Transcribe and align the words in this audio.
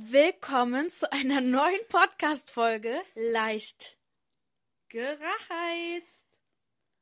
Willkommen 0.00 0.90
zu 0.90 1.10
einer 1.10 1.40
neuen 1.40 1.80
Podcast-Folge. 1.88 3.02
Leicht 3.16 3.98
gereizt. 4.88 6.24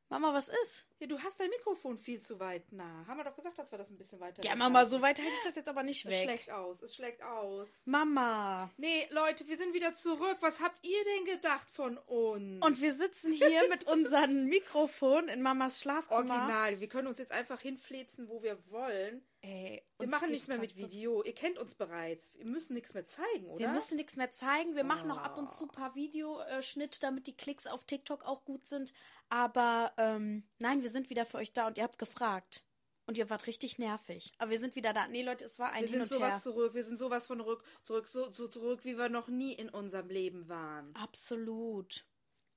Mama, 0.09 0.33
was 0.33 0.49
ist? 0.49 0.86
Ja, 1.09 1.17
du 1.17 1.23
hast 1.23 1.39
dein 1.41 1.51
Mikrofon 1.51 1.97
viel 1.99 2.21
zu 2.21 2.39
weit 2.41 2.73
nah. 2.73 3.05
Haben 3.07 3.19
wir 3.19 3.25
doch 3.25 3.37
gesagt, 3.37 3.59
dass 3.59 3.71
wir 3.71 3.79
das 3.79 3.91
ein 3.91 3.97
bisschen 3.97 4.19
weiter 4.21 4.43
Ja, 4.45 4.55
Mama, 4.57 4.79
halten. 4.81 4.91
so 4.91 5.03
weit 5.03 5.19
halte 5.19 5.31
ich 5.33 5.45
das 5.45 5.55
jetzt 5.55 5.69
aber 5.69 5.83
nicht 5.83 6.05
Es 6.05 6.11
weg. 6.11 6.23
schlägt 6.25 6.51
aus, 6.51 6.83
es 6.83 6.95
schlägt 6.95 7.23
aus. 7.23 7.69
Mama. 7.85 8.71
Nee, 8.77 9.07
Leute, 9.11 9.47
wir 9.47 9.57
sind 9.57 9.73
wieder 9.75 9.95
zurück. 9.95 10.39
Was 10.41 10.61
habt 10.61 10.85
ihr 10.85 11.05
denn 11.05 11.35
gedacht 11.37 11.71
von 11.71 11.97
uns? 11.99 12.65
Und 12.65 12.81
wir 12.81 12.93
sitzen 12.93 13.33
hier 13.33 13.69
mit 13.69 13.85
unserem 13.91 14.45
Mikrofon 14.49 15.29
in 15.29 15.43
Mamas 15.43 15.81
Schlafzimmer. 15.81 16.17
Original. 16.35 16.81
Wir 16.81 16.89
können 16.89 17.09
uns 17.09 17.19
jetzt 17.19 17.33
einfach 17.33 17.61
hinflitzen, 17.61 18.29
wo 18.29 18.43
wir 18.43 18.59
wollen. 18.71 19.23
Ey, 19.43 19.85
Wir 19.99 20.09
machen 20.09 20.31
nichts 20.33 20.49
mehr 20.49 20.59
mit 20.59 20.75
Video. 20.77 21.23
Ihr 21.23 21.35
kennt 21.35 21.57
uns 21.59 21.77
bereits. 21.77 22.33
Wir 22.37 22.47
müssen 22.47 22.75
nichts 22.75 22.95
mehr 22.95 23.05
zeigen, 23.07 23.47
oder? 23.47 23.61
Wir 23.61 23.69
müssen 23.69 23.95
nichts 23.97 24.17
mehr 24.17 24.33
zeigen. 24.33 24.75
Wir 24.75 24.83
machen 24.83 25.07
noch 25.07 25.19
ab 25.19 25.39
und 25.39 25.49
Ah. 25.49 25.51
zu 25.51 25.65
ein 25.67 25.71
paar 25.71 25.95
Videoschnitte, 25.95 26.99
damit 26.99 27.29
die 27.29 27.37
Klicks 27.37 27.69
auf 27.69 27.85
TikTok 27.85 28.25
auch 28.25 28.45
gut 28.45 28.67
sind. 28.67 28.93
Aber 29.29 29.93
ähm, 29.99 30.45
nein, 30.59 30.83
wir 30.83 30.91
sind 30.91 30.96
wieder 31.11 31.27
für 31.27 31.39
euch 31.39 31.53
da 31.53 31.67
und 31.67 31.79
ihr 31.79 31.85
habt 31.85 31.99
gefragt. 31.99 32.63
Und 33.09 33.17
ihr 33.17 33.31
wart 33.31 33.47
richtig 33.47 33.79
nervig. 33.79 34.33
Aber 34.39 34.51
wir 34.51 34.59
sind 34.59 34.75
wieder 34.75 34.93
da. 34.93 35.07
Nee, 35.07 35.23
Leute, 35.23 35.45
es 35.45 35.61
war 35.61 35.71
ein 35.71 35.83
wir 35.85 35.89
Hin 35.89 36.07
sind 36.07 36.17
und 36.17 36.21
her. 36.23 36.31
sowas 36.31 36.43
zurück. 36.43 36.75
Wir 36.75 36.83
sind 36.83 36.99
sowas 36.99 37.27
von 37.29 37.41
rück, 37.41 37.63
zurück, 37.85 38.09
so, 38.09 38.33
so 38.33 38.49
zurück, 38.49 38.81
wie 38.85 38.99
wir 38.99 39.09
noch 39.09 39.29
nie 39.29 39.53
in 39.53 39.69
unserem 39.69 40.09
Leben 40.09 40.49
waren. 40.49 40.93
Absolut. 40.97 42.05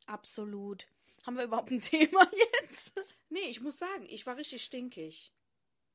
Absolut. 0.08 0.88
Haben 1.26 1.38
wir 1.38 1.44
überhaupt 1.44 1.70
ein 1.70 1.82
Thema 1.82 2.28
jetzt? 2.64 3.00
Nee, 3.30 3.48
ich 3.48 3.62
muss 3.62 3.78
sagen, 3.78 4.08
ich 4.10 4.26
war 4.26 4.38
richtig 4.38 4.64
stinkig. 4.64 5.32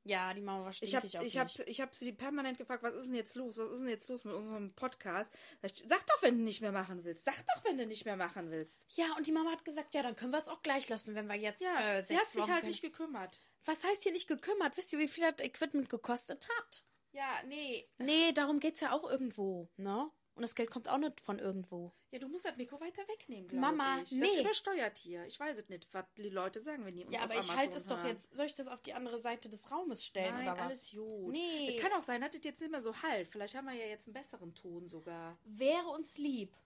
Ja, 0.06 0.34
die 0.34 0.42
Mama 0.42 0.64
war 0.64 0.70
Ich 0.70 0.76
stinkig 0.76 1.16
habe 1.16 1.20
auf 1.20 1.26
ich 1.26 1.38
hab, 1.38 1.66
ich 1.66 1.80
hab 1.80 1.94
sie 1.94 2.12
permanent 2.12 2.58
gefragt, 2.58 2.82
was 2.82 2.94
ist 2.94 3.06
denn 3.06 3.14
jetzt 3.14 3.34
los? 3.36 3.56
Was 3.56 3.70
ist 3.72 3.78
denn 3.80 3.88
jetzt 3.88 4.08
los 4.10 4.24
mit 4.24 4.34
unserem 4.34 4.74
Podcast? 4.74 5.30
Sag 5.62 5.72
ich, 5.72 5.82
doch, 5.88 6.22
wenn 6.22 6.36
du 6.38 6.44
nicht 6.44 6.60
mehr 6.60 6.72
machen 6.72 7.04
willst. 7.04 7.24
Sag 7.24 7.36
doch, 7.46 7.64
wenn 7.64 7.78
du 7.78 7.86
nicht 7.86 8.04
mehr 8.04 8.16
machen 8.16 8.50
willst. 8.50 8.84
Ja, 8.90 9.06
und 9.16 9.26
die 9.26 9.32
Mama 9.32 9.50
hat 9.50 9.64
gesagt, 9.64 9.94
ja, 9.94 10.02
dann 10.02 10.14
können 10.14 10.32
wir 10.32 10.38
es 10.38 10.48
auch 10.48 10.62
gleich 10.62 10.88
lassen, 10.90 11.14
wenn 11.14 11.26
wir 11.26 11.36
jetzt 11.36 11.62
Ja, 11.62 11.96
äh, 11.96 12.02
sie 12.02 12.14
hat 12.16 12.20
sechs 12.24 12.32
sich 12.32 12.42
Wochen 12.42 12.50
halt 12.50 12.60
können. 12.60 12.70
nicht 12.70 12.82
gekümmert. 12.82 13.40
Was 13.64 13.82
heißt 13.82 14.02
hier 14.02 14.12
nicht 14.12 14.28
gekümmert? 14.28 14.76
Wisst 14.76 14.92
ihr, 14.92 14.98
wie 14.98 15.08
viel 15.08 15.24
das 15.32 15.44
Equipment 15.46 15.88
gekostet 15.88 16.46
hat? 16.58 16.84
Ja, 17.12 17.28
nee. 17.46 17.88
Nee, 17.96 18.32
darum 18.32 18.60
geht's 18.60 18.80
ja 18.82 18.92
auch 18.92 19.08
irgendwo, 19.10 19.70
ne? 19.76 20.10
Und 20.36 20.42
das 20.42 20.56
Geld 20.56 20.70
kommt 20.70 20.88
auch 20.88 20.98
nicht 20.98 21.20
von 21.20 21.38
irgendwo. 21.38 21.92
Ja, 22.10 22.18
du 22.18 22.28
musst 22.28 22.44
das 22.44 22.56
Mikro 22.56 22.80
weiter 22.80 23.02
wegnehmen, 23.06 23.46
glaube 23.48 23.60
Mama, 23.60 24.00
ich. 24.02 24.10
Das 24.10 24.18
nee. 24.18 24.40
übersteuert 24.40 24.98
hier. 24.98 25.24
Ich 25.26 25.38
weiß 25.38 25.58
es 25.58 25.68
nicht, 25.68 25.86
was 25.92 26.04
die 26.16 26.28
Leute 26.28 26.60
sagen, 26.60 26.84
wenn 26.84 26.96
die 26.96 27.04
uns 27.04 27.14
Ja, 27.14 27.22
aber 27.22 27.38
ich 27.38 27.54
halte 27.54 27.76
es 27.76 27.86
doch 27.86 28.04
jetzt. 28.04 28.36
Soll 28.36 28.46
ich 28.46 28.54
das 28.54 28.66
auf 28.66 28.80
die 28.80 28.94
andere 28.94 29.18
Seite 29.18 29.48
des 29.48 29.70
Raumes 29.70 30.04
stellen 30.04 30.34
Nein, 30.34 30.48
oder 30.48 30.56
was? 30.56 30.62
alles 30.62 30.90
gut. 30.90 31.32
Nee. 31.32 31.76
Es 31.76 31.82
kann 31.82 31.92
auch 31.92 32.02
sein, 32.02 32.20
dass 32.20 32.32
das 32.32 32.40
jetzt 32.42 32.60
nicht 32.60 32.70
mehr 32.72 32.82
so 32.82 33.00
halt. 33.02 33.28
Vielleicht 33.28 33.54
haben 33.54 33.66
wir 33.66 33.74
ja 33.74 33.86
jetzt 33.86 34.08
einen 34.08 34.14
besseren 34.14 34.54
Ton 34.54 34.88
sogar. 34.88 35.38
Wäre 35.44 35.86
uns 35.88 36.18
lieb. 36.18 36.56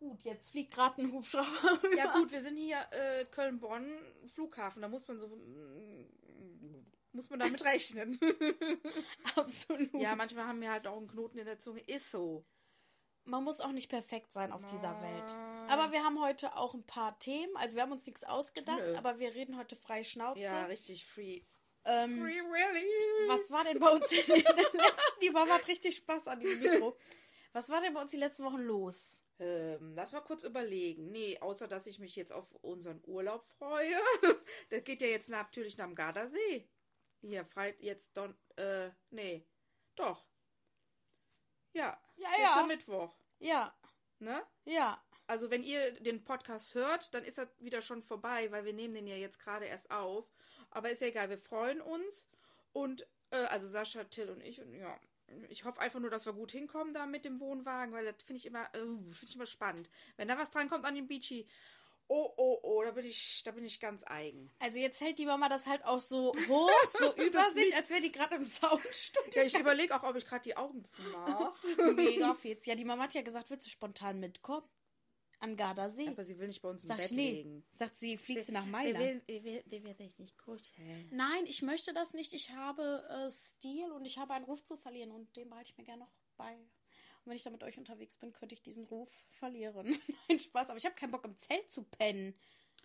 Gut, 0.00 0.22
jetzt 0.24 0.50
fliegt 0.50 0.74
gerade 0.74 1.00
ein 1.00 1.12
Hubschrauber. 1.12 1.46
Ja 1.96 2.12
gut, 2.14 2.32
wir 2.32 2.42
sind 2.42 2.56
hier 2.56 2.84
äh, 2.90 3.24
Köln-Bonn, 3.26 3.88
Flughafen. 4.26 4.82
Da 4.82 4.88
muss 4.88 5.06
man 5.06 5.20
so... 5.20 5.28
mm, 5.28 6.06
Muss 7.12 7.30
man 7.30 7.38
damit 7.38 7.64
rechnen. 7.64 8.18
absolut. 9.36 9.94
ja, 9.94 10.16
manchmal 10.16 10.46
haben 10.46 10.60
wir 10.60 10.72
halt 10.72 10.88
auch 10.88 10.96
einen 10.96 11.06
Knoten 11.06 11.38
in 11.38 11.44
der 11.44 11.60
Zunge. 11.60 11.82
Ist 11.82 12.10
so. 12.10 12.44
Man 13.24 13.44
muss 13.44 13.60
auch 13.60 13.72
nicht 13.72 13.88
perfekt 13.88 14.32
sein 14.32 14.52
auf 14.52 14.64
dieser 14.64 15.00
Welt. 15.00 15.34
Aber 15.68 15.92
wir 15.92 16.02
haben 16.04 16.20
heute 16.20 16.56
auch 16.56 16.74
ein 16.74 16.84
paar 16.84 17.18
Themen. 17.18 17.56
Also 17.56 17.76
wir 17.76 17.82
haben 17.82 17.92
uns 17.92 18.06
nichts 18.06 18.24
ausgedacht, 18.24 18.80
Nö. 18.80 18.96
aber 18.96 19.18
wir 19.18 19.34
reden 19.34 19.56
heute 19.56 19.76
frei 19.76 20.02
Schnauze. 20.02 20.40
Ja, 20.40 20.64
richtig 20.66 21.06
free. 21.06 21.42
ähm, 21.84 22.20
Free 22.20 22.40
Willy. 22.40 23.28
was 23.28 23.50
war 23.50 23.64
denn 23.64 23.78
bei 23.78 23.88
uns 23.88 24.10
in 24.12 24.26
den 24.26 24.42
letzten... 24.42 24.78
Die 25.22 25.30
Mama 25.30 25.54
hat 25.54 25.68
richtig 25.68 25.96
Spaß 25.96 26.28
an 26.28 26.40
diesem 26.40 26.60
Mikro. 26.60 26.96
Was 27.52 27.68
war 27.70 27.80
denn 27.80 27.94
bei 27.94 28.00
uns 28.00 28.10
die 28.10 28.16
letzten 28.18 28.44
Wochen 28.44 28.60
los? 28.62 29.24
Ähm, 29.38 29.94
lass 29.94 30.12
mal 30.12 30.20
kurz 30.20 30.42
überlegen. 30.42 31.10
Nee, 31.10 31.38
außer 31.38 31.68
dass 31.68 31.86
ich 31.86 31.98
mich 31.98 32.16
jetzt 32.16 32.32
auf 32.32 32.52
unseren 32.62 33.00
Urlaub 33.06 33.44
freue. 33.44 33.94
das 34.70 34.84
geht 34.84 35.02
ja 35.02 35.08
jetzt 35.08 35.28
natürlich 35.28 35.76
nach 35.76 35.86
dem 35.86 35.94
Gardasee. 35.94 36.68
Hier, 37.20 37.44
frei, 37.44 37.76
jetzt 37.78 38.16
Don, 38.16 38.34
äh, 38.56 38.90
nee. 39.10 39.46
Doch. 39.96 40.24
Ja. 41.72 41.98
Ja, 42.16 42.28
jetzt 42.30 42.40
ja. 42.40 42.60
am 42.60 42.68
Mittwoch. 42.68 43.14
Ja, 43.38 43.74
Ne? 44.22 44.40
ja. 44.64 45.02
Also, 45.26 45.50
wenn 45.50 45.62
ihr 45.62 45.92
den 46.00 46.22
Podcast 46.24 46.74
hört, 46.74 47.12
dann 47.14 47.24
ist 47.24 47.38
das 47.38 47.48
wieder 47.58 47.80
schon 47.80 48.02
vorbei, 48.02 48.50
weil 48.52 48.64
wir 48.64 48.72
nehmen 48.72 48.94
den 48.94 49.06
ja 49.06 49.16
jetzt 49.16 49.38
gerade 49.40 49.64
erst 49.66 49.90
auf. 49.90 50.30
Aber 50.70 50.90
ist 50.90 51.00
ja 51.00 51.08
egal, 51.08 51.28
wir 51.28 51.38
freuen 51.38 51.80
uns. 51.80 52.28
Und, 52.72 53.06
äh, 53.30 53.44
also 53.46 53.66
Sascha, 53.66 54.04
Till 54.04 54.30
und 54.30 54.42
ich, 54.42 54.60
und 54.60 54.74
ja, 54.74 54.96
ich 55.48 55.64
hoffe 55.64 55.80
einfach 55.80 56.00
nur, 56.00 56.10
dass 56.10 56.26
wir 56.26 56.32
gut 56.34 56.52
hinkommen 56.52 56.94
da 56.94 57.06
mit 57.06 57.24
dem 57.24 57.40
Wohnwagen, 57.40 57.92
weil 57.94 58.04
das 58.04 58.22
finde 58.22 58.38
ich 58.38 58.46
immer, 58.46 58.64
äh, 58.74 58.78
finde 58.78 59.24
ich 59.24 59.34
immer 59.34 59.46
spannend. 59.46 59.90
Wenn 60.16 60.28
da 60.28 60.38
was 60.38 60.50
dran 60.50 60.68
kommt 60.68 60.84
an 60.84 60.94
den 60.94 61.08
Beachy, 61.08 61.48
oh, 62.08 62.32
oh, 62.36 62.58
oh, 62.62 62.82
da 62.84 62.90
bin 62.90 63.06
ich, 63.06 63.42
da 63.44 63.50
bin 63.52 63.64
ich 63.64 63.80
ganz 63.80 64.02
eigen. 64.06 64.50
Also 64.58 64.78
jetzt 64.78 65.00
hält 65.00 65.18
die 65.18 65.26
Mama 65.26 65.48
das 65.48 65.66
halt 65.66 65.84
auch 65.84 66.00
so 66.00 66.32
hoch, 66.48 66.70
so 66.90 67.12
über 67.16 67.50
sich, 67.50 67.74
als 67.74 67.90
wäre 67.90 68.00
die 68.00 68.12
gerade 68.12 68.36
im 68.36 68.44
Soundstudio. 68.44 69.32
Ja, 69.34 69.42
ich 69.44 69.58
überlege 69.58 69.94
auch, 69.94 70.02
ob 70.02 70.16
ich 70.16 70.26
gerade 70.26 70.42
die 70.42 70.56
Augen 70.56 70.84
zumache. 70.84 71.52
Mega 71.94 72.34
fetz. 72.34 72.66
Ja, 72.66 72.74
die 72.74 72.84
Mama 72.84 73.04
hat 73.04 73.14
ja 73.14 73.22
gesagt, 73.22 73.50
würdest 73.50 73.68
du 73.68 73.70
spontan 73.70 74.20
mitkommen? 74.20 74.66
An 75.40 75.56
Gardasee. 75.56 76.06
Aber 76.06 76.22
sie 76.22 76.38
will 76.38 76.46
nicht 76.46 76.62
bei 76.62 76.68
uns 76.68 76.84
im 76.84 76.88
Sag 76.88 76.98
Bett 76.98 77.06
ich, 77.06 77.16
nee. 77.16 77.32
legen. 77.32 77.64
Sagt 77.72 77.96
sie, 77.96 78.16
fliegst 78.16 78.48
du 78.48 78.52
nach 78.52 78.64
Mailand? 78.64 79.26
wir 79.26 79.42
will, 79.42 79.62
wir 79.66 79.82
will 79.82 79.94
dich 79.94 80.16
nicht 80.18 80.38
kuscheln. 80.38 81.08
Nein, 81.10 81.46
ich 81.46 81.62
möchte 81.62 81.92
das 81.92 82.14
nicht. 82.14 82.32
Ich 82.32 82.50
habe 82.52 83.04
äh, 83.10 83.28
Stil 83.28 83.90
und 83.90 84.04
ich 84.04 84.18
habe 84.18 84.34
einen 84.34 84.44
Ruf 84.44 84.62
zu 84.62 84.76
verlieren 84.76 85.10
und 85.10 85.34
den 85.34 85.50
behalte 85.50 85.70
ich 85.70 85.78
mir 85.78 85.84
gerne 85.84 86.04
noch 86.04 86.12
bei. 86.36 86.56
Und 87.24 87.30
wenn 87.30 87.36
ich 87.36 87.42
da 87.42 87.50
mit 87.50 87.62
euch 87.62 87.78
unterwegs 87.78 88.18
bin, 88.18 88.32
könnte 88.32 88.54
ich 88.54 88.62
diesen 88.62 88.84
Ruf 88.84 89.10
verlieren. 89.30 89.86
Nein, 90.28 90.38
Spaß, 90.38 90.70
aber 90.70 90.78
ich 90.78 90.84
habe 90.84 90.94
keinen 90.94 91.12
Bock 91.12 91.24
im 91.24 91.36
Zelt 91.36 91.70
zu 91.70 91.84
pennen. 91.84 92.34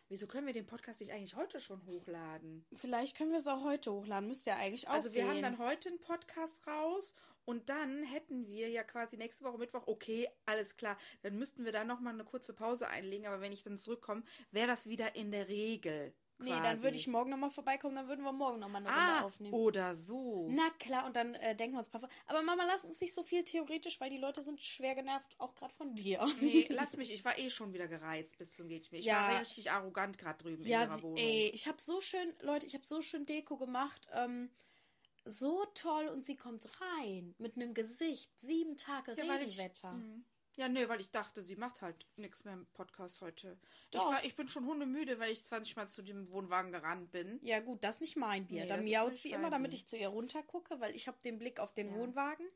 Wieso 0.09 0.25
können 0.25 0.47
wir 0.47 0.53
den 0.53 0.65
Podcast 0.65 1.01
nicht 1.01 1.11
eigentlich 1.11 1.35
heute 1.35 1.59
schon 1.59 1.85
hochladen? 1.85 2.65
Vielleicht 2.73 3.17
können 3.17 3.31
wir 3.31 3.39
es 3.39 3.47
auch 3.47 3.63
heute 3.63 3.91
hochladen. 3.91 4.29
Müsste 4.29 4.51
ja 4.51 4.57
eigentlich 4.57 4.87
auch 4.87 4.93
Also 4.93 5.13
wir 5.13 5.25
haben 5.25 5.33
gehen. 5.33 5.41
dann 5.41 5.57
heute 5.57 5.89
einen 5.89 5.99
Podcast 5.99 6.65
raus 6.65 7.13
und 7.43 7.67
dann 7.69 8.03
hätten 8.03 8.47
wir 8.47 8.69
ja 8.69 8.83
quasi 8.83 9.17
nächste 9.17 9.43
Woche 9.43 9.57
Mittwoch, 9.57 9.87
okay, 9.87 10.29
alles 10.45 10.77
klar, 10.77 10.97
dann 11.23 11.37
müssten 11.37 11.65
wir 11.65 11.71
da 11.73 11.83
nochmal 11.83 12.13
eine 12.13 12.23
kurze 12.23 12.53
Pause 12.53 12.87
einlegen, 12.87 13.25
aber 13.27 13.41
wenn 13.41 13.51
ich 13.51 13.63
dann 13.63 13.79
zurückkomme, 13.79 14.23
wäre 14.51 14.67
das 14.67 14.87
wieder 14.87 15.15
in 15.15 15.31
der 15.31 15.47
Regel. 15.49 16.13
Nee, 16.39 16.51
quasi. 16.51 16.61
dann 16.63 16.83
würde 16.83 16.97
ich 16.97 17.07
morgen 17.07 17.29
nochmal 17.31 17.49
vorbeikommen, 17.49 17.95
dann 17.95 18.07
würden 18.07 18.23
wir 18.23 18.31
morgen 18.31 18.59
nochmal 18.59 18.81
eine 18.85 18.91
ah, 18.91 19.11
Runde 19.13 19.25
aufnehmen. 19.25 19.53
oder 19.55 19.95
so. 19.95 20.47
Na 20.51 20.69
klar, 20.79 21.05
und 21.07 21.15
dann 21.15 21.33
äh, 21.35 21.55
denken 21.55 21.75
wir 21.75 21.79
uns 21.79 21.87
ein 21.87 21.91
paar. 21.91 22.01
Vor- 22.01 22.09
Aber 22.27 22.43
Mama, 22.43 22.63
lass 22.65 22.85
uns 22.85 23.01
nicht 23.01 23.13
so 23.13 23.23
viel 23.23 23.43
theoretisch, 23.43 23.99
weil 23.99 24.09
die 24.11 24.17
Leute 24.19 24.43
sind 24.43 24.61
schwer 24.61 24.93
genervt, 24.95 25.35
auch 25.39 25.55
gerade 25.55 25.73
von 25.73 25.95
dir. 25.95 26.25
Nee, 26.39 26.67
lass 26.69 26.95
mich, 26.95 27.11
ich 27.11 27.25
war 27.25 27.37
eh 27.39 27.49
schon 27.49 27.73
wieder 27.73 27.87
gereizt 27.87 28.37
bis 28.37 28.55
zum 28.55 28.67
geht. 28.67 28.87
Ich 28.91 29.05
Ja. 29.05 29.29
war 29.31 29.39
richtig 29.41 29.71
arrogant 29.71 30.17
gerade 30.17 30.37
drüben 30.43 30.63
in 30.63 30.69
Ja, 30.69 30.83
ihrer 30.83 30.97
sie, 30.97 31.03
Wohnung. 31.03 31.17
ey, 31.17 31.49
ich 31.53 31.67
habe 31.67 31.81
so 31.81 32.01
schön, 32.01 32.31
Leute, 32.41 32.67
ich 32.67 32.75
habe 32.75 32.85
so 32.85 33.01
schön 33.01 33.25
Deko 33.25 33.57
gemacht. 33.57 34.07
Ähm, 34.13 34.51
so 35.25 35.65
toll 35.73 36.07
und 36.07 36.23
sie 36.25 36.35
kommt 36.37 36.69
rein 36.99 37.35
mit 37.37 37.55
einem 37.57 37.73
Gesicht. 37.73 38.31
Sieben 38.39 38.77
Tage 38.77 39.11
Ja, 39.17 39.27
weil 39.27 39.41
ich- 39.41 39.57
Regenwetter. 39.57 39.91
Mhm. 39.91 40.23
Ja, 40.57 40.67
nee, 40.67 40.89
weil 40.89 40.99
ich 40.99 41.11
dachte, 41.11 41.41
sie 41.43 41.55
macht 41.55 41.81
halt 41.83 42.05
nichts 42.17 42.43
mehr 42.43 42.53
im 42.55 42.65
Podcast 42.73 43.21
heute. 43.21 43.57
Ich, 43.85 43.91
Doch. 43.91 44.11
war, 44.11 44.25
ich 44.25 44.35
bin 44.35 44.47
schon 44.49 44.65
hundemüde, 44.65 45.19
weil 45.19 45.31
ich 45.31 45.45
20 45.45 45.75
Mal 45.75 45.87
zu 45.87 46.01
dem 46.01 46.29
Wohnwagen 46.31 46.71
gerannt 46.71 47.11
bin. 47.11 47.39
Ja, 47.43 47.59
gut, 47.59 47.83
das 47.83 47.95
ist 47.97 48.01
nicht 48.01 48.15
mein 48.17 48.47
Bier. 48.47 48.63
Nee, 48.63 48.67
Dann 48.67 48.83
miaut 48.83 49.17
sie 49.19 49.31
immer, 49.31 49.49
damit 49.51 49.73
ich 49.75 49.87
zu 49.87 49.97
ihr 49.97 50.07
runtergucke, 50.09 50.79
weil 50.79 50.95
ich 50.95 51.07
habe 51.07 51.17
den 51.23 51.37
Blick 51.37 51.59
auf 51.59 51.73
den 51.73 51.89
Ja. 51.91 51.95
Wohnwagen. 51.95 52.47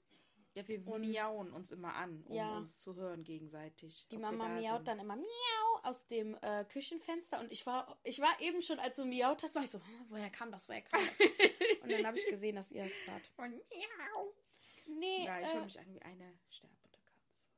Ja, 0.58 0.68
wir 0.68 0.80
miauen 0.80 1.54
uns 1.54 1.72
immer 1.72 1.94
an, 1.96 2.24
um 2.28 2.36
Ja. 2.36 2.58
uns 2.58 2.80
zu 2.82 2.96
hören 2.96 3.24
gegenseitig. 3.24 4.06
Die 4.12 4.18
Mama 4.18 4.48
da 4.48 4.50
miaut 4.60 4.78
sind. 4.80 4.88
dann 4.90 5.00
immer 5.00 5.16
miau 5.16 5.80
aus 5.84 6.08
dem 6.08 6.36
äh, 6.42 6.66
Küchenfenster 6.66 7.40
und 7.40 7.52
ich 7.54 7.66
war, 7.66 7.98
ich 8.04 8.20
war 8.20 8.36
eben 8.42 8.62
schon, 8.62 8.78
als 8.80 8.98
du 8.98 9.06
miaut 9.06 9.44
hast, 9.44 9.56
war 9.56 9.64
ich 9.64 9.70
so, 9.70 9.78
"Hm, 9.80 10.06
woher 10.10 10.30
kam 10.30 10.52
das, 10.52 10.68
woher 10.68 10.82
kam 10.82 11.00
das? 11.00 11.20
und 11.84 11.92
dann 11.92 12.06
habe 12.06 12.18
ich 12.18 12.28
gesehen, 12.28 12.56
dass 12.58 12.72
ihr 12.72 12.84
es 12.84 12.96
wart. 13.08 13.32
Und 13.38 13.52
miau. 13.54 14.34
Nee, 14.88 15.24
Ja, 15.26 15.40
ich 15.40 15.48
äh, 15.48 15.54
höre 15.54 15.64
mich 15.64 15.80
an 15.80 15.94
wie 15.94 16.02
eine 16.02 16.34
sterbende 16.50 16.81
Katze. 16.81 16.81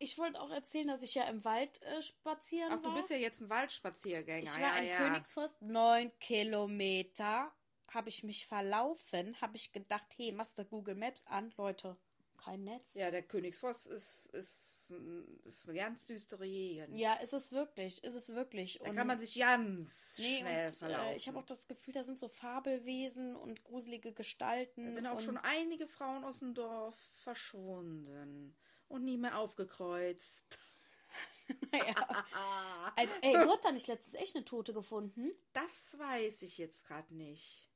Ich 0.04 0.18
wollte 0.18 0.40
auch 0.40 0.52
erzählen, 0.52 0.88
dass 0.88 1.02
ich 1.02 1.16
ja 1.16 1.24
im 1.26 1.44
Wald 1.44 1.82
äh, 1.84 2.02
spazieren 2.02 2.70
Ach, 2.72 2.84
war. 2.84 2.84
du 2.84 2.96
bist 2.96 3.10
ja 3.10 3.18
jetzt 3.18 3.42
ein 3.42 3.50
Waldspaziergänger. 3.50 4.44
Ich 4.44 4.60
war 4.60 4.76
ja, 4.76 4.78
in 4.78 4.88
ja. 4.88 4.98
Königsforst, 4.98 5.62
neun 5.62 6.12
Kilometer. 6.20 7.52
Habe 7.88 8.10
ich 8.10 8.24
mich 8.24 8.48
verlaufen, 8.48 9.40
habe 9.40 9.56
ich 9.56 9.72
gedacht, 9.72 10.08
hey, 10.18 10.32
machst 10.32 10.58
du 10.58 10.66
Google 10.66 10.96
Maps 10.96 11.26
an, 11.28 11.54
Leute, 11.58 11.96
kein 12.38 12.64
Netz. 12.64 12.96
Ja, 12.96 13.12
der 13.12 13.22
Königsforst 13.22 13.86
ist, 13.86 14.26
ist, 14.34 14.96
ist 15.46 15.70
eine 15.70 15.78
ganz 15.78 16.08
düstere 16.08 16.48
Gegend. 16.48 16.98
Ja, 16.98 17.14
ist 17.16 17.34
es 17.34 17.52
wirklich, 17.52 18.04
ist 18.04 18.16
es 18.16 18.34
wirklich. 18.34 18.80
Da 18.84 18.92
kann 18.94 19.08
man 19.08 19.20
sich 19.20 19.38
ganz 19.38 20.18
nee, 20.18 20.40
schnell 20.40 20.66
und, 20.66 20.72
verlaufen. 20.72 21.06
äh, 21.06 21.16
ich 21.16 21.28
habe 21.28 21.38
auch 21.38 21.46
das 21.46 21.68
Gefühl, 21.68 21.94
da 21.94 22.04
sind 22.04 22.20
so 22.20 22.28
Fabelwesen 22.28 23.36
und 23.36 23.64
gruselige 23.64 24.12
Gestalten. 24.12 24.88
Da 24.88 24.92
sind 24.92 25.06
auch 25.06 25.18
und 25.18 25.22
schon 25.24 25.38
einige 25.38 25.88
Frauen 25.88 26.24
aus 26.24 26.40
dem 26.40 26.56
Dorf 26.56 26.98
verschwunden 27.24 28.56
und 28.94 29.04
nie 29.04 29.18
mehr 29.18 29.40
aufgekreuzt. 29.40 30.60
ja. 31.74 32.25
Also, 32.95 33.13
ey, 33.22 33.34
du 33.34 33.50
hast 33.50 33.66
da 33.66 33.72
nicht 33.72 33.88
letztens 33.88 34.13
echt 34.16 34.36
eine 34.36 34.45
Tote 34.45 34.72
gefunden? 34.72 35.31
Das 35.51 35.98
weiß 35.98 36.44
ich 36.44 36.60
jetzt 36.60 36.86
gerade 36.86 37.13
nicht. 37.13 37.68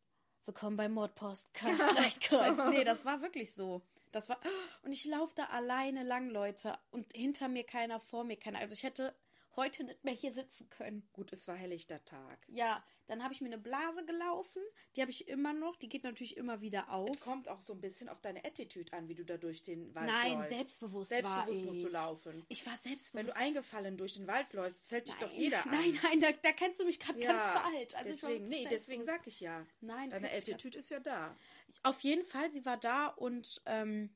Willkommen 0.45 0.77
bei 0.77 0.87
Mordpostcast 0.87 1.97
Leichtkreuz. 1.97 2.65
Nee, 2.69 2.83
das 2.83 3.03
war 3.03 3.21
wirklich 3.21 3.51
so. 3.51 3.81
Das 4.11 4.29
war 4.29 4.39
und 4.83 4.93
ich 4.93 5.05
laufe 5.05 5.33
da 5.35 5.45
alleine 5.45 6.03
lang, 6.03 6.29
Leute, 6.29 6.77
und 6.91 7.11
hinter 7.13 7.47
mir 7.47 7.65
keiner, 7.65 7.99
vor 7.99 8.23
mir 8.23 8.37
keiner. 8.37 8.59
Also 8.59 8.73
ich 8.73 8.83
hätte 8.83 9.13
heute 9.57 9.83
nicht 9.83 10.04
mehr 10.06 10.13
hier 10.13 10.31
sitzen 10.31 10.69
können. 10.69 11.07
Gut, 11.13 11.33
es 11.33 11.48
war 11.48 11.56
helllichter 11.56 12.04
Tag. 12.06 12.39
Ja, 12.48 12.83
dann 13.07 13.24
habe 13.24 13.33
ich 13.33 13.42
mir 13.42 13.48
eine 13.48 13.57
Blase 13.57 14.06
gelaufen, 14.06 14.62
die 14.95 15.01
habe 15.01 15.12
ich 15.12 15.27
immer 15.27 15.54
noch, 15.54 15.75
die 15.77 15.89
geht 15.89 16.04
natürlich 16.04 16.38
immer 16.38 16.62
wieder 16.62 16.92
auf. 16.92 17.09
Es 17.15 17.21
kommt 17.21 17.50
auch 17.50 17.62
so 17.62 17.74
ein 17.74 17.81
bisschen 17.81 18.07
auf 18.09 18.19
deine 18.21 18.44
Attitude 18.45 18.92
an, 18.94 19.07
wie 19.07 19.15
du 19.15 19.25
da 19.25 19.38
durch 19.38 19.63
den 19.63 19.94
Wald 19.95 20.07
Nein, 20.07 20.33
läufst. 20.39 20.50
selbstbewusst, 20.50 21.09
Selbstbewusst 21.09 21.59
ich. 21.59 21.65
musst 21.65 21.83
du 21.83 21.88
laufen. 21.89 22.45
Ich 22.50 22.65
war 22.65 22.74
Wenn 22.74 22.80
selbstbewusst. 22.81 23.30
du 23.30 23.36
eingefallen 23.38 23.98
durch 23.98 24.13
den 24.13 24.27
Wald 24.27 24.54
läufst, 24.54 24.88
fällt 24.88 25.07
dich 25.07 25.15
doch 25.15 25.31
Nein, 25.31 25.39
jeder 25.39 25.63
an. 25.65 25.71
Nein, 25.71 26.00
nein, 26.04 26.19
da, 26.21 26.31
da 26.31 26.51
kennst 26.51 26.80
du 26.80 26.86
mich 26.86 27.00
gerade 27.00 27.19
Ja, 27.21 27.31
ganz 27.33 27.48
falsch. 27.48 27.95
Also 27.95 28.13
deswegen, 28.13 28.45
nee, 28.50 28.68
deswegen 28.69 29.04
selbstbewusst. 29.06 29.07
sag 29.07 29.27
ich 29.27 29.39
ja. 29.39 29.65
Nein, 29.81 30.09
Deine 30.09 30.31
Attitude 30.31 30.77
ist 30.77 30.89
ja 30.89 31.00
da. 31.00 31.36
Auf 31.83 32.01
jeden 32.01 32.24
Fall, 32.24 32.51
sie 32.51 32.65
war 32.65 32.77
da 32.77 33.07
und 33.07 33.62
ähm, 33.65 34.13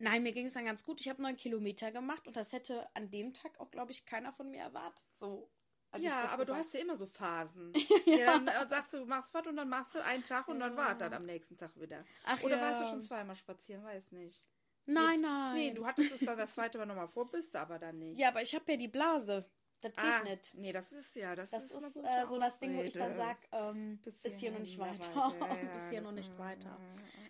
nein, 0.00 0.22
mir 0.22 0.32
ging 0.32 0.46
es 0.46 0.54
dann 0.54 0.64
ganz 0.64 0.84
gut. 0.84 1.00
Ich 1.00 1.08
habe 1.08 1.22
neun 1.22 1.36
Kilometer 1.36 1.92
gemacht 1.92 2.26
und 2.26 2.36
das 2.36 2.52
hätte 2.52 2.88
an 2.94 3.10
dem 3.10 3.32
Tag 3.32 3.58
auch, 3.60 3.70
glaube 3.70 3.92
ich, 3.92 4.06
keiner 4.06 4.32
von 4.32 4.50
mir 4.50 4.60
erwartet. 4.60 5.06
So. 5.14 5.50
ja, 5.98 6.28
aber 6.30 6.44
du 6.44 6.52
gesagt 6.52 6.66
hast 6.66 6.74
ja 6.74 6.80
immer 6.80 6.96
so 6.96 7.06
Phasen. 7.06 7.72
ja. 8.06 8.38
dann 8.38 8.48
äh, 8.48 8.68
sagst 8.68 8.92
du, 8.94 8.98
du 8.98 9.06
machst 9.06 9.32
was 9.34 9.46
und 9.46 9.56
dann 9.56 9.68
machst 9.68 9.94
du 9.94 10.04
einen 10.04 10.22
Tag 10.22 10.48
und 10.48 10.60
dann 10.60 10.76
war 10.76 10.94
dann 10.94 11.12
am 11.12 11.24
nächsten 11.24 11.56
Tag 11.56 11.78
wieder. 11.80 12.04
Ach 12.24 12.42
Oder 12.42 12.56
ja. 12.56 12.62
warst 12.62 12.82
du 12.82 12.86
schon 12.86 13.02
zweimal 13.02 13.36
spazieren? 13.36 13.84
Weiß 13.84 14.12
nicht. 14.12 14.44
Nein, 14.86 15.20
nein. 15.20 15.54
Nee, 15.54 15.72
du 15.72 15.86
hattest 15.86 16.12
es 16.12 16.20
dann 16.20 16.38
das 16.38 16.54
zweite 16.54 16.78
Mal 16.78 16.86
nochmal 16.86 17.08
vor, 17.08 17.30
bist 17.30 17.54
du 17.54 17.60
aber 17.60 17.78
dann 17.78 17.98
nicht. 17.98 18.18
Ja, 18.18 18.28
aber 18.28 18.42
ich 18.42 18.54
habe 18.54 18.72
ja 18.72 18.76
die 18.76 18.88
Blase. 18.88 19.48
Das 19.80 19.92
geht 19.94 20.04
ah, 20.04 20.22
nicht. 20.24 20.54
Nee, 20.54 20.72
das 20.72 20.92
ist 20.92 21.16
ja, 21.16 21.34
das, 21.34 21.50
Das 21.50 21.64
ist, 21.64 21.72
ist 21.72 21.96
äh, 21.96 22.26
so 22.26 22.38
das 22.38 22.58
Ding, 22.58 22.76
wo 22.76 22.82
ich 22.82 22.92
dann 22.92 23.12
Ausrede. 23.12 23.16
sag, 23.16 23.38
ähm, 23.52 23.98
bis, 23.98 24.36
hier 24.36 24.50
noch 24.50 24.58
nicht 24.58 24.78
weiter. 24.78 25.16
weiter. 25.16 25.48
Ja, 25.62 25.72
bis 25.72 25.88
hier 25.88 26.00
noch 26.02 26.12
nicht 26.12 26.38
weiter. 26.38 26.78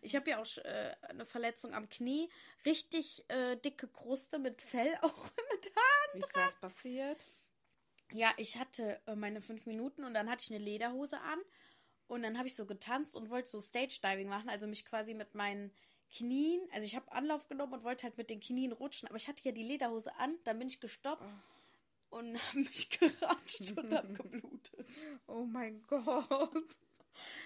Ich 0.02 0.17
habe 0.17 0.31
ja 0.31 0.41
auch 0.41 0.56
äh, 0.58 0.94
eine 1.02 1.25
Verletzung 1.25 1.75
am 1.75 1.88
Knie. 1.88 2.29
Richtig 2.67 3.25
äh, 3.29 3.56
dicke 3.56 3.87
Kruste 3.87 4.38
mit 4.38 4.61
Fell 4.62 4.99
auch 5.02 5.25
mit 5.52 5.73
Haaren. 5.76 6.14
Wie 6.14 6.19
ist 6.19 6.37
das 6.37 6.56
passiert? 6.56 7.26
Ja, 8.12 8.32
ich 8.37 8.58
hatte 8.58 9.00
äh, 9.06 9.14
meine 9.14 9.41
fünf 9.41 9.67
Minuten 9.67 10.05
und 10.05 10.14
dann 10.14 10.29
hatte 10.29 10.43
ich 10.43 10.50
eine 10.50 10.64
Lederhose 10.64 11.20
an 11.20 11.38
und 12.08 12.23
dann 12.23 12.37
habe 12.38 12.49
ich 12.49 12.56
so 12.56 12.67
getanzt 12.67 13.14
und 13.14 13.31
wollte 13.31 13.49
so 13.49 13.61
Stage-Diving 13.61 14.29
machen, 14.29 14.49
also 14.49 14.67
mich 14.67 14.85
quasi 14.85 15.14
mit 15.14 15.37
meinen 15.37 15.70
Knien, 16.12 16.61
also 16.73 16.85
ich 16.85 16.96
habe 16.96 17.12
Anlauf 17.12 17.46
genommen 17.46 17.75
und 17.75 17.85
wollte 17.85 18.03
halt 18.03 18.19
mit 18.19 18.31
den 18.31 18.41
Knien 18.41 18.73
rutschen, 18.73 19.06
aber 19.08 19.17
ich 19.17 19.29
hatte 19.29 19.44
ja 19.44 19.53
die 19.53 19.62
Lederhose 19.62 20.12
an, 20.17 20.35
dann 20.43 20.58
bin 20.58 20.67
ich 20.67 20.81
gestoppt 20.81 21.37
und 22.10 22.38
habe 22.48 22.58
mich 22.58 22.90
geratscht 22.90 23.72
und 23.76 23.92
habe 23.94 24.12
geblutet. 24.14 24.86
Oh 25.26 25.44
mein 25.44 25.82
Gott. 25.82 26.76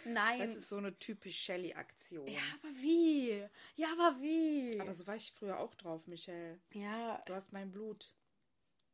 Nein. 0.04 0.38
Das 0.38 0.56
ist 0.56 0.68
so 0.68 0.76
eine 0.76 0.96
typisch 0.98 1.38
Shelly-Aktion. 1.40 2.28
ja, 2.28 2.40
aber 2.62 2.72
wie? 2.76 3.44
Ja, 3.76 3.88
aber 3.92 4.20
wie? 4.20 4.78
Aber 4.80 4.94
so 4.94 5.06
war 5.06 5.16
ich 5.16 5.32
früher 5.32 5.58
auch 5.58 5.74
drauf, 5.74 6.06
Michelle. 6.06 6.60
ja, 6.72 7.22
Du 7.26 7.34
hast 7.34 7.52
mein 7.52 7.70
Blut. 7.70 8.14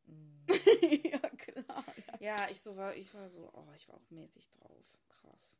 ja, 0.48 1.18
klar. 1.18 1.84
Ja. 2.20 2.36
Ja, 2.36 2.48
ich 2.50 2.60
so 2.60 2.76
war, 2.76 2.94
ich 2.96 3.12
war 3.14 3.28
so, 3.30 3.48
oh, 3.52 3.66
ich 3.76 3.88
war 3.88 3.96
auch 3.96 4.10
mäßig 4.10 4.48
drauf. 4.50 4.84
Krass. 5.08 5.56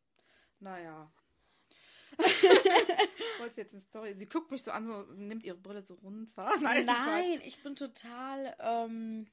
Naja. 0.58 1.12
wollte 3.38 3.60
jetzt 3.60 3.72
eine 3.72 3.80
Story. 3.82 4.14
Sie 4.14 4.26
guckt 4.26 4.50
mich 4.50 4.62
so 4.62 4.70
an, 4.70 4.86
so 4.86 5.02
nimmt 5.14 5.44
ihre 5.44 5.56
Brille 5.56 5.82
so 5.82 5.94
runter. 5.94 6.50
Nein, 6.60 6.86
Quatsch. 6.86 7.46
ich 7.46 7.62
bin 7.62 7.74
total, 7.76 8.56
ähm, 8.60 9.26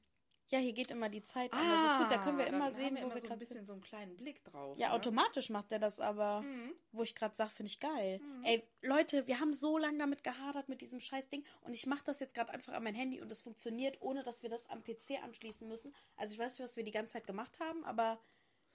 ja, 0.50 0.58
hier 0.58 0.72
geht 0.72 0.90
immer 0.90 1.08
die 1.08 1.22
Zeit 1.22 1.52
an. 1.52 1.58
Das 1.58 1.92
ist 1.92 1.98
gut, 1.98 2.10
da 2.10 2.18
können 2.22 2.38
wir 2.38 2.46
Ah, 2.46 2.48
immer 2.48 2.70
sehen, 2.70 2.86
haben 2.86 2.94
wir 2.96 3.02
wo 3.02 3.06
immer 3.06 3.14
wir 3.16 3.20
so 3.20 3.28
ein 3.28 3.38
bisschen 3.38 3.54
sind. 3.56 3.66
so 3.66 3.72
einen 3.74 3.82
kleinen 3.82 4.16
Blick 4.16 4.42
drauf. 4.44 4.78
Ja, 4.78 4.88
ne? 4.88 4.94
automatisch 4.94 5.50
macht 5.50 5.70
er 5.72 5.78
das 5.78 6.00
aber. 6.00 6.40
Mhm. 6.40 6.72
Wo 6.92 7.02
ich 7.02 7.14
gerade 7.14 7.34
sage, 7.34 7.50
finde 7.50 7.68
ich 7.70 7.80
geil. 7.80 8.20
Ey, 8.44 8.62
Leute, 8.82 9.26
wir 9.26 9.40
haben 9.40 9.52
so 9.52 9.76
lange 9.78 9.98
damit 9.98 10.24
gehadert 10.24 10.68
mit 10.68 10.80
diesem 10.80 11.00
Scheißding 11.00 11.44
und 11.62 11.74
ich 11.74 11.86
mache 11.86 12.04
das 12.04 12.20
jetzt 12.20 12.34
gerade 12.34 12.52
einfach 12.52 12.72
an 12.72 12.82
mein 12.82 12.94
Handy 12.94 13.20
und 13.20 13.30
es 13.30 13.42
funktioniert, 13.42 14.00
ohne 14.00 14.22
dass 14.22 14.42
wir 14.42 14.48
das 14.50 14.66
am 14.70 14.82
PC 14.82 15.22
anschließen 15.22 15.68
müssen. 15.68 15.94
Also 16.16 16.32
ich 16.34 16.38
weiß 16.40 16.52
nicht, 16.58 16.64
was 16.64 16.76
wir 16.76 16.84
die 16.84 16.92
ganze 16.92 17.12
Zeit 17.14 17.26
gemacht 17.26 17.60
haben, 17.60 17.84
aber 17.84 18.18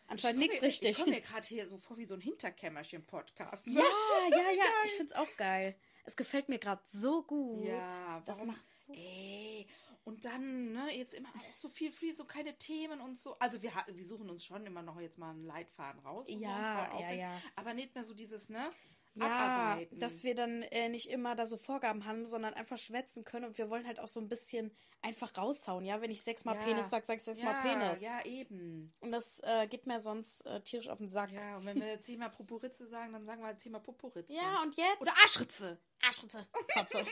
anscheinend 0.08 0.42
Ich 0.44 0.50
nichts 0.50 0.63
richtig. 0.63 0.92
Ich 0.92 0.98
komme 1.00 1.12
mir 1.12 1.22
gerade 1.22 1.48
hier 1.48 1.68
so 1.68 1.77
vor 1.77 1.98
wie 1.98 2.06
so 2.06 2.13
ein 2.15 2.22
Hinterkämmerchen-Podcast. 2.22 3.68
ne? 3.68 3.74
ja, 3.75 3.82
ja, 4.30 4.51
ja, 4.51 4.63
ich 4.86 4.92
finde 4.92 5.13
es 5.13 5.20
auch 5.20 5.36
geil. 5.38 5.75
Es 6.06 6.18
gefällt 6.18 6.50
mir 6.50 6.60
gerade 6.60 6.82
so 6.89 7.24
gut. 7.24 7.65
Ja, 7.65 8.22
das 8.25 8.38
warum- 8.38 8.48
macht 8.50 8.65
so. 8.75 8.94
Ey, 8.94 9.65
und 10.05 10.25
dann, 10.25 10.74
ne, 10.74 10.95
jetzt 10.95 11.13
immer 11.13 11.29
auch 11.29 11.55
so 11.55 11.69
viel, 11.69 11.91
viel, 11.91 12.15
so 12.15 12.25
keine 12.25 12.57
Themen 12.57 13.00
und 13.01 13.17
so. 13.17 13.38
Also 13.39 13.62
wir, 13.62 13.72
wir 13.88 14.05
suchen 14.05 14.29
uns 14.29 14.43
schon 14.43 14.65
immer 14.65 14.81
noch 14.81 15.00
jetzt 15.00 15.17
mal 15.17 15.29
einen 15.31 15.45
Leitfaden 15.45 16.01
raus. 16.01 16.27
Ja, 16.29 17.00
ja, 17.00 17.12
ja. 17.12 17.41
Aber 17.55 17.74
nicht 17.74 17.95
mehr 17.95 18.03
so 18.03 18.13
dieses, 18.13 18.50
ne, 18.50 18.69
Ja, 19.13 19.25
abarbeiten. 19.27 20.00
dass 20.00 20.24
wir 20.24 20.36
dann 20.36 20.62
äh, 20.63 20.89
nicht 20.89 21.10
immer 21.10 21.36
da 21.36 21.45
so 21.45 21.57
Vorgaben 21.57 22.05
haben, 22.05 22.25
sondern 22.25 22.53
einfach 22.53 22.77
schwätzen 22.77 23.24
können 23.24 23.45
und 23.45 23.57
wir 23.57 23.69
wollen 23.69 23.88
halt 23.88 24.00
auch 24.00 24.10
so 24.10 24.19
ein 24.19 24.27
bisschen 24.27 24.75
einfach 25.01 25.38
raushauen, 25.38 25.83
ja? 25.86 26.01
Wenn 26.01 26.12
ich 26.12 26.24
sechsmal 26.24 26.55
Ja. 26.55 26.63
Penis 26.63 26.89
sag, 26.89 27.05
sag 27.05 27.17
ich 27.17 27.24
sechsmal 27.24 27.53
ja, 27.53 27.62
Penis. 27.62 28.01
Ja, 28.01 28.25
eben. 28.25 28.93
Und 29.01 29.12
das 29.12 29.39
äh, 29.43 29.67
geht 29.67 29.86
mir 29.86 30.01
sonst 30.01 30.45
äh, 30.45 30.62
tierisch 30.62 30.88
auf 30.89 30.98
den 30.98 31.10
Sack. 31.10 31.31
Ja, 31.31 31.57
und 31.57 31.65
wenn 31.65 31.79
wir 31.79 31.88
jetzt 31.88 32.05
Thema 32.07 32.29
Poporitze 32.29 32.88
sagen, 32.88 33.12
dann 33.13 33.25
sagen 33.25 33.41
wir 33.41 33.48
halt 33.48 33.60
Thema 33.60 33.79
Poporitze. 33.79 34.33
Ja, 34.33 34.62
und 34.63 34.75
jetzt? 34.75 35.01
Oder 35.01 35.12
Arschritze. 35.22 35.77
Arschritze. 36.01 36.45
Spaß. 36.69 37.03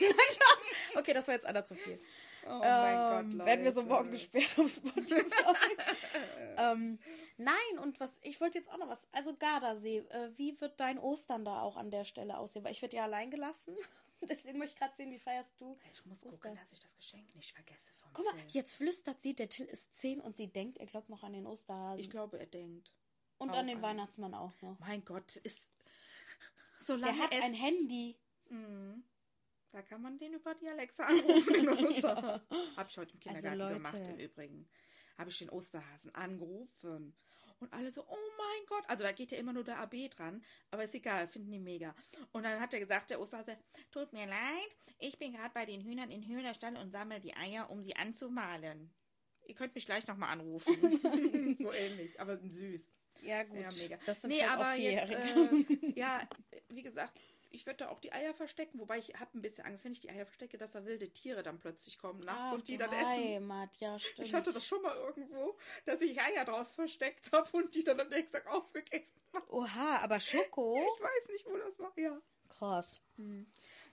okay, 0.96 1.12
das 1.12 1.26
war 1.28 1.34
jetzt 1.34 1.46
einer 1.46 1.64
zu 1.64 1.74
viel. 1.74 1.98
Oh 2.46 2.58
mein 2.58 3.24
ähm, 3.26 3.38
Gott, 3.38 3.46
Werden 3.46 3.64
wir 3.64 3.72
so 3.72 3.82
morgen 3.82 4.10
gesperrt 4.10 4.58
auf 4.58 4.70
Spotify. 4.70 5.24
ähm, 6.58 6.98
nein, 7.36 7.78
und 7.82 8.00
was, 8.00 8.18
ich 8.22 8.40
wollte 8.40 8.58
jetzt 8.58 8.70
auch 8.70 8.78
noch 8.78 8.88
was. 8.88 9.06
Also 9.12 9.36
Gardasee, 9.36 9.98
äh, 9.98 10.30
wie 10.36 10.60
wird 10.60 10.78
dein 10.80 10.98
Ostern 10.98 11.44
da 11.44 11.60
auch 11.62 11.76
an 11.76 11.90
der 11.90 12.04
Stelle 12.04 12.36
aussehen? 12.38 12.64
Weil 12.64 12.72
ich 12.72 12.82
werde 12.82 12.96
ja 12.96 13.04
allein 13.04 13.30
gelassen. 13.30 13.76
Deswegen 14.28 14.58
möchte 14.58 14.74
ich 14.74 14.80
gerade 14.80 14.94
sehen, 14.96 15.10
wie 15.10 15.18
feierst 15.18 15.60
du? 15.60 15.76
Ich 15.92 16.04
muss 16.06 16.18
Ostern? 16.18 16.30
gucken, 16.32 16.56
dass 16.56 16.72
ich 16.72 16.78
das 16.80 16.94
Geschenk 16.96 17.34
nicht 17.34 17.52
vergesse 17.54 17.92
vom 17.96 18.10
Guck 18.12 18.24
mal, 18.26 18.32
Till. 18.40 18.50
jetzt 18.52 18.76
flüstert 18.76 19.20
sie, 19.20 19.34
der 19.34 19.48
Till 19.48 19.66
ist 19.66 19.96
10 19.96 20.20
und 20.20 20.36
sie 20.36 20.46
denkt, 20.46 20.78
er 20.78 20.86
glaubt 20.86 21.08
noch 21.08 21.22
an 21.24 21.32
den 21.32 21.46
Osterhasen. 21.46 21.98
Ich 22.00 22.08
glaube, 22.10 22.38
er 22.38 22.46
denkt. 22.46 22.92
und 23.38 23.50
an 23.50 23.66
den 23.66 23.78
an- 23.78 23.82
Weihnachtsmann 23.82 24.34
auch 24.34 24.52
noch. 24.62 24.78
Mein 24.80 25.04
Gott, 25.04 25.36
ist. 25.36 25.60
Der 26.78 26.86
Solange 26.86 27.18
hat 27.18 27.32
es 27.34 27.42
ein 27.42 27.54
Handy. 27.54 28.16
Mhm. 28.48 29.04
Da 29.72 29.82
kann 29.82 30.02
man 30.02 30.18
den 30.18 30.34
über 30.34 30.54
die 30.54 30.68
Alexa 30.68 31.04
anrufen. 31.06 31.54
in 31.54 31.68
unser- 31.68 32.42
Hab 32.76 32.88
ich 32.90 32.98
heute 32.98 33.14
im 33.14 33.20
Kindergarten 33.20 33.60
Also, 33.62 33.74
gemacht, 33.92 34.08
im 34.08 34.18
Übrigen. 34.18 34.68
Habe 35.18 35.30
ich 35.30 35.38
den 35.38 35.50
Osterhasen 35.50 36.14
angerufen. 36.14 37.14
Und 37.58 37.72
alle 37.72 37.92
so, 37.92 38.02
oh 38.06 38.16
mein 38.38 38.66
Gott. 38.66 38.82
Also 38.88 39.04
da 39.04 39.12
geht 39.12 39.30
ja 39.30 39.38
immer 39.38 39.52
nur 39.52 39.62
der 39.64 39.78
AB 39.78 40.08
dran. 40.10 40.44
Aber 40.70 40.84
ist 40.84 40.94
egal, 40.94 41.26
finden 41.28 41.52
die 41.52 41.58
mega. 41.60 41.94
Und 42.32 42.42
dann 42.42 42.60
hat 42.60 42.74
er 42.74 42.80
gesagt, 42.80 43.10
der 43.10 43.20
Osterhase, 43.20 43.56
tut 43.92 44.12
mir 44.12 44.26
leid, 44.26 44.76
ich 44.98 45.16
bin 45.18 45.32
gerade 45.32 45.50
bei 45.54 45.64
den 45.64 45.80
Hühnern 45.80 46.10
in 46.10 46.22
Hühnerstall 46.22 46.76
und 46.76 46.90
sammle 46.90 47.20
die 47.20 47.34
Eier, 47.36 47.70
um 47.70 47.82
sie 47.82 47.94
anzumalen. 47.96 48.90
Ihr 49.46 49.54
könnt 49.54 49.74
mich 49.74 49.86
gleich 49.86 50.06
nochmal 50.06 50.30
anrufen. 50.30 50.74
so 51.62 51.72
ähnlich, 51.72 52.20
aber 52.20 52.36
süß. 52.38 52.90
Ja, 53.22 53.44
gut. 53.44 53.60
Ja, 53.60 53.68
mega. 53.80 53.98
Das 54.06 54.20
sind 54.22 54.30
nee, 54.30 54.42
halt 54.42 54.58
auch 54.58 54.64
aber 54.64 54.74
jetzt, 54.74 55.10
äh, 55.10 55.92
ja, 55.94 56.28
wie 56.68 56.82
gesagt, 56.82 57.16
ich 57.52 57.66
werde 57.66 57.84
da 57.84 57.88
auch 57.90 58.00
die 58.00 58.12
Eier 58.12 58.34
verstecken, 58.34 58.78
wobei 58.78 58.98
ich 58.98 59.14
habe 59.20 59.38
ein 59.38 59.42
bisschen 59.42 59.64
Angst, 59.64 59.84
wenn 59.84 59.92
ich 59.92 60.00
die 60.00 60.10
Eier 60.10 60.26
verstecke, 60.26 60.58
dass 60.58 60.72
da 60.72 60.84
wilde 60.84 61.10
Tiere 61.10 61.42
dann 61.42 61.58
plötzlich 61.58 61.98
kommen 61.98 62.20
nachts 62.20 62.42
Ach, 62.46 62.52
und 62.52 62.68
die 62.68 62.76
dann 62.76 62.92
essen. 62.92 63.06
Heimat, 63.06 63.76
ja, 63.78 63.98
stimmt. 63.98 64.26
Ich 64.26 64.34
hatte 64.34 64.52
das 64.52 64.66
schon 64.66 64.82
mal 64.82 64.96
irgendwo, 64.96 65.56
dass 65.84 66.00
ich 66.00 66.20
Eier 66.20 66.44
draus 66.44 66.72
versteckt 66.72 67.30
habe 67.32 67.48
und 67.56 67.74
die 67.74 67.84
dann 67.84 68.00
am 68.00 68.08
nächsten 68.08 68.32
Tag 68.32 68.46
aufgegessen 68.46 69.20
haben. 69.32 69.48
Oha, 69.48 69.98
aber 70.02 70.20
Schoko? 70.20 70.76
Ich 70.76 71.02
weiß 71.02 71.28
nicht, 71.30 71.46
wo 71.46 71.56
das 71.56 71.78
war. 71.78 71.92
Ja. 71.96 72.20
Krass. 72.48 73.00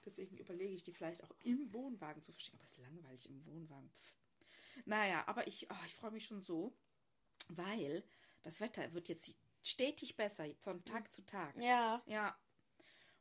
Deswegen 0.06 0.38
überlege 0.38 0.74
ich, 0.74 0.84
die 0.84 0.94
vielleicht 0.94 1.24
auch 1.24 1.32
im 1.44 1.72
Wohnwagen 1.74 2.22
zu 2.22 2.32
verstecken. 2.32 2.58
Aber 2.58 2.66
es 2.66 2.72
ist 2.72 2.80
langweilig 2.80 3.30
im 3.30 3.46
Wohnwagen. 3.46 3.90
Pff. 3.90 4.14
Naja, 4.86 5.24
aber 5.28 5.48
ich, 5.48 5.70
oh, 5.70 5.86
ich 5.86 5.96
freue 5.96 6.12
mich 6.12 6.26
schon 6.26 6.42
so, 6.42 6.74
weil 7.50 8.04
das 8.44 8.60
Wetter 8.62 8.94
wird 8.94 9.08
jetzt 9.10 9.32
stetig 9.64 10.16
besser, 10.16 10.46
von 10.60 10.84
Tag 10.86 11.14
zu 11.14 11.26
Tag. 11.26 11.56
Ja. 11.58 12.02
Ja. 12.06 12.38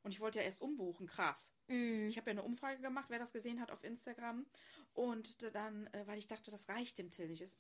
Und 0.02 0.12
ich 0.12 0.20
wollte 0.20 0.38
ja 0.38 0.44
erst 0.44 0.60
umbuchen, 0.62 1.06
krass. 1.06 1.52
Mhm. 1.66 2.06
Ich 2.08 2.16
habe 2.16 2.30
ja 2.30 2.32
eine 2.32 2.42
Umfrage 2.42 2.80
gemacht, 2.80 3.06
wer 3.10 3.18
das 3.18 3.32
gesehen 3.32 3.60
hat 3.60 3.70
auf 3.70 3.82
Instagram. 3.84 4.46
Und 4.94 5.42
dann, 5.54 5.86
äh, 5.88 6.06
weil 6.06 6.18
ich 6.18 6.26
dachte, 6.26 6.50
das 6.50 6.68
reicht 6.68 6.98
dem 6.98 7.10
Till 7.10 7.28
nicht. 7.28 7.42
Es 7.42 7.58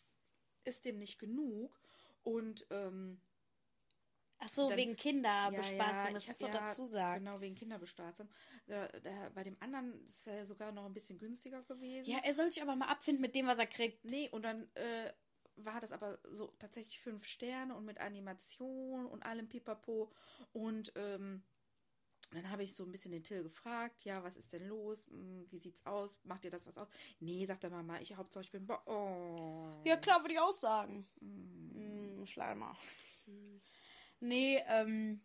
ist 0.64 0.84
dem 0.84 0.98
nicht 0.98 1.18
genug. 1.18 1.78
Und 2.22 2.66
ähm, 2.70 3.20
Ach 4.40 4.48
so, 4.48 4.68
Dann- 4.68 4.78
wegen 4.78 4.94
Kinderbespaßung, 4.94 6.06
ja, 6.06 6.12
das 6.12 6.22
ich- 6.22 6.28
musst 6.28 6.42
du 6.42 6.46
ja, 6.46 6.52
dazu 6.52 6.86
sagen. 6.86 7.24
Genau, 7.24 7.40
wegen 7.40 7.56
Kinderbespaßung. 7.56 8.28
Da, 8.68 8.86
da, 8.86 9.30
bei 9.30 9.42
dem 9.42 9.56
anderen, 9.58 10.00
das 10.06 10.24
wäre 10.26 10.44
sogar 10.46 10.70
noch 10.70 10.86
ein 10.86 10.94
bisschen 10.94 11.18
günstiger 11.18 11.62
gewesen. 11.64 12.08
Ja, 12.08 12.18
er 12.22 12.32
soll 12.34 12.50
sich 12.52 12.62
aber 12.62 12.76
mal 12.76 12.86
abfinden 12.86 13.20
mit 13.20 13.34
dem, 13.34 13.48
was 13.48 13.58
er 13.58 13.66
kriegt. 13.66 14.04
Nee, 14.04 14.28
und 14.30 14.42
dann 14.42 14.68
äh, 14.76 15.12
war 15.56 15.80
das 15.80 15.90
aber 15.90 16.20
so 16.30 16.54
tatsächlich 16.60 17.00
fünf 17.00 17.26
Sterne 17.26 17.74
und 17.74 17.84
mit 17.84 17.98
Animation 17.98 19.06
und 19.06 19.24
allem 19.24 19.48
Pipapo. 19.48 20.12
Und 20.52 20.92
ähm, 20.94 21.42
dann 22.30 22.50
habe 22.50 22.62
ich 22.62 22.74
so 22.74 22.84
ein 22.84 22.92
bisschen 22.92 23.12
den 23.12 23.22
Till 23.22 23.42
gefragt, 23.42 24.04
ja, 24.04 24.22
was 24.22 24.36
ist 24.36 24.52
denn 24.52 24.66
los? 24.68 25.06
Hm, 25.08 25.46
Wie 25.50 25.58
sieht's 25.58 25.84
aus? 25.86 26.18
Macht 26.24 26.44
ihr 26.44 26.50
das 26.50 26.66
was 26.66 26.76
aus? 26.76 26.88
Nee, 27.20 27.46
sagt 27.46 27.62
der 27.62 27.70
Mama, 27.70 28.00
ich 28.00 28.14
Hauptsache 28.16 28.44
ich 28.44 28.50
bin 28.50 28.66
bo 28.66 28.76
oh. 28.86 29.82
Ja, 29.84 29.96
klar, 29.96 30.22
würde 30.22 30.34
ich 30.34 30.40
auch 30.40 30.52
sagen. 30.52 31.08
Mm. 31.20 32.24
Schleimer. 32.24 32.76
Nee, 34.20 34.62
ähm. 34.68 35.22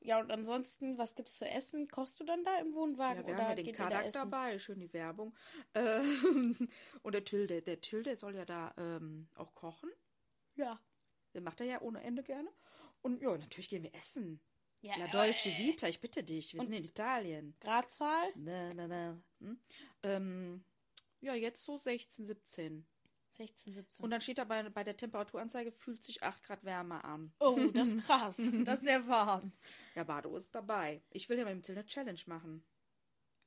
Ja, 0.00 0.20
und 0.20 0.30
ansonsten, 0.30 0.96
was 0.96 1.16
gibt's 1.16 1.36
zu 1.38 1.44
essen? 1.44 1.88
Kochst 1.88 2.20
du 2.20 2.24
dann 2.24 2.44
da 2.44 2.56
im 2.60 2.72
Wohnwagen 2.72 3.22
Ja, 3.22 3.26
wir 3.26 3.34
oder 3.34 3.48
haben 3.48 3.58
ja 3.58 3.64
den 3.64 3.66
da 3.66 3.72
Kadak 3.72 4.06
essen? 4.06 4.30
dabei, 4.30 4.58
schön 4.60 4.78
die 4.78 4.92
Werbung. 4.92 5.34
Äh, 5.72 6.00
und 7.02 7.14
der 7.14 7.24
Till, 7.24 7.48
der, 7.48 7.62
der 7.62 7.80
Till, 7.80 8.04
der 8.04 8.16
soll 8.16 8.36
ja 8.36 8.44
da 8.44 8.72
ähm, 8.76 9.28
auch 9.34 9.54
kochen. 9.56 9.90
Ja. 10.54 10.80
Den 11.34 11.42
macht 11.42 11.60
er 11.60 11.66
ja 11.66 11.80
ohne 11.80 12.00
Ende 12.02 12.22
gerne. 12.22 12.48
Und 13.02 13.20
ja, 13.20 13.36
natürlich 13.36 13.68
gehen 13.68 13.82
wir 13.82 13.94
essen. 13.94 14.40
Ja, 14.80 14.96
La 14.96 15.06
äh, 15.06 15.10
Dolce 15.10 15.50
Vita, 15.58 15.88
ich 15.88 16.00
bitte 16.00 16.22
dich. 16.22 16.54
Wir 16.54 16.64
sind 16.64 16.74
in 16.74 16.84
Italien. 16.84 17.54
Gradzahl? 17.60 18.28
Na, 18.36 18.72
na, 18.74 18.86
na. 18.86 19.20
Hm? 19.40 19.58
Ähm, 20.04 20.64
ja, 21.20 21.34
jetzt 21.34 21.64
so 21.64 21.78
16, 21.78 22.26
17. 22.26 22.86
16, 23.38 23.72
17. 23.72 24.04
Und 24.04 24.10
dann 24.10 24.20
steht 24.20 24.38
da 24.38 24.44
bei, 24.44 24.68
bei 24.68 24.84
der 24.84 24.96
Temperaturanzeige, 24.96 25.72
fühlt 25.72 26.02
sich 26.02 26.22
8 26.22 26.42
Grad 26.42 26.64
wärmer 26.64 27.04
an. 27.04 27.32
oh, 27.40 27.56
das 27.72 27.90
ist 27.90 28.06
krass. 28.06 28.36
Das 28.64 28.80
ist 28.80 28.86
sehr 28.86 29.06
warm. 29.06 29.52
Ja, 29.94 30.04
Bado 30.04 30.36
ist 30.36 30.54
dabei. 30.54 31.02
Ich 31.10 31.28
will 31.28 31.38
ja 31.38 31.44
mit 31.44 31.52
dem 31.52 31.62
Till 31.62 31.76
eine 31.76 31.86
Challenge 31.86 32.20
machen. 32.26 32.64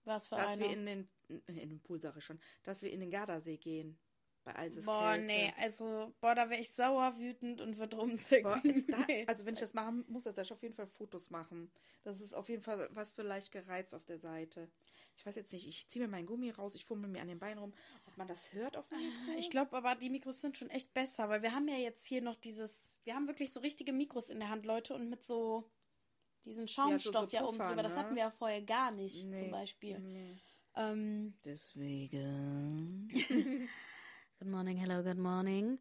Was 0.04 0.28
für 0.30 0.36
Dass 0.36 0.52
eine? 0.52 0.64
wir 0.64 0.72
in 0.72 0.86
den, 0.86 1.10
in 1.48 1.70
den 1.70 1.80
Pool, 1.82 2.00
sage 2.00 2.20
ich 2.20 2.26
schon, 2.26 2.40
dass 2.64 2.82
wir 2.82 2.92
in 2.92 3.00
den 3.00 3.12
Gardasee 3.12 3.58
gehen. 3.58 4.00
Bei 4.44 4.56
Eiseskälte. 4.56 4.86
Boah, 4.86 5.18
nee, 5.18 5.54
also, 5.60 6.14
boah, 6.20 6.34
da 6.34 6.50
wäre 6.50 6.60
ich 6.60 6.72
sauer, 6.72 7.18
wütend 7.20 7.62
und 7.62 7.78
würde 7.78 7.98
rumzicken. 7.98 8.44
Boah, 8.44 8.62
da, 9.08 9.14
also 9.28 9.46
wenn 9.46 9.54
ich 9.54 9.60
das 9.60 9.74
machen 9.76 10.04
muss, 10.08 10.24
dass 10.24 10.38
ich 10.38 10.52
auf 10.52 10.64
jeden 10.64 10.74
Fall 10.74 10.88
Fotos 10.88 11.30
machen. 11.30 11.72
Das 12.04 12.20
ist 12.20 12.34
auf 12.34 12.50
jeden 12.50 12.64
Fall 12.64 12.90
was 12.94 13.12
für 13.12 13.22
leicht 13.22 13.52
gereizt 13.52 13.94
auf 13.94 14.04
der 14.06 14.18
Seite. 14.18 14.72
Ich 15.16 15.26
weiß 15.26 15.36
jetzt 15.36 15.54
nicht, 15.54 15.68
ich 15.68 15.88
ziehe 15.88 16.04
mir 16.04 16.10
meinen 16.12 16.26
Gummi 16.26 16.50
raus, 16.50 16.74
ich 16.74 16.86
fummel 16.86 17.10
mir 17.10 17.22
an 17.22 17.28
den 17.28 17.38
Beinen 17.38 17.60
rum, 17.60 17.74
ob 18.08 18.18
man 18.18 18.28
das 18.28 18.54
hört 18.54 18.78
auf 18.78 18.90
meinem 18.90 19.04
Mikro. 19.26 19.40
Ich 19.40 19.52
glaube 19.52 19.78
aber, 19.78 19.94
die 19.94 20.10
Mikros 20.10 20.42
sind 20.42 20.58
schon 20.58 20.72
echt 20.72 20.92
besser, 20.94 21.30
weil 21.30 21.44
wir 21.44 21.54
haben 21.54 21.68
ja 21.68 21.78
jetzt 21.78 22.06
hier 22.06 22.24
noch 22.24 22.36
dieses, 22.36 22.98
wir 23.04 23.14
haben 23.14 23.28
wirklich 23.28 23.54
so 23.54 23.60
richtige 23.60 23.94
Mikros 23.94 24.32
in 24.32 24.40
der 24.40 24.50
Hand, 24.50 24.66
Leute, 24.66 24.96
und 24.96 25.10
mit 25.10 25.24
so 25.24 25.70
diesen 26.46 26.68
Schaumstoff 26.68 27.30
so 27.30 27.38
ja 27.38 27.44
oben 27.44 27.60
drüber. 27.60 27.84
Das 27.84 27.94
ne? 27.94 28.00
hatten 28.00 28.16
wir 28.16 28.24
ja 28.24 28.32
vorher 28.32 28.64
gar 28.64 28.90
nicht, 28.90 29.24
Nee, 29.26 29.38
zum 29.38 29.52
Beispiel. 29.52 30.00
nee. 30.00 30.40
Ähm, 30.76 31.36
Deswegen. 31.46 33.10
good 34.42 34.50
morning, 34.50 34.76
hello, 34.78 35.04
good 35.04 35.18
morning. 35.20 35.78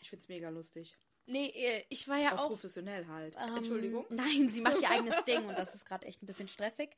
Ich 0.00 0.08
find's 0.10 0.28
mega 0.28 0.48
lustig. 0.48 0.96
Nee, 1.26 1.48
äh, 1.48 1.82
ich 1.88 2.06
war 2.06 2.18
ja 2.18 2.34
Auch, 2.34 2.44
auch. 2.44 2.48
professionell 2.48 3.06
halt. 3.08 3.36
ähm, 3.44 3.56
Entschuldigung. 3.56 4.06
Nein, 4.10 4.48
sie 4.50 4.60
macht 4.60 4.80
ihr 4.80 4.88
eigenes 4.90 5.24
Ding 5.26 5.44
und 5.48 5.58
das 5.58 5.74
ist 5.74 5.84
gerade 5.84 6.06
echt 6.06 6.22
ein 6.22 6.26
bisschen 6.26 6.46
stressig. 6.48 6.90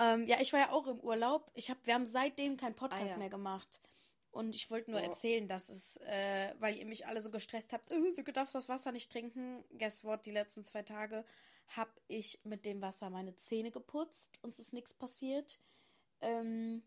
Ähm, 0.00 0.26
ja, 0.26 0.38
ich 0.40 0.52
war 0.52 0.60
ja 0.60 0.70
auch 0.72 0.86
im 0.88 0.98
Urlaub. 1.00 1.48
Ich 1.54 1.70
hab, 1.70 1.78
wir 1.86 1.94
haben 1.94 2.06
seitdem 2.06 2.56
keinen 2.56 2.74
Podcast 2.74 3.02
Ah, 3.02 3.10
ja. 3.10 3.16
mehr 3.18 3.30
gemacht. 3.30 3.80
Und 4.32 4.54
ich 4.54 4.68
wollte 4.70 4.90
nur 4.90 5.00
Boah. 5.00 5.06
erzählen, 5.08 5.46
dass 5.46 5.68
es, 5.68 5.96
äh, 5.98 6.52
weil 6.58 6.76
ihr 6.76 6.86
mich 6.86 7.06
alle 7.06 7.22
so 7.22 7.30
gestresst 7.30 7.72
habt, 7.72 7.88
äh, 7.90 8.14
du 8.22 8.32
darfst 8.32 8.54
das 8.54 8.68
Wasser 8.68 8.90
nicht 8.92 9.12
trinken. 9.12 9.64
Guess 9.78 10.02
what? 10.04 10.26
Die 10.26 10.32
letzten 10.32 10.64
zwei 10.64 10.82
Tage 10.82 11.24
habe 11.68 11.90
ich 12.08 12.40
mit 12.44 12.64
dem 12.64 12.80
Wasser 12.82 13.10
meine 13.10 13.36
Zähne 13.36 13.70
geputzt. 13.70 14.38
Uns 14.42 14.58
ist 14.58 14.72
nichts 14.72 14.92
passiert. 14.94 15.60
Ähm, 16.20 16.82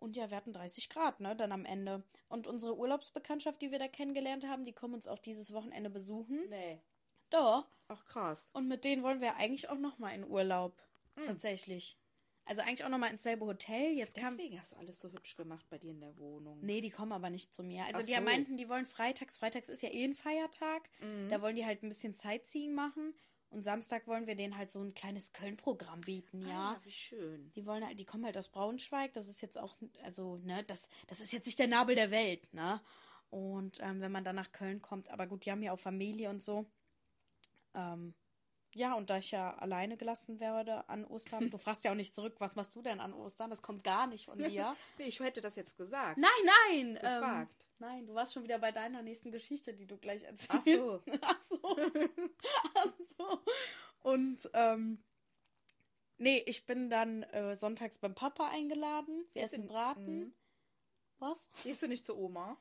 und 0.00 0.16
ja, 0.16 0.30
wir 0.30 0.36
hatten 0.36 0.52
30 0.52 0.88
Grad, 0.88 1.20
ne, 1.20 1.36
dann 1.36 1.52
am 1.52 1.64
Ende. 1.64 2.02
Und 2.28 2.46
unsere 2.46 2.76
Urlaubsbekanntschaft, 2.76 3.62
die 3.62 3.70
wir 3.70 3.78
da 3.78 3.86
kennengelernt 3.86 4.46
haben, 4.46 4.64
die 4.64 4.72
kommen 4.72 4.94
uns 4.94 5.06
auch 5.06 5.18
dieses 5.18 5.52
Wochenende 5.52 5.90
besuchen. 5.90 6.48
Nee. 6.48 6.80
Doch. 7.28 7.68
Ach 7.88 8.04
krass. 8.06 8.50
Und 8.54 8.66
mit 8.66 8.84
denen 8.84 9.02
wollen 9.02 9.20
wir 9.20 9.36
eigentlich 9.36 9.68
auch 9.68 9.78
noch 9.78 9.98
mal 9.98 10.10
in 10.10 10.28
Urlaub. 10.28 10.80
Hm. 11.16 11.26
Tatsächlich. 11.26 11.96
Also 12.44 12.62
eigentlich 12.62 12.84
auch 12.84 12.88
noch 12.88 12.98
mal 12.98 13.10
ins 13.10 13.22
selbe 13.22 13.46
Hotel. 13.46 13.92
Jetzt 13.92 14.16
kam. 14.16 14.36
Deswegen 14.36 14.58
hast 14.58 14.72
du 14.72 14.76
alles 14.76 15.00
so 15.00 15.12
hübsch 15.12 15.36
gemacht 15.36 15.64
bei 15.68 15.78
dir 15.78 15.92
in 15.92 16.00
der 16.00 16.16
Wohnung. 16.16 16.58
Nee, 16.62 16.80
die 16.80 16.90
kommen 16.90 17.12
aber 17.12 17.30
nicht 17.30 17.54
zu 17.54 17.62
mir. 17.62 17.84
Also 17.84 18.00
Ach 18.00 18.06
die 18.06 18.14
so. 18.14 18.20
meinten, 18.22 18.56
die 18.56 18.68
wollen 18.68 18.86
freitags. 18.86 19.38
Freitags 19.38 19.68
ist 19.68 19.82
ja 19.82 19.90
eh 19.90 20.04
ein 20.04 20.14
Feiertag. 20.14 20.88
Mhm. 21.00 21.28
Da 21.28 21.42
wollen 21.42 21.54
die 21.54 21.64
halt 21.64 21.82
ein 21.82 21.88
bisschen 21.88 22.14
Sightseeing 22.14 22.74
machen. 22.74 23.14
Und 23.50 23.64
Samstag 23.64 24.06
wollen 24.06 24.28
wir 24.28 24.36
denen 24.36 24.56
halt 24.56 24.70
so 24.70 24.80
ein 24.80 24.94
kleines 24.94 25.32
Köln-Programm 25.32 26.00
bieten, 26.02 26.46
ja. 26.46 26.76
Ah, 26.76 26.80
wie 26.84 26.92
schön. 26.92 27.50
Die 27.56 27.66
wollen 27.66 27.84
halt, 27.84 27.98
die 27.98 28.04
kommen 28.04 28.24
halt 28.24 28.38
aus 28.38 28.48
Braunschweig. 28.48 29.12
Das 29.12 29.28
ist 29.28 29.40
jetzt 29.40 29.58
auch, 29.58 29.76
also, 30.04 30.36
ne, 30.38 30.62
das, 30.64 30.88
das 31.08 31.20
ist 31.20 31.32
jetzt 31.32 31.46
nicht 31.46 31.58
der 31.58 31.66
Nabel 31.66 31.96
der 31.96 32.12
Welt, 32.12 32.52
ne? 32.54 32.80
Und 33.28 33.80
ähm, 33.80 34.00
wenn 34.00 34.12
man 34.12 34.24
dann 34.24 34.36
nach 34.36 34.52
Köln 34.52 34.80
kommt, 34.80 35.08
aber 35.10 35.26
gut, 35.26 35.44
die 35.44 35.50
haben 35.50 35.62
ja 35.62 35.72
auch 35.72 35.78
Familie 35.78 36.30
und 36.30 36.42
so. 36.44 36.66
Ähm, 37.74 38.14
ja, 38.72 38.94
und 38.94 39.10
da 39.10 39.18
ich 39.18 39.32
ja 39.32 39.54
alleine 39.56 39.96
gelassen 39.96 40.38
werde 40.38 40.88
an 40.88 41.04
Ostern, 41.04 41.50
du 41.50 41.58
fragst 41.58 41.84
ja 41.84 41.90
auch 41.90 41.96
nicht 41.96 42.14
zurück, 42.14 42.36
was 42.38 42.54
machst 42.54 42.76
du 42.76 42.82
denn 42.82 43.00
an 43.00 43.12
Ostern? 43.12 43.50
Das 43.50 43.62
kommt 43.62 43.82
gar 43.82 44.06
nicht 44.06 44.26
von 44.26 44.38
dir. 44.38 44.76
Nee, 44.98 45.06
ich 45.06 45.18
hätte 45.18 45.40
das 45.40 45.56
jetzt 45.56 45.76
gesagt. 45.76 46.18
nein, 46.18 46.30
nein! 46.44 46.86
Ähm, 47.02 47.20
Gefragt. 47.20 47.66
Nein, 47.80 48.06
du 48.06 48.14
warst 48.14 48.32
schon 48.34 48.42
wieder 48.44 48.58
bei 48.58 48.72
deiner 48.72 49.02
nächsten 49.02 49.30
Geschichte, 49.30 49.74
die 49.74 49.86
du 49.86 49.96
gleich 49.98 50.22
erzählst. 50.22 50.50
Ach 50.50 50.62
so. 50.64 51.02
Ach 51.22 51.42
so. 51.42 51.76
Ach 52.74 52.92
so. 53.00 53.40
Und, 54.02 54.50
ähm, 54.54 55.02
nee, 56.18 56.42
ich 56.46 56.64
bin 56.66 56.88
dann 56.90 57.22
äh, 57.24 57.56
sonntags 57.56 57.98
beim 57.98 58.14
Papa 58.14 58.48
eingeladen. 58.48 59.26
In 59.34 59.46
in- 59.48 59.66
Braten. 59.66 60.18
Mhm. 60.18 60.34
Was? 61.18 61.50
Gehst 61.64 61.82
du 61.82 61.88
nicht 61.88 62.06
zu 62.06 62.16
Oma? 62.16 62.56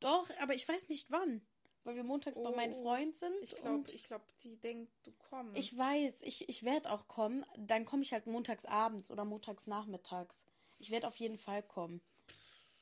Doch, 0.00 0.28
aber 0.40 0.54
ich 0.54 0.66
weiß 0.66 0.88
nicht 0.88 1.10
wann. 1.10 1.46
Weil 1.84 1.96
wir 1.96 2.04
montags 2.04 2.42
bei 2.42 2.50
meinem 2.50 2.72
Oh, 2.76 2.82
Freund 2.82 3.18
sind. 3.18 3.34
Ich 3.42 3.54
glaube, 3.56 3.84
glaub, 4.08 4.38
die 4.40 4.56
denkt, 4.56 4.90
du 5.02 5.12
kommst. 5.12 5.58
ich 5.58 5.76
weiß, 5.76 6.22
ich, 6.22 6.48
ich 6.48 6.62
werde 6.62 6.90
auch 6.90 7.08
kommen. 7.08 7.44
Dann 7.58 7.84
komme 7.84 8.00
ich 8.02 8.14
halt 8.14 8.26
montags 8.26 8.64
abends 8.64 9.10
oder 9.10 9.26
montags 9.26 9.66
nachmittags. 9.66 10.46
Ich 10.78 10.90
werde 10.90 11.06
auf 11.06 11.16
jeden 11.16 11.36
Fall 11.36 11.62
kommen. 11.62 12.00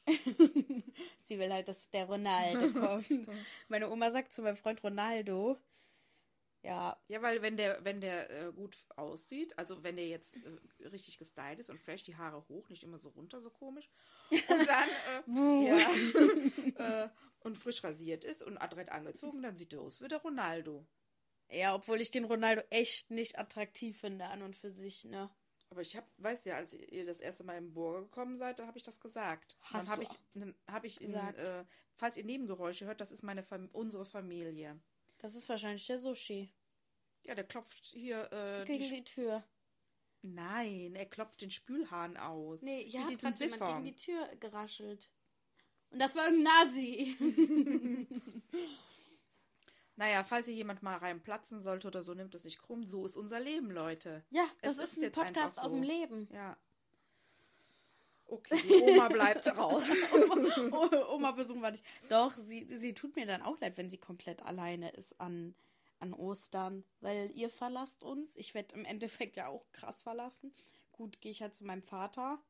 Sie 1.24 1.38
will 1.38 1.52
halt, 1.52 1.68
dass 1.68 1.90
der 1.90 2.06
Ronaldo 2.06 2.80
kommt. 2.80 3.28
Meine 3.68 3.90
Oma 3.90 4.10
sagt 4.10 4.32
zu 4.32 4.42
meinem 4.42 4.56
Freund 4.56 4.82
Ronaldo, 4.82 5.58
ja, 6.64 6.96
Ja, 7.08 7.20
weil 7.22 7.42
wenn 7.42 7.56
der, 7.56 7.84
wenn 7.84 8.00
der 8.00 8.30
äh, 8.30 8.52
gut 8.52 8.76
aussieht, 8.94 9.58
also 9.58 9.82
wenn 9.82 9.96
der 9.96 10.06
jetzt 10.06 10.44
äh, 10.44 10.86
richtig 10.88 11.18
gestylt 11.18 11.58
ist 11.58 11.70
und 11.70 11.80
fresh, 11.80 12.04
die 12.04 12.16
Haare 12.16 12.44
hoch, 12.48 12.68
nicht 12.68 12.84
immer 12.84 12.98
so 12.98 13.08
runter, 13.08 13.40
so 13.40 13.50
komisch. 13.50 13.90
Und 14.30 14.40
dann, 14.68 14.88
äh, 15.28 15.66
ja, 15.66 17.04
äh, 17.04 17.08
und 17.40 17.58
frisch 17.58 17.82
rasiert 17.82 18.22
ist 18.22 18.44
und 18.44 18.58
adrett 18.58 18.90
angezogen, 18.90 19.42
dann 19.42 19.56
sieht 19.56 19.72
er 19.72 19.80
aus 19.80 20.02
wie 20.02 20.08
der 20.08 20.18
Ronaldo. 20.18 20.86
Ja, 21.50 21.74
obwohl 21.74 22.00
ich 22.00 22.12
den 22.12 22.24
Ronaldo 22.24 22.62
echt 22.70 23.10
nicht 23.10 23.38
attraktiv 23.38 23.98
finde 23.98 24.26
an 24.26 24.42
und 24.42 24.54
für 24.54 24.70
sich, 24.70 25.04
ne? 25.04 25.30
Aber 25.72 25.80
ich 25.80 25.96
hab, 25.96 26.06
weiß 26.18 26.44
ja, 26.44 26.56
als 26.56 26.74
ihr 26.74 27.06
das 27.06 27.18
erste 27.18 27.44
Mal 27.44 27.56
im 27.56 27.72
Burger 27.72 28.02
gekommen 28.02 28.36
seid, 28.36 28.58
dann 28.58 28.66
habe 28.66 28.76
ich 28.76 28.84
das 28.84 29.00
gesagt. 29.00 29.56
Hast 29.62 29.88
dann 29.88 29.92
habe 29.92 30.02
ich, 30.02 30.08
dann 30.34 30.54
habe 30.66 30.86
ich 30.86 31.00
in, 31.00 31.14
äh, 31.14 31.64
falls 31.94 32.18
ihr 32.18 32.24
Nebengeräusche 32.24 32.84
hört, 32.84 33.00
das 33.00 33.10
ist 33.10 33.22
meine 33.22 33.42
Fam 33.42 33.70
unsere 33.72 34.04
Familie. 34.04 34.78
Das 35.16 35.34
ist 35.34 35.48
wahrscheinlich 35.48 35.86
der 35.86 35.98
Sushi. 35.98 36.52
Ja, 37.24 37.34
der 37.34 37.44
klopft 37.44 37.86
hier. 37.86 38.30
Äh, 38.30 38.66
Gegen 38.66 38.82
die 38.82 38.96
die 38.96 39.04
Tür. 39.04 39.42
Nein, 40.20 40.94
er 40.94 41.06
klopft 41.06 41.40
den 41.40 41.50
Spülhahn 41.50 42.18
aus. 42.18 42.60
Nee, 42.60 42.84
Mit 42.84 42.94
hat 42.94 43.18
gerade 43.18 43.44
jemand 43.44 43.66
gegen 43.66 43.84
die 43.84 43.96
Tür 43.96 44.28
geraschelt. 44.40 45.10
Und 45.88 46.00
das 46.00 46.14
war 46.14 46.26
irgendein 46.26 46.52
Nazi. 46.52 47.16
Naja, 50.02 50.24
falls 50.24 50.46
hier 50.46 50.54
jemand 50.56 50.82
mal 50.82 50.96
reinplatzen 50.96 51.62
sollte 51.62 51.86
oder 51.86 52.02
so, 52.02 52.12
nimmt 52.12 52.34
es 52.34 52.42
nicht 52.42 52.60
krumm. 52.60 52.84
So 52.88 53.06
ist 53.06 53.16
unser 53.16 53.38
Leben, 53.38 53.70
Leute. 53.70 54.24
ja, 54.30 54.44
Es 54.60 54.76
das 54.76 54.88
ist, 54.88 54.96
ist 54.96 55.04
ein 55.04 55.12
Podcast 55.12 55.54
so. 55.54 55.60
aus 55.60 55.70
dem 55.70 55.84
Leben. 55.84 56.28
Ja. 56.32 56.56
Okay, 58.26 58.60
die 58.64 58.82
Oma 58.82 59.06
bleibt 59.06 59.46
raus. 59.56 59.88
Oh, 60.72 61.14
Oma 61.14 61.30
besuchen 61.30 61.60
wir 61.60 61.70
nicht. 61.70 61.84
Doch, 62.08 62.32
sie, 62.32 62.66
sie 62.80 62.94
tut 62.94 63.14
mir 63.14 63.26
dann 63.26 63.42
auch 63.42 63.60
leid, 63.60 63.76
wenn 63.76 63.90
sie 63.90 63.98
komplett 63.98 64.42
alleine 64.42 64.90
ist 64.90 65.20
an, 65.20 65.54
an 66.00 66.12
Ostern. 66.14 66.82
Weil 67.00 67.30
ihr 67.36 67.48
verlasst 67.48 68.02
uns. 68.02 68.36
Ich 68.36 68.54
werde 68.54 68.74
im 68.74 68.84
Endeffekt 68.84 69.36
ja 69.36 69.46
auch 69.46 69.70
krass 69.70 70.02
verlassen. 70.02 70.52
Gut, 70.90 71.20
gehe 71.20 71.30
ich 71.30 71.42
halt 71.42 71.54
zu 71.54 71.64
meinem 71.64 71.82
Vater. 71.84 72.40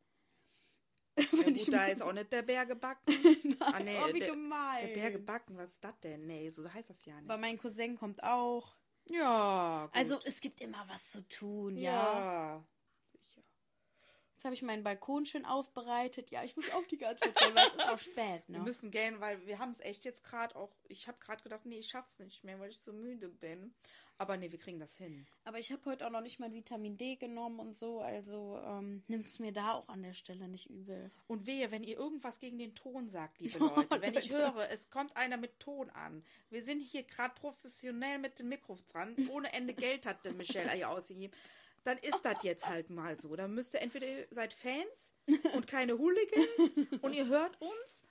Ja, 1.33 1.42
gut, 1.45 1.73
da 1.73 1.87
ist 1.87 2.02
auch 2.02 2.12
nicht 2.12 2.33
der 2.33 2.42
Bär 2.42 2.64
gebacken. 2.64 3.14
ah, 3.61 3.78
nee, 3.81 3.99
oh, 4.02 4.14
wie 4.14 4.21
der, 4.21 4.31
gemein. 4.31 4.87
der 4.87 4.95
Bär 4.95 5.11
gebacken, 5.11 5.57
was 5.59 5.73
ist 5.73 5.85
das 5.85 5.99
denn? 6.00 6.26
Nee, 6.26 6.49
so 6.49 6.73
heißt 6.73 6.90
das 6.90 7.04
ja 7.04 7.21
nicht. 7.21 7.31
Aber 7.31 7.38
mein 7.38 7.59
Cousin 7.59 7.97
kommt 7.97 8.23
auch. 8.23 8.76
ja, 9.07 9.87
gut. 9.87 9.97
Also 9.97 10.19
es 10.25 10.40
gibt 10.40 10.61
immer 10.61 10.85
was 10.88 11.11
zu 11.11 11.26
tun, 11.28 11.76
ja. 11.76 11.92
ja. 11.92 12.64
Jetzt 14.42 14.46
habe 14.46 14.54
ich 14.56 14.62
meinen 14.62 14.82
Balkon 14.82 15.25
schön 15.25 15.44
aufbereitet. 15.44 16.32
Ja, 16.32 16.42
ich 16.42 16.56
muss 16.56 16.68
auch 16.72 16.84
die 16.88 16.99
ganze 16.99 17.22
Zeit 17.22 17.37
gehen, 17.37 17.54
weil 17.54 17.64
es 17.64 17.75
ist 17.75 17.88
auch 17.88 17.99
spät, 17.99 18.42
Wir 18.49 18.58
ne? 18.58 18.64
müssen 18.64 18.90
gehen, 18.90 19.20
weil 19.20 19.46
wir 19.46 19.61
haben 19.61 19.70
es 19.70 19.78
echt 19.78 20.04
jetzt 20.04 20.25
gerade 20.25 20.56
auch. 20.56 20.72
Ich 20.88 21.06
habe 21.06 21.16
gerade 21.20 21.44
gedacht, 21.44 21.64
nee, 21.64 21.78
ich 21.78 21.88
schaff's 21.88 22.18
nicht 22.18 22.42
mehr, 22.42 22.58
weil 22.58 22.70
ich 22.70 22.80
so 22.80 22.92
müde 22.92 23.28
bin. 23.28 23.72
Aber 24.18 24.37
nee, 24.37 24.50
wir 24.50 24.58
kriegen 24.58 24.80
das 24.80 24.96
hin. 24.96 25.28
Aber 25.44 25.61
ich 25.61 25.70
habe 25.70 25.84
heute 25.84 26.04
auch 26.04 26.11
noch 26.11 26.22
nicht 26.22 26.40
mein 26.40 26.52
Vitamin 26.54 26.96
D 26.96 27.14
genommen 27.14 27.61
und 27.61 27.76
so, 27.76 28.00
also 28.00 28.61
ähm, 28.64 29.04
nimmt 29.06 29.28
es 29.28 29.38
mir 29.38 29.52
da 29.52 29.75
auch 29.75 29.88
an 29.88 30.02
der 30.02 30.12
Stelle 30.12 30.49
nicht 30.49 30.68
übel. 30.68 31.12
Und 31.28 31.46
wehe, 31.46 31.70
wenn 31.70 31.84
ihr 31.84 31.96
irgendwas 31.96 32.40
gegen 32.40 32.58
den 32.58 32.75
Ton 32.75 33.08
sagt, 33.11 33.38
liebe 33.38 33.58
Leute, 33.61 34.00
wenn 34.02 34.14
ich 34.14 34.32
höre, 34.32 34.68
es 34.70 34.90
kommt 34.90 35.16
einer 35.16 35.37
mit 35.37 35.61
Ton 35.61 35.88
an. 35.90 36.25
Wir 36.50 36.64
sind 36.64 36.80
hier 36.80 37.04
gerade 37.04 37.34
professionell 37.37 38.18
mit 38.18 38.40
den 38.40 38.49
Mikros 38.49 38.87
dran. 38.87 39.14
Ohne 39.30 39.52
Ende 39.52 39.72
Geld 39.72 40.04
hat 40.04 40.25
der 40.25 40.32
Michelle 40.32 40.72
hier 40.72 40.90
ausgegeben. 40.90 41.32
Dann 41.84 41.98
ist 41.98 42.24
das 42.24 42.42
jetzt 42.42 42.66
halt 42.68 42.90
mal 42.90 43.20
so. 43.20 43.34
Dann 43.34 43.54
müsst 43.54 43.74
ihr 43.74 43.80
entweder 43.82 44.06
ihr 44.06 44.26
seid 44.30 44.52
Fans 44.52 45.14
und 45.54 45.66
keine 45.66 45.98
Hooligans 45.98 46.48
und 47.02 47.12
ihr 47.14 47.26
hört 47.26 47.60
uns 47.60 48.02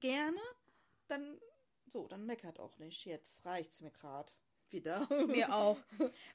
gerne, 0.00 0.40
dann 1.06 1.38
so, 1.86 2.06
dann 2.06 2.26
meckert 2.26 2.58
auch 2.60 2.78
nicht. 2.78 3.04
Jetzt 3.04 3.44
reicht's 3.44 3.80
mir 3.80 3.90
gerade 3.90 4.32
wieder. 4.70 5.06
Mir 5.26 5.54
auch. 5.54 5.78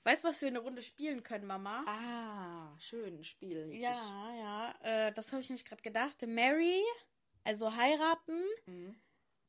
Weißt 0.04 0.24
du, 0.24 0.28
was 0.28 0.42
wir 0.42 0.48
eine 0.48 0.60
Runde 0.60 0.82
spielen 0.82 1.22
können, 1.22 1.46
Mama? 1.46 1.84
Ah, 1.86 2.80
schön 2.80 3.24
Spiel. 3.24 3.72
Ja, 3.74 4.34
ja. 4.36 4.76
Äh, 4.82 5.14
das 5.14 5.32
habe 5.32 5.42
ich 5.42 5.50
nämlich 5.50 5.66
gerade 5.66 5.84
gedacht. 5.84 6.26
Mary, 6.26 6.82
also 7.44 7.76
heiraten. 7.76 8.44
Mhm. 8.66 8.96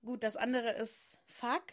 Gut, 0.05 0.23
das 0.23 0.37
andere 0.37 0.71
ist 0.73 1.19
fuck. 1.27 1.65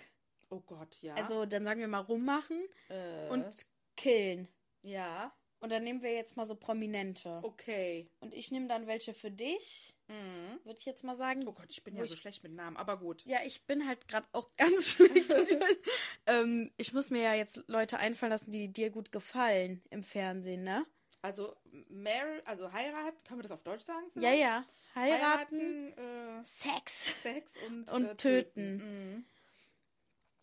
Oh 0.50 0.62
Gott, 0.62 1.02
ja. 1.02 1.16
Also 1.16 1.46
dann 1.46 1.66
sagen 1.66 1.82
wir 1.82 1.88
mal 1.88 2.00
rummachen 2.00 2.62
äh, 2.90 3.28
und 3.30 3.68
killen. 3.98 4.48
Ja, 4.84 5.32
Und 5.60 5.72
dann 5.72 5.84
nehmen 5.84 6.02
wir 6.02 6.12
jetzt 6.14 6.36
mal 6.38 6.46
so 6.46 6.56
Prominente. 6.56 7.40
okay. 7.44 8.10
Und 8.20 8.34
ich 8.34 8.52
nehme 8.52 8.68
dann 8.68 8.88
welche 8.88 9.14
für 9.14 9.30
dich, 9.32 9.94
Mhm. 10.08 10.60
würde 10.66 10.78
ich 10.80 10.86
jetzt 10.86 11.04
mal 11.06 11.16
sagen. 11.16 11.48
Oh 11.48 11.54
Gott, 11.54 11.68
ich 11.70 11.84
bin 11.84 11.96
ja 11.96 12.06
so 12.06 12.16
schlecht 12.18 12.44
mit 12.44 12.52
Namen, 12.54 12.76
aber 12.76 12.98
gut. 12.98 13.24
Ja, 13.26 13.40
ich 13.46 13.66
bin 13.66 13.88
halt 13.88 14.08
gerade 14.10 14.28
auch 14.34 14.50
ganz 14.58 14.90
schlecht. 14.90 15.32
Ähm, 16.28 16.72
ich 16.78 16.94
muss 16.94 17.10
mir 17.10 17.22
ja 17.24 17.34
jetzt 17.34 17.64
Leute 17.68 17.98
einfallen 17.98 18.32
lassen, 18.32 18.52
die 18.52 18.72
dir 18.72 18.90
gut 18.92 19.12
gefallen 19.12 19.82
im 19.90 20.04
Fernsehen, 20.04 20.64
ne? 20.64 20.86
Also, 21.24 21.56
Meryl, 21.90 22.42
also 22.46 22.72
heiraten, 22.74 23.24
können 23.24 23.40
wir 23.40 23.44
das 23.44 23.52
auf 23.52 23.64
Deutsch 23.64 23.86
sagen? 23.86 24.06
Ja, 24.16 24.22
vielleicht? 24.32 24.42
ja. 24.42 24.66
Heiraten, 24.96 25.94
Heiraten, 25.96 26.42
äh, 26.42 26.44
Sex. 26.46 27.22
Sex 27.24 27.54
und, 27.68 27.90
Und 27.92 28.06
äh, 28.06 28.16
töten. 28.18 28.76
Mhm. 28.78 29.26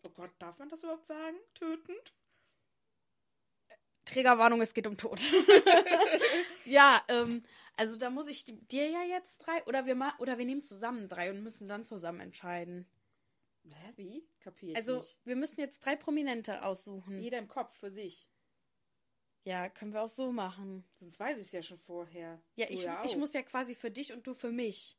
Oh 0.07 0.09
Gott, 0.11 0.31
darf 0.39 0.57
man 0.57 0.69
das 0.69 0.81
überhaupt 0.83 1.05
sagen? 1.05 1.35
Töten? 1.53 1.93
Trägerwarnung, 4.09 4.61
es 4.61 4.73
geht 4.73 4.87
um 4.87 4.97
Tod. 4.97 5.19
ja, 6.65 7.01
ähm, 7.07 7.41
also 7.77 7.95
da 7.95 8.09
muss 8.09 8.27
ich 8.27 8.43
di- 8.45 8.59
dir 8.67 8.87
ja 8.89 9.03
jetzt 9.03 9.37
drei 9.39 9.63
oder 9.65 9.85
wir 9.85 9.95
ma 9.95 10.13
oder 10.19 10.37
wir 10.37 10.45
nehmen 10.45 10.63
zusammen 10.63 11.07
drei 11.09 11.29
und 11.31 11.41
müssen 11.43 11.67
dann 11.67 11.85
zusammen 11.85 12.19
entscheiden. 12.19 12.89
Hä, 13.63 13.93
wie? 13.97 14.27
Kapier 14.39 14.71
ich 14.71 14.77
Also 14.77 14.97
nicht. 14.97 15.19
wir 15.25 15.35
müssen 15.35 15.59
jetzt 15.59 15.79
drei 15.85 15.95
Prominente 15.95 16.63
aussuchen. 16.63 17.19
Jeder 17.21 17.37
im 17.37 17.47
Kopf 17.47 17.77
für 17.77 17.91
sich. 17.91 18.27
Ja, 19.43 19.69
können 19.69 19.93
wir 19.93 20.01
auch 20.01 20.09
so 20.09 20.31
machen. 20.31 20.83
Sonst 20.99 21.19
weiß 21.19 21.37
ich 21.37 21.45
es 21.47 21.51
ja 21.51 21.63
schon 21.63 21.77
vorher. 21.77 22.41
Ja, 22.55 22.65
ich, 22.69 22.83
ja 22.83 23.01
ich 23.05 23.15
muss 23.17 23.33
ja 23.33 23.41
quasi 23.41 23.75
für 23.75 23.89
dich 23.91 24.11
und 24.13 24.25
du 24.27 24.33
für 24.33 24.51
mich. 24.51 24.97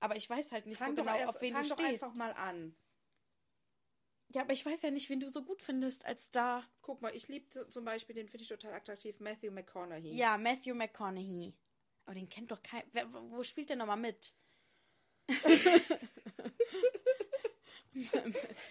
Aber 0.00 0.16
ich 0.16 0.28
weiß 0.28 0.52
halt 0.52 0.66
nicht 0.66 0.78
fang 0.78 0.90
so 0.90 0.96
doch, 0.96 1.04
genau, 1.04 1.16
erst, 1.18 1.36
auf 1.36 1.40
wen 1.42 1.54
fang 1.54 1.62
du 1.62 1.68
doch 1.70 1.78
stehst. 1.78 2.02
einfach 2.04 2.14
mal 2.14 2.32
an. 2.32 2.74
Ja, 4.30 4.42
aber 4.42 4.52
ich 4.52 4.66
weiß 4.66 4.82
ja 4.82 4.90
nicht, 4.90 5.08
wen 5.08 5.20
du 5.20 5.30
so 5.30 5.42
gut 5.42 5.62
findest 5.62 6.04
als 6.04 6.30
da. 6.30 6.62
Guck 6.82 7.00
mal, 7.00 7.14
ich 7.16 7.28
liebe 7.28 7.68
zum 7.70 7.84
Beispiel, 7.84 8.14
den 8.14 8.28
finde 8.28 8.42
ich 8.42 8.48
total 8.48 8.74
attraktiv, 8.74 9.18
Matthew 9.20 9.50
McConaughey. 9.50 10.14
Ja, 10.14 10.36
Matthew 10.36 10.74
McConaughey. 10.74 11.54
Aber 12.04 12.14
den 12.14 12.28
kennt 12.28 12.50
doch 12.50 12.62
kein. 12.62 12.82
Wer, 12.92 13.10
wo 13.12 13.42
spielt 13.42 13.70
der 13.70 13.76
nochmal 13.76 13.96
mit? 13.96 14.34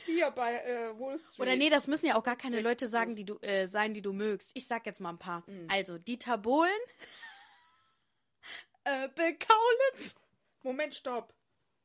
Hier 0.05 0.31
bei 0.31 0.63
äh, 0.63 0.99
Wall 0.99 1.19
Street. 1.19 1.39
Oder 1.39 1.55
nee, 1.55 1.69
das 1.69 1.87
müssen 1.87 2.07
ja 2.07 2.15
auch 2.15 2.23
gar 2.23 2.35
keine 2.35 2.61
Leute 2.61 2.87
sagen, 2.87 3.15
die 3.15 3.25
du 3.25 3.37
äh, 3.39 3.67
sein, 3.67 3.93
die 3.93 4.01
du 4.01 4.13
mögst. 4.13 4.51
Ich 4.53 4.67
sag 4.67 4.85
jetzt 4.85 5.01
mal 5.01 5.09
ein 5.09 5.19
paar. 5.19 5.43
Mhm. 5.47 5.67
Also 5.71 5.97
Dieter 5.97 6.37
Bohlen, 6.37 6.71
äh, 8.85 9.09
Bill 9.09 9.37
Kaulitz. 9.37 10.15
Moment, 10.63 10.95
stopp. 10.95 11.33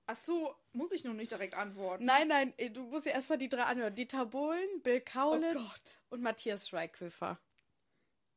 Ach 0.07 0.17
so, 0.17 0.55
muss 0.73 0.93
ich 0.93 1.05
noch 1.05 1.15
nicht 1.15 1.31
direkt 1.31 1.55
antworten. 1.55 2.05
Nein, 2.05 2.29
nein, 2.29 2.53
äh, 2.57 2.71
du 2.71 2.83
musst 2.83 3.07
ja 3.07 3.13
erstmal 3.13 3.39
die 3.39 3.49
drei 3.49 3.65
anhören. 3.65 3.95
Dieter 3.95 4.27
Bohlen, 4.27 4.83
Bill 4.83 5.01
Kaulitz 5.01 5.83
Oh 5.85 6.15
und 6.15 6.23
Matthias 6.23 6.69
Schweighöfer. 6.69 7.39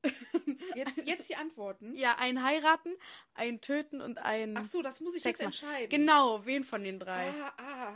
Jetzt, 0.75 0.97
jetzt 1.05 1.29
die 1.29 1.35
Antworten. 1.35 1.95
Ja, 1.95 2.17
ein 2.19 2.43
heiraten, 2.43 2.93
ein 3.33 3.61
töten 3.61 4.01
und 4.01 4.19
ein 4.19 4.55
Ach 4.57 4.65
so, 4.65 4.81
das 4.83 4.99
muss 4.99 5.15
ich 5.15 5.23
Sex 5.23 5.39
jetzt 5.39 5.45
entscheiden. 5.45 5.89
Genau, 5.89 6.45
wen 6.45 6.63
von 6.63 6.83
den 6.83 6.99
drei? 6.99 7.29
Ah, 7.29 7.53
ah. 7.57 7.95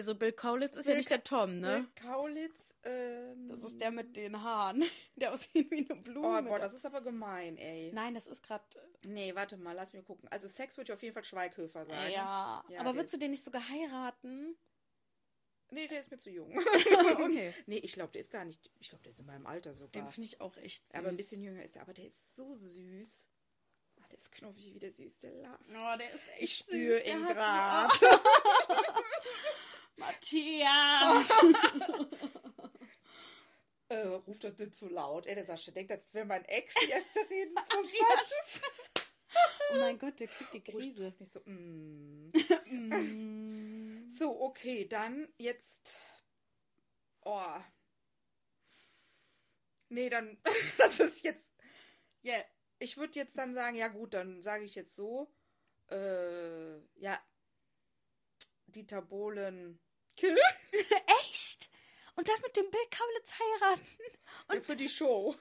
Also 0.00 0.14
Bill 0.14 0.32
Kaulitz 0.32 0.78
ist 0.78 0.86
ja 0.86 0.92
Bill 0.92 0.96
nicht 0.96 1.10
der 1.10 1.22
Tom, 1.22 1.60
ne? 1.60 1.86
Bill 1.94 2.10
Kaulitz, 2.10 2.72
ähm. 2.84 3.48
Das 3.50 3.62
ist 3.62 3.78
der 3.82 3.90
mit 3.90 4.16
den 4.16 4.42
Haaren. 4.42 4.82
Der 5.16 5.34
aussieht 5.34 5.70
wie 5.70 5.86
eine 5.90 6.00
Blume. 6.00 6.38
Oh, 6.38 6.42
boah, 6.48 6.58
das 6.58 6.72
ist 6.72 6.86
aber 6.86 7.02
gemein, 7.02 7.58
ey. 7.58 7.92
Nein, 7.92 8.14
das 8.14 8.26
ist 8.26 8.42
gerade. 8.42 8.64
Nee, 9.04 9.34
warte 9.34 9.58
mal, 9.58 9.72
lass 9.72 9.92
mir 9.92 10.02
gucken. 10.02 10.26
Also 10.30 10.48
Sex 10.48 10.78
würde 10.78 10.90
ich 10.90 10.94
auf 10.94 11.02
jeden 11.02 11.12
Fall 11.12 11.24
Schweighöfer 11.24 11.84
sagen. 11.84 12.10
Ja, 12.10 12.64
Ja, 12.70 12.80
aber 12.80 12.94
würdest 12.94 13.12
du 13.12 13.18
den 13.18 13.32
nicht 13.32 13.44
sogar 13.44 13.68
heiraten? 13.68 14.56
Nee, 15.72 15.86
der 15.88 16.00
ist 16.00 16.10
mir 16.10 16.16
zu 16.18 16.30
jung. 16.30 16.50
Okay. 17.20 17.52
nee, 17.66 17.76
ich 17.76 17.92
glaube, 17.92 18.12
der 18.12 18.22
ist 18.22 18.30
gar 18.30 18.46
nicht. 18.46 18.70
Ich 18.80 18.88
glaube, 18.88 19.02
der 19.04 19.12
ist 19.12 19.20
in 19.20 19.26
meinem 19.26 19.46
Alter 19.46 19.74
sogar. 19.74 19.90
Den 19.92 20.08
finde 20.08 20.28
ich 20.28 20.40
auch 20.40 20.56
echt 20.56 20.86
süß. 20.90 20.98
aber 20.98 21.08
ein 21.10 21.16
bisschen 21.16 21.42
jünger 21.42 21.62
ist 21.62 21.76
er. 21.76 21.82
Aber 21.82 21.92
der 21.92 22.06
ist 22.06 22.34
so 22.34 22.54
süß. 22.54 23.26
Ach, 24.02 24.06
der 24.08 24.18
ist 24.18 24.32
knuffig, 24.32 24.72
wie 24.74 24.78
der 24.80 24.90
süß, 24.90 25.18
der 25.18 25.32
lacht. 25.34 25.60
Oh, 25.68 25.98
der 25.98 26.14
ist 26.14 26.28
echt 26.28 26.42
Ich 26.42 26.56
spüre 26.56 27.00
ihn 27.00 27.26
gerade. 27.26 27.92
Matthias! 30.00 31.30
Äh, 33.90 34.06
ruft 34.06 34.44
das 34.44 34.56
nicht 34.56 34.72
zu 34.76 34.88
laut. 34.88 35.26
Ey, 35.26 35.34
der 35.34 35.44
Sascha 35.44 35.72
denkt, 35.72 35.90
das 35.90 35.98
wäre 36.12 36.24
mein 36.24 36.44
Ex, 36.44 36.74
die 36.74 36.88
jetzt 36.88 37.16
reden 37.28 37.56
von 37.68 37.84
Quatsch. 37.88 38.60
oh 39.72 39.78
mein 39.80 39.98
Gott, 39.98 40.20
der 40.20 40.28
kriegt 40.28 40.54
die 40.54 40.62
Krise. 40.62 41.12
Nicht 41.18 41.32
so, 41.32 41.40
mm. 41.40 42.30
Mm. 42.66 44.08
So, 44.16 44.40
okay, 44.42 44.86
dann 44.86 45.26
jetzt. 45.38 45.96
Oh. 47.22 47.56
Nee, 49.88 50.08
dann. 50.08 50.40
das 50.78 51.00
ist 51.00 51.24
jetzt. 51.24 51.52
Ja, 52.22 52.36
ich 52.78 52.96
würde 52.96 53.18
jetzt 53.18 53.36
dann 53.36 53.56
sagen, 53.56 53.74
ja 53.74 53.88
gut, 53.88 54.14
dann 54.14 54.40
sage 54.40 54.62
ich 54.62 54.76
jetzt 54.76 54.94
so. 54.94 55.34
Äh, 55.90 56.78
ja. 57.00 57.20
Dieter 58.66 59.02
Bohlen. 59.02 59.80
Kill? 60.20 60.36
Echt? 61.22 61.68
Und 62.16 62.28
dann 62.28 62.40
mit 62.42 62.56
dem 62.56 62.70
Bill 62.70 62.80
Kaulitz 62.90 63.32
heiraten? 63.38 63.86
Und 64.48 64.54
ja, 64.56 64.60
für 64.62 64.76
die 64.76 64.88
Show. 64.90 65.34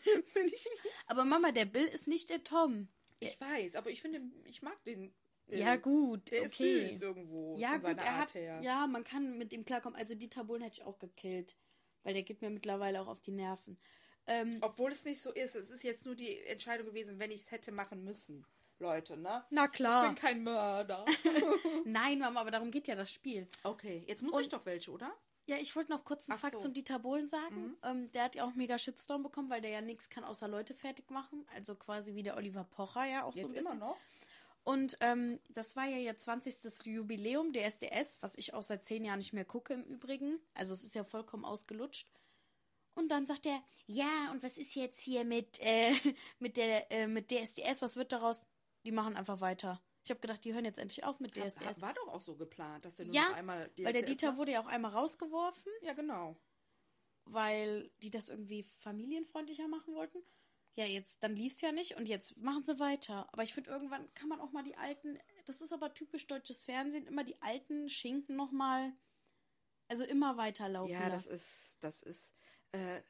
Aber 1.08 1.26
Mama, 1.26 1.52
der 1.52 1.66
Bill 1.66 1.86
ist 1.86 2.08
nicht 2.08 2.30
der 2.30 2.44
Tom. 2.44 2.88
ich 3.20 3.40
weiß, 3.40 3.76
aber 3.76 3.90
ich 3.90 4.02
finde, 4.02 4.22
ich 4.46 4.62
mag 4.62 4.82
den. 4.86 5.14
äh, 5.50 5.60
Ja, 5.60 5.76
gut, 5.76 6.32
Der 6.32 6.44
okay. 6.46 6.86
ist 6.86 6.94
süß 6.94 7.02
irgendwo. 7.02 7.58
Ja, 7.58 7.72
von 7.72 7.82
gut, 7.82 7.90
seiner 7.90 8.02
er 8.04 8.12
Art 8.14 8.22
hat. 8.30 8.34
her. 8.36 8.60
Ja, 8.62 8.88
man 8.88 9.04
kann 9.04 9.38
mit 9.38 9.52
ihm 9.54 9.66
klarkommen. 9.66 10.00
Also 10.00 10.16
Dieter 10.16 10.44
Bohlen 10.46 10.62
hätte 10.62 10.76
ich 10.78 10.84
auch 10.84 11.00
gekillt. 11.00 11.56
Weil 12.04 12.14
der 12.14 12.24
geht 12.24 12.42
mir 12.42 12.50
mittlerweile 12.50 13.02
auch 13.02 13.08
auf 13.08 13.20
die 13.20 13.32
Nerven. 13.32 13.78
Ähm, 14.26 14.60
Obwohl 14.62 14.92
es 14.94 15.04
nicht 15.04 15.22
so 15.22 15.32
ist. 15.34 15.56
Es 15.56 15.70
ist 15.70 15.84
jetzt 15.84 16.06
nur 16.06 16.16
die 16.16 16.40
Entscheidung 16.46 16.86
gewesen, 16.88 17.20
wenn 17.20 17.32
ich 17.32 17.42
es 17.42 17.52
hätte 17.52 17.72
machen 17.74 18.04
müssen. 18.06 18.46
Leute, 18.80 19.18
ne? 19.18 19.44
na 19.50 19.66
Ich 19.66 19.72
klar. 19.72 20.06
bin 20.08 20.16
kein 20.16 20.44
Mörder. 20.44 21.06
Nein, 21.86 22.20
Mama, 22.20 22.40
aber 22.42 22.52
darum 22.52 22.72
geht 22.72 22.88
ja 22.88 22.96
das 22.96 23.12
Spiel. 23.12 23.48
okay, 23.64 24.04
jetzt 24.08 24.24
muss 24.24 24.34
Und- 24.34 24.42
ich 24.42 24.50
doch 24.50 24.66
welche, 24.66 24.92
oder? 24.92 25.12
Ja, 25.48 25.58
ich 25.58 25.76
wollte 25.76 25.92
noch 25.92 26.06
kurz 26.06 26.30
einen 26.30 26.38
Ach 26.38 26.42
Fakt 26.42 26.54
so. 26.54 26.60
zum 26.60 26.74
Dieter 26.76 27.00
Bohlen 27.00 27.28
sagen. 27.28 27.76
Ähm, 27.84 28.12
der 28.12 28.26
hat 28.26 28.36
ja 28.36 28.46
auch 28.46 28.54
mega 28.54 28.78
Shitstorm 28.78 29.24
bekommen, 29.24 29.50
weil 29.50 29.62
der 29.62 29.72
ja 29.72 29.82
nichts 29.82 30.08
kann 30.08 30.24
außer 30.24 30.48
Leute 30.48 30.76
fertig 30.76 31.10
machen. 31.10 31.44
Also 31.56 31.74
quasi 31.74 32.14
wie 32.14 32.22
der 32.22 32.38
Oliver 32.38 32.64
Pocher 32.66 33.06
ja 33.06 33.24
auch 33.24 33.36
so 33.36 33.48
ein 33.48 33.54
Jetzt 33.56 33.62
immer 33.62 33.72
bisschen. 33.72 33.80
noch? 33.80 33.98
Und 34.64 34.98
ähm, 35.02 35.40
das 35.50 35.76
war 35.76 35.86
ja 35.86 35.98
ihr 35.98 36.16
20. 36.16 36.86
Jubiläum 36.86 37.52
der 37.52 37.66
SDS, 37.66 38.22
was 38.22 38.36
ich 38.36 38.54
auch 38.54 38.62
seit 38.62 38.86
zehn 38.86 39.04
Jahren 39.04 39.18
nicht 39.18 39.34
mehr 39.34 39.44
gucke 39.46 39.74
im 39.74 39.84
Übrigen. 39.86 40.40
Also 40.54 40.74
es 40.76 40.84
ist 40.84 40.94
ja 40.94 41.04
vollkommen 41.04 41.46
ausgelutscht. 41.46 42.08
Und 42.94 43.08
dann 43.10 43.26
sagt 43.26 43.48
er, 43.48 43.60
ja, 43.88 44.30
und 44.32 44.44
was 44.44 44.56
ist 44.60 44.76
jetzt 44.76 45.02
hier 45.02 45.26
mit, 45.26 45.58
äh, 45.62 45.94
mit 46.40 46.58
der 46.58 46.92
äh, 46.92 47.08
mit 47.08 47.32
DSDS? 47.32 47.82
Was 47.82 47.96
wird 47.96 48.12
daraus? 48.12 48.46
Die 48.84 48.92
machen 48.92 49.16
einfach 49.16 49.42
weiter. 49.42 49.82
Ich 50.04 50.10
habe 50.12 50.22
gedacht, 50.22 50.44
die 50.44 50.54
hören 50.54 50.66
jetzt 50.66 50.80
endlich 50.80 51.04
auf 51.04 51.20
mit 51.20 51.36
DSDS. 51.36 51.82
War 51.82 51.94
doch 51.94 52.08
auch 52.08 52.22
so 52.22 52.36
geplant, 52.36 52.86
dass 52.86 52.96
der 52.96 53.06
nur 53.06 53.16
ja, 53.16 53.30
noch 53.30 53.36
einmal 53.36 53.70
weil 53.78 53.94
der 53.94 54.02
DSDS 54.02 54.06
Dieter 54.06 54.28
macht. 54.28 54.38
wurde 54.40 54.52
ja 54.54 54.62
auch 54.62 54.68
einmal 54.68 54.92
rausgeworfen, 54.92 55.72
Ja, 55.82 55.94
genau. 55.94 56.36
weil 57.26 57.92
die 58.02 58.10
das 58.10 58.30
irgendwie 58.30 58.64
familienfreundlicher 58.64 59.68
machen 59.68 59.94
wollten. 59.94 60.20
Ja, 60.76 60.86
jetzt, 60.86 61.22
dann 61.24 61.36
lief's 61.36 61.60
ja 61.62 61.72
nicht 61.72 61.98
und 61.98 62.08
jetzt 62.08 62.38
machen 62.38 62.64
sie 62.64 62.80
weiter. 62.80 63.28
Aber 63.34 63.44
ich 63.44 63.54
finde, 63.54 63.70
irgendwann 63.70 64.12
kann 64.14 64.30
man 64.30 64.40
auch 64.40 64.52
mal 64.52 64.64
die 64.64 64.78
alten, 64.78 65.20
das 65.46 65.62
ist 65.62 65.74
aber 65.74 65.94
typisch 65.94 66.26
deutsches 66.28 66.64
Fernsehen, 66.66 67.06
immer 67.06 67.24
die 67.24 67.40
alten 67.42 67.90
Schinken 67.90 68.36
nochmal, 68.36 68.94
also 69.90 70.04
immer 70.06 70.38
weiterlaufen 70.38 70.94
Ja, 70.94 71.10
das 71.10 71.26
lassen. 71.26 71.36
ist, 71.36 71.78
das 71.82 72.02
ist, 72.02 72.34
äh, 72.72 73.02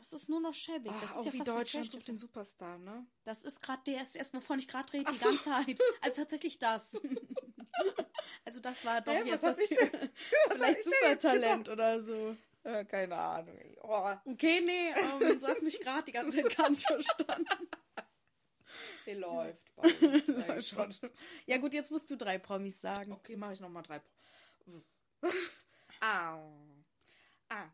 das 0.00 0.12
ist 0.12 0.28
nur 0.28 0.40
noch 0.40 0.54
schäbig. 0.54 0.90
ach, 0.94 1.00
das 1.00 1.10
ist 1.10 1.16
auch 1.16 1.24
ja 1.26 1.32
wie 1.32 1.38
Deutschland 1.38 1.90
sucht 1.92 2.08
den 2.08 2.18
Superstar, 2.18 2.78
ne? 2.78 3.06
Das 3.24 3.44
ist 3.44 3.60
gerade 3.60 3.82
DSDS, 3.84 4.34
wovon 4.34 4.58
ich 4.58 4.66
gerade 4.68 4.92
rede, 4.92 5.10
die 5.12 5.18
so. 5.18 5.26
ganze 5.26 5.44
Zeit. 5.44 5.78
Also 6.00 6.22
tatsächlich 6.22 6.58
das. 6.58 6.98
also 8.44 8.60
das 8.60 8.84
war 8.84 9.00
doch 9.00 9.12
Hä, 9.12 9.22
jetzt 9.24 9.44
das 9.44 9.56
Vielleicht 10.50 10.84
Supertalent 10.84 11.68
oder 11.68 12.00
so. 12.00 12.36
Äh, 12.62 12.84
keine 12.84 13.16
Ahnung. 13.16 13.58
Oh, 13.82 14.10
Okay, 14.24 14.60
nee, 14.60 14.90
ähm, 14.90 15.40
du 15.40 15.46
hast 15.46 15.62
mich 15.62 15.80
gerade 15.80 16.04
die 16.04 16.12
ganze 16.12 16.42
Zeit 16.42 16.56
gar 16.56 16.70
nicht 16.70 16.86
verstanden. 16.86 17.68
der 19.06 19.16
läuft. 19.16 19.58
schon. 20.66 20.94
Ja 21.46 21.56
gut, 21.58 21.72
jetzt 21.74 21.90
musst 21.90 22.10
du 22.10 22.16
drei 22.16 22.38
Promis 22.38 22.80
sagen. 22.80 23.12
Okay, 23.12 23.36
mache 23.36 23.54
ich 23.54 23.60
nochmal 23.60 23.82
drei. 23.82 24.00
Pro- 24.00 25.30
ah. 26.00 26.38
Ah. 27.48 27.68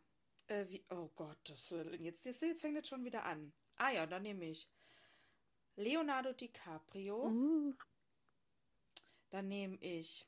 Äh, 0.49 0.69
wie, 0.69 0.85
oh 0.91 1.11
Gott, 1.17 1.39
das, 1.45 1.73
äh, 1.73 1.97
jetzt, 1.97 2.25
jetzt, 2.25 2.43
jetzt 2.43 2.61
fängt 2.61 2.79
es 2.79 2.89
schon 2.89 3.05
wieder 3.05 3.25
an. 3.25 3.53
Ah 3.77 3.91
ja, 3.91 4.07
dann 4.07 4.23
nehme 4.23 4.45
ich 4.47 4.69
Leonardo 5.77 6.33
DiCaprio. 6.33 7.29
Uh, 7.29 7.75
Dann 9.31 9.49
nehme 9.49 9.77
ich. 9.81 10.27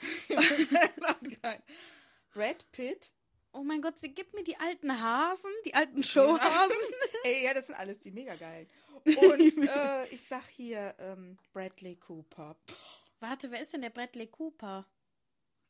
Brad 2.32 2.70
Pitt. 2.70 3.12
oh 3.52 3.62
mein 3.62 3.82
Gott, 3.82 3.98
sie 3.98 4.14
gibt 4.14 4.34
mir 4.34 4.44
die 4.44 4.56
alten 4.58 5.00
Hasen, 5.00 5.50
die 5.64 5.74
alten 5.74 6.02
Showhasen. 6.02 6.76
Ey, 7.24 7.44
ja, 7.44 7.54
das 7.54 7.66
sind 7.66 7.76
alles 7.76 7.98
die 7.98 8.12
mega 8.12 8.36
geilen. 8.36 8.68
Und 9.04 9.68
äh, 9.68 10.06
ich 10.08 10.22
sag 10.22 10.46
hier 10.48 10.94
ähm, 10.98 11.38
Bradley 11.52 11.96
Cooper. 11.96 12.56
Warte, 13.20 13.50
wer 13.50 13.60
ist 13.60 13.72
denn 13.72 13.82
der 13.82 13.90
Bradley 13.90 14.26
Cooper? 14.28 14.86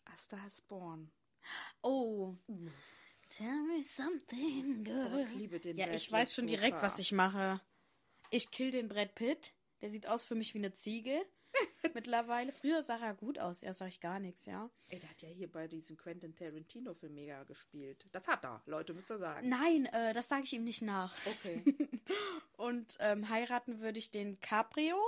A 0.04 0.16
Star 0.16 0.46
is 0.46 0.60
Born. 0.60 1.10
Oh. 1.82 2.34
Tell 3.30 3.62
me 3.64 3.82
something, 3.82 4.84
girl. 4.84 5.10
Oh, 5.14 5.24
ich 5.26 5.34
liebe 5.34 5.60
den 5.60 5.76
Ja, 5.78 5.84
Bradley 5.86 5.96
ich 5.96 6.12
weiß 6.12 6.34
schon 6.34 6.46
direkt, 6.46 6.74
Cooper. 6.76 6.86
was 6.86 6.98
ich 6.98 7.12
mache. 7.12 7.60
Ich 8.30 8.50
kill 8.50 8.70
den 8.70 8.88
Brad 8.88 9.14
Pitt. 9.14 9.52
Der 9.80 9.90
sieht 9.90 10.06
aus 10.08 10.24
für 10.24 10.34
mich 10.34 10.54
wie 10.54 10.58
eine 10.58 10.72
Ziege. 10.74 11.24
Mittlerweile. 11.94 12.52
Früher 12.52 12.82
sah 12.82 12.98
er 12.98 13.14
gut 13.14 13.38
aus. 13.38 13.62
Ja, 13.62 13.72
sag 13.72 13.88
ich 13.88 14.00
gar 14.00 14.18
nichts, 14.20 14.44
ja. 14.46 14.68
Ey, 14.88 14.98
der 14.98 15.08
hat 15.08 15.22
ja 15.22 15.28
hier 15.28 15.50
bei 15.50 15.66
diesem 15.68 15.96
Quentin 15.96 16.34
Tarantino-Film 16.34 17.14
mega 17.14 17.44
gespielt. 17.44 18.04
Das 18.12 18.26
hat 18.28 18.44
er, 18.44 18.62
Leute, 18.66 18.92
müsst 18.92 19.10
ihr 19.10 19.18
sagen. 19.18 19.48
Nein, 19.48 19.86
äh, 19.86 20.12
das 20.12 20.28
sage 20.28 20.42
ich 20.42 20.52
ihm 20.52 20.64
nicht 20.64 20.82
nach. 20.82 21.14
Okay. 21.26 21.62
Und 22.58 22.96
ähm, 23.00 23.28
heiraten 23.30 23.80
würde 23.80 23.98
ich 23.98 24.10
den 24.10 24.40
Caprio, 24.40 24.98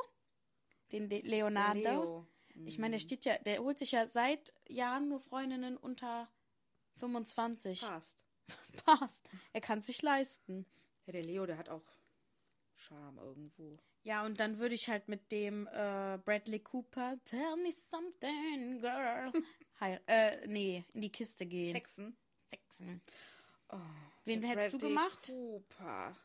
den 0.92 1.08
De 1.08 1.20
Leonardo. 1.20 1.80
Leo. 1.80 2.26
Ich 2.66 2.78
meine, 2.78 2.92
der 2.92 3.00
steht 3.00 3.24
ja, 3.24 3.38
der 3.38 3.60
holt 3.60 3.78
sich 3.78 3.92
ja 3.92 4.06
seit 4.06 4.52
Jahren 4.68 5.08
nur 5.08 5.20
Freundinnen 5.20 5.76
unter 5.76 6.28
25. 6.96 7.80
Passt. 7.80 8.18
Passt. 8.84 9.30
Er 9.52 9.60
kann 9.60 9.82
sich 9.82 10.02
leisten. 10.02 10.66
Ja, 11.06 11.12
der 11.12 11.22
Leo, 11.22 11.46
der 11.46 11.56
hat 11.56 11.68
auch 11.68 11.84
Charme 12.74 13.18
irgendwo. 13.18 13.78
Ja, 14.02 14.24
und 14.24 14.40
dann 14.40 14.58
würde 14.58 14.74
ich 14.74 14.88
halt 14.88 15.08
mit 15.08 15.30
dem 15.30 15.66
äh, 15.66 16.18
Bradley 16.24 16.60
Cooper 16.60 17.18
Tell 17.24 17.56
me 17.56 17.70
something, 17.70 18.80
girl. 18.80 19.32
Hei 19.80 20.00
äh, 20.06 20.46
nee, 20.46 20.84
in 20.94 21.02
die 21.02 21.12
Kiste 21.12 21.46
gehen. 21.46 21.72
Sexen. 21.72 22.16
Sexen. 22.48 23.02
Oh, 23.70 23.78
Wen 24.24 24.42
hättest 24.42 24.74
du 24.74 24.78
Bradley 24.78 24.94
gemacht? 24.94 25.26
Cooper. 25.28 26.16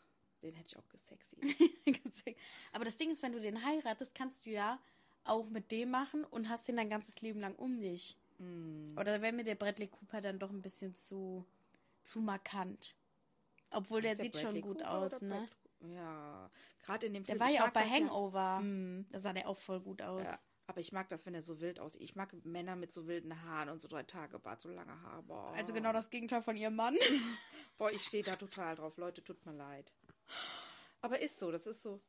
Den 0.46 0.54
hätte 0.54 0.68
ich 0.70 0.78
auch 0.78 0.88
gesexy. 0.90 2.36
Aber 2.72 2.86
das 2.86 2.98
Ding 2.98 3.10
ist, 3.10 3.24
wenn 3.24 3.32
du 3.32 3.40
den 3.42 3.66
heiratest, 3.66 4.14
kannst 4.14 4.46
du 4.46 4.52
ja 4.52 4.80
auch 5.24 5.50
mit 5.50 5.72
dem 5.72 5.90
machen 5.90 6.24
und 6.26 6.50
hast 6.50 6.68
den 6.68 6.76
dein 6.78 6.90
ganzes 6.90 7.20
Leben 7.22 7.40
lang 7.40 7.56
um 7.56 7.80
dich. 7.80 8.16
Mm. 8.38 8.96
Oder 8.96 9.24
wäre 9.24 9.34
mir 9.34 9.44
der 9.44 9.56
Bradley 9.56 9.88
Cooper 9.88 10.22
dann 10.22 10.38
doch 10.38 10.52
ein 10.52 10.62
bisschen 10.62 10.96
zu, 10.98 11.44
zu 12.04 12.20
markant. 12.22 12.96
Obwohl 13.72 14.02
der 14.04 14.12
Ist 14.14 14.22
sieht 14.22 14.34
Bradley 14.34 14.52
schon 14.52 14.62
gut 14.62 14.78
Cooper 14.78 14.92
aus, 14.92 15.22
ne? 15.24 15.50
Ja, 15.94 16.50
gerade 16.84 17.08
in 17.08 17.14
dem 17.16 17.24
Der 17.24 17.36
Film. 17.36 17.40
war 17.40 17.48
ich 17.48 17.56
ja 17.56 17.68
auch 17.68 17.72
bei 17.72 17.82
das 17.82 17.90
ja- 17.90 17.96
Hangover. 17.96 18.60
Mm. 18.60 19.06
Da 19.10 19.18
sah 19.18 19.34
der 19.34 19.50
auch 19.50 19.58
voll 19.58 19.80
gut 19.80 20.04
aus. 20.04 20.24
Ja, 20.24 20.40
aber 20.68 20.80
ich 20.80 20.92
mag 20.92 21.10
das, 21.10 21.26
wenn 21.26 21.34
er 21.34 21.42
so 21.42 21.60
wild 21.60 21.80
aussieht. 21.80 22.02
Ich 22.02 22.16
mag 22.16 22.32
Männer 22.46 22.76
mit 22.76 22.92
so 22.92 23.08
wilden 23.08 23.42
Haaren 23.44 23.70
und 23.70 23.82
so 23.82 23.88
drei 23.88 24.04
Tage 24.04 24.38
Bart, 24.38 24.62
so 24.62 24.70
lange 24.70 25.02
Haare. 25.02 25.24
Boah. 25.24 25.54
Also 25.56 25.74
genau 25.74 25.92
das 25.92 26.12
Gegenteil 26.12 26.44
von 26.44 26.56
ihrem 26.56 26.76
Mann. 26.76 26.96
Boah, 27.78 27.92
ich 27.92 28.04
stehe 28.04 28.24
da 28.24 28.36
total 28.36 28.76
drauf. 28.76 28.98
Leute, 28.98 29.24
tut 29.24 29.44
mir 29.46 29.54
leid. 29.54 29.92
Aber 31.02 31.20
ist 31.22 31.38
so, 31.40 31.52
das 31.52 31.68
ist 31.68 31.82
so. 31.82 32.02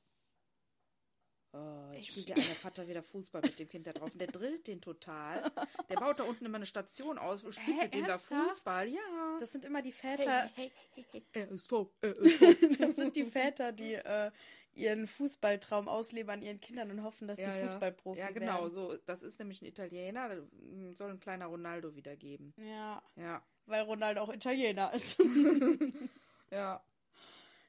Oh, 1.53 1.91
jetzt 1.95 2.09
spielt 2.09 2.29
der 2.29 2.37
eine 2.37 2.45
Vater 2.45 2.87
wieder 2.87 3.03
Fußball 3.03 3.41
mit 3.41 3.59
dem 3.59 3.69
Kind 3.69 3.87
da 3.87 3.93
drauf. 3.93 4.13
Und 4.13 4.21
der 4.21 4.29
drillt 4.29 4.67
den 4.67 4.81
total. 4.83 5.43
Der 5.89 5.95
baut 5.97 6.19
da 6.19 6.25
unten 6.25 6.45
immer 6.45 6.57
eine 6.57 6.67
Station 6.67 7.17
aus, 7.19 7.41
spielt 7.41 7.79
Hä, 7.79 7.85
mit 7.85 7.95
dem 7.95 8.07
da? 8.07 8.19
Fußball. 8.19 8.89
Ja. 8.89 9.37
Das 9.41 9.53
sind 9.53 9.65
immer 9.65 9.81
die 9.81 9.93
Väter. 9.93 10.51
hey, 10.55 10.71
hey, 10.95 11.07
hey, 11.33 11.45
RSV, 11.45 11.73
RSV. 12.03 12.79
Das 12.81 12.97
sind 12.97 13.17
die 13.17 13.25
Väter, 13.25 13.73
die 13.73 13.95
äh, 13.95 14.31
ihren 14.75 15.07
Fußballtraum 15.07 15.89
ausleben 15.89 16.31
an 16.31 16.43
ihren 16.43 16.61
Kindern 16.61 16.91
und 16.91 17.03
hoffen, 17.03 17.27
dass 17.27 17.39
Ja, 17.39 17.51
die 17.55 17.59
ja. 17.61 17.67
Fußballprofi 17.69 18.19
Ja, 18.19 18.31
genau, 18.33 18.61
werden. 18.63 18.71
so. 18.71 18.97
Das 19.07 19.23
ist 19.23 19.39
nämlich 19.39 19.63
ein 19.63 19.67
Italiener. 19.67 20.29
mm, 20.53 20.93
Soll 20.93 21.11
ein 21.13 21.21
kleiner 21.21 21.47
Ronaldo 21.47 21.95
wieder 21.95 22.17
geben. 22.17 22.53
Ja, 22.59 23.03
Ja. 23.15 23.43
weil 23.65 23.83
Ronaldo 23.83 24.21
auch 24.23 24.33
Italiener 24.33 24.93
ist. 24.93 25.19
Ja. 26.51 26.85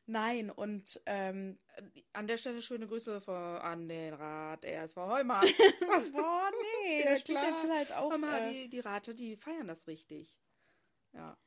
Nein, 0.10 0.50
und 0.50 1.02
ähm, 1.06 1.60
An 2.14 2.28
der 2.28 2.38
Stelle 2.38 2.62
schöne 2.62 2.88
Grüße 2.88 3.20
von, 3.20 3.36
an 3.36 3.88
den 3.90 4.14
Rat 4.14 4.64
RSV 4.66 4.96
Heumann. 4.98 5.46
boah, 6.14 6.50
nee, 6.84 7.04
Ja, 7.04 7.12
da 7.12 7.18
spielt 7.18 7.44
der. 7.44 7.56
Till 7.58 7.72
halt 7.72 7.92
auch. 7.94 8.18
Mal, 8.18 8.50
Äh, 8.50 8.52
die, 8.54 8.70
die 8.70 8.80
Rate, 8.80 9.14
die 9.14 9.36
feiern 9.36 9.68
das 9.68 9.86
richtig. 9.88 10.34
Ja. 11.14 11.38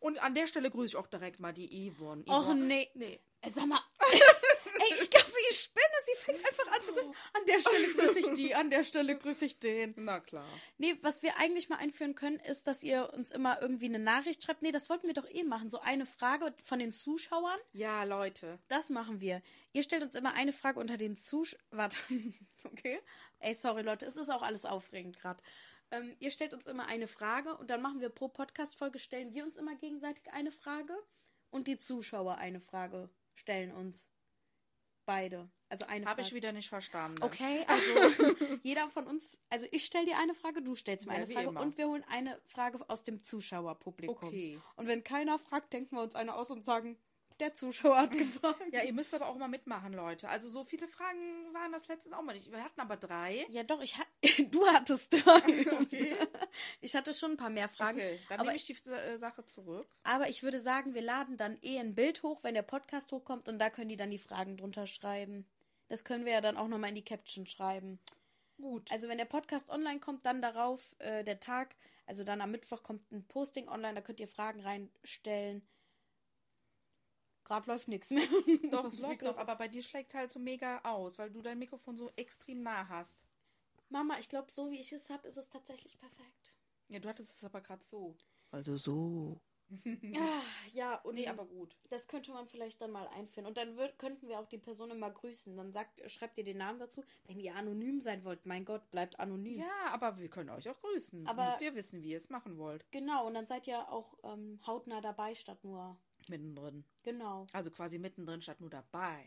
Und 0.00 0.22
an 0.22 0.34
der 0.34 0.46
Stelle 0.46 0.70
grüße 0.70 0.88
ich 0.88 0.96
auch 0.96 1.06
direkt 1.06 1.40
mal 1.40 1.52
die 1.52 1.90
Yvonne. 1.90 2.24
Och 2.28 2.44
Yvonne- 2.44 2.66
nee. 2.66 2.90
Nee. 2.94 3.20
Äh, 3.40 3.50
Sag 3.50 3.66
mal. 3.66 3.80
Ey, 4.00 4.94
ich 5.00 5.08
glaube, 5.10 5.30
ich 5.50 5.58
spinne. 5.60 5.84
Sie 6.04 6.16
einfach 6.98 7.14
an 7.32 7.46
der 7.46 7.58
Stelle 7.60 7.94
grüße 7.94 8.18
ich 8.20 8.32
die, 8.32 8.54
an 8.54 8.70
der 8.70 8.82
Stelle 8.84 9.16
grüße 9.16 9.44
ich 9.44 9.58
den. 9.58 9.94
Na 9.96 10.20
klar. 10.20 10.46
Nee, 10.78 10.96
was 11.02 11.22
wir 11.22 11.38
eigentlich 11.38 11.68
mal 11.68 11.76
einführen 11.76 12.14
können, 12.14 12.38
ist, 12.40 12.66
dass 12.66 12.82
ihr 12.82 13.12
uns 13.14 13.30
immer 13.30 13.60
irgendwie 13.60 13.86
eine 13.86 13.98
Nachricht 13.98 14.42
schreibt. 14.42 14.62
Nee, 14.62 14.72
das 14.72 14.88
wollten 14.88 15.06
wir 15.06 15.14
doch 15.14 15.28
eh 15.28 15.44
machen. 15.44 15.70
So 15.70 15.80
eine 15.80 16.06
Frage 16.06 16.54
von 16.62 16.78
den 16.78 16.92
Zuschauern. 16.92 17.58
Ja, 17.72 18.04
Leute. 18.04 18.58
Das 18.68 18.90
machen 18.90 19.20
wir. 19.20 19.42
Ihr 19.72 19.82
stellt 19.82 20.02
uns 20.02 20.14
immer 20.14 20.34
eine 20.34 20.52
Frage 20.52 20.80
unter 20.80 20.96
den 20.96 21.16
Zusch... 21.16 21.56
Warte. 21.70 21.98
okay. 22.64 23.00
Ey, 23.40 23.54
sorry, 23.54 23.82
Leute. 23.82 24.06
Es 24.06 24.16
ist 24.16 24.30
auch 24.30 24.42
alles 24.42 24.64
aufregend 24.64 25.18
gerade. 25.18 25.42
Ähm, 25.90 26.16
ihr 26.18 26.30
stellt 26.30 26.54
uns 26.54 26.66
immer 26.66 26.86
eine 26.88 27.06
Frage 27.06 27.56
und 27.56 27.70
dann 27.70 27.82
machen 27.82 28.00
wir 28.00 28.08
pro 28.08 28.28
Podcast-Folge, 28.28 28.98
stellen 28.98 29.32
wir 29.34 29.44
uns 29.44 29.56
immer 29.56 29.76
gegenseitig 29.76 30.32
eine 30.32 30.50
Frage 30.50 30.94
und 31.50 31.68
die 31.68 31.78
Zuschauer 31.78 32.38
eine 32.38 32.60
Frage 32.60 33.10
stellen 33.34 33.72
uns. 33.72 34.10
Beide. 35.06 35.50
Also 35.74 35.86
eine 35.86 36.06
Habe 36.06 36.20
ich 36.20 36.32
wieder 36.32 36.52
nicht 36.52 36.68
verstanden. 36.68 37.20
Okay, 37.20 37.64
also 37.66 38.36
jeder 38.62 38.88
von 38.90 39.08
uns, 39.08 39.38
also 39.50 39.66
ich 39.72 39.84
stelle 39.84 40.06
dir 40.06 40.18
eine 40.18 40.32
Frage, 40.32 40.62
du 40.62 40.76
stellst 40.76 41.08
mir 41.08 41.14
Ja, 41.14 41.24
eine 41.24 41.26
Frage 41.26 41.48
immer. 41.48 41.60
und 41.60 41.76
wir 41.76 41.88
holen 41.88 42.04
eine 42.08 42.40
Frage 42.46 42.78
aus 42.88 43.02
dem 43.02 43.24
Zuschauerpublikum. 43.24 44.28
Okay. 44.28 44.60
Und 44.76 44.86
wenn 44.86 45.02
keiner 45.02 45.36
fragt, 45.40 45.72
denken 45.72 45.96
wir 45.96 46.02
uns 46.02 46.14
eine 46.14 46.36
aus 46.36 46.52
und 46.52 46.64
sagen, 46.64 46.96
der 47.40 47.52
Zuschauer 47.54 47.96
hat 47.96 48.12
gefragt. 48.12 48.62
Ja, 48.70 48.84
ihr 48.84 48.92
müsst 48.92 49.12
aber 49.12 49.26
auch 49.26 49.36
mal 49.36 49.48
mitmachen, 49.48 49.92
Leute. 49.92 50.28
Also 50.28 50.48
so 50.48 50.62
viele 50.62 50.86
Fragen 50.86 51.52
waren 51.52 51.72
das 51.72 51.88
letztens 51.88 52.14
auch 52.14 52.22
mal 52.22 52.34
nicht. 52.34 52.52
Wir 52.52 52.62
hatten 52.62 52.80
aber 52.80 52.96
drei. 52.96 53.44
Ja, 53.48 53.64
doch, 53.64 53.82
ich 53.82 53.98
hatte, 53.98 54.08
du 54.50 54.64
hattest 54.68 55.12
drei. 55.12 55.42
Okay. 55.84 56.14
Ich 56.80 56.94
hatte 56.94 57.12
schon 57.12 57.32
ein 57.32 57.36
paar 57.36 57.50
mehr 57.50 57.68
Fragen. 57.68 57.98
Okay, 57.98 58.20
dann 58.28 58.38
aber, 58.38 58.50
nehme 58.50 58.56
ich 58.56 58.64
die 58.64 58.76
äh, 58.88 59.18
Sache 59.18 59.44
zurück. 59.44 59.88
aber 60.04 60.28
ich 60.28 60.44
würde 60.44 60.60
sagen, 60.60 60.94
wir 60.94 61.02
laden 61.02 61.36
dann 61.36 61.58
eh 61.62 61.78
ein 61.80 61.96
Bild 61.96 62.22
hoch, 62.22 62.44
wenn 62.44 62.54
der 62.54 62.62
Podcast 62.62 63.10
hochkommt 63.10 63.48
und 63.48 63.58
da 63.58 63.70
können 63.70 63.88
die 63.88 63.96
dann 63.96 64.10
die 64.10 64.18
Fragen 64.18 64.56
drunter 64.56 64.86
schreiben. 64.86 65.46
Das 65.88 66.04
können 66.04 66.24
wir 66.24 66.32
ja 66.32 66.40
dann 66.40 66.56
auch 66.56 66.68
nochmal 66.68 66.90
in 66.90 66.96
die 66.96 67.04
Caption 67.04 67.46
schreiben. 67.46 67.98
Gut. 68.56 68.90
Also 68.92 69.08
wenn 69.08 69.18
der 69.18 69.24
Podcast 69.24 69.68
online 69.68 70.00
kommt, 70.00 70.24
dann 70.24 70.40
darauf 70.40 70.94
äh, 71.00 71.24
der 71.24 71.40
Tag, 71.40 71.76
also 72.06 72.24
dann 72.24 72.40
am 72.40 72.50
Mittwoch 72.50 72.82
kommt 72.82 73.10
ein 73.12 73.26
Posting 73.26 73.68
online, 73.68 73.94
da 73.94 74.00
könnt 74.00 74.20
ihr 74.20 74.28
Fragen 74.28 74.60
reinstellen. 74.60 75.66
Gerade 77.44 77.70
läuft 77.70 77.88
nichts 77.88 78.10
mehr. 78.10 78.26
Doch, 78.70 78.86
es 78.86 79.00
läuft 79.00 79.22
noch, 79.22 79.36
aber 79.36 79.56
bei 79.56 79.68
dir 79.68 79.82
schlägt 79.82 80.10
es 80.10 80.14
halt 80.14 80.30
so 80.30 80.38
mega 80.38 80.78
aus, 80.82 81.18
weil 81.18 81.30
du 81.30 81.42
dein 81.42 81.58
Mikrofon 81.58 81.96
so 81.96 82.10
extrem 82.16 82.62
nah 82.62 82.88
hast. 82.88 83.24
Mama, 83.90 84.18
ich 84.18 84.28
glaube, 84.28 84.50
so 84.50 84.70
wie 84.70 84.80
ich 84.80 84.92
es 84.92 85.10
habe, 85.10 85.28
ist 85.28 85.36
es 85.36 85.48
tatsächlich 85.50 85.98
perfekt. 85.98 86.54
Ja, 86.88 87.00
du 87.00 87.08
hattest 87.08 87.36
es 87.36 87.44
aber 87.44 87.60
gerade 87.60 87.84
so. 87.84 88.16
Also 88.50 88.76
so. 88.76 89.40
Ah, 90.16 90.42
ja, 90.72 90.96
und 90.96 91.14
Nee, 91.14 91.26
aber 91.28 91.44
gut. 91.46 91.76
das 91.90 92.06
könnte 92.06 92.30
man 92.32 92.46
vielleicht 92.46 92.80
dann 92.80 92.90
mal 92.92 93.08
einführen. 93.08 93.46
Und 93.46 93.56
dann 93.56 93.76
würd, 93.76 93.98
könnten 93.98 94.28
wir 94.28 94.38
auch 94.38 94.46
die 94.46 94.58
Person 94.58 94.90
immer 94.90 95.10
grüßen. 95.10 95.56
Dann 95.56 95.72
sagt, 95.72 96.08
schreibt 96.10 96.38
ihr 96.38 96.44
den 96.44 96.58
Namen 96.58 96.78
dazu. 96.78 97.02
Wenn 97.26 97.40
ihr 97.40 97.54
anonym 97.56 98.00
sein 98.00 98.24
wollt, 98.24 98.44
mein 98.46 98.64
Gott, 98.64 98.88
bleibt 98.90 99.18
anonym. 99.18 99.58
Ja, 99.60 99.86
aber 99.92 100.18
wir 100.18 100.28
können 100.28 100.50
euch 100.50 100.68
auch 100.68 100.78
grüßen. 100.80 101.26
Aber- 101.26 101.46
Müsst 101.46 101.62
ihr 101.62 101.74
wissen, 101.74 102.02
wie 102.02 102.10
ihr 102.10 102.18
es 102.18 102.30
machen 102.30 102.58
wollt. 102.58 102.84
Genau, 102.92 103.26
und 103.26 103.34
dann 103.34 103.46
seid 103.46 103.66
ihr 103.66 103.90
auch 103.90 104.16
ähm, 104.22 104.60
hautnah 104.66 105.00
dabei 105.00 105.34
statt 105.34 105.62
nur. 105.64 105.96
Mittendrin. 106.28 106.84
Genau. 107.02 107.46
Also 107.52 107.70
quasi 107.70 107.98
mittendrin 107.98 108.42
statt 108.42 108.60
nur 108.60 108.70
dabei. 108.70 109.24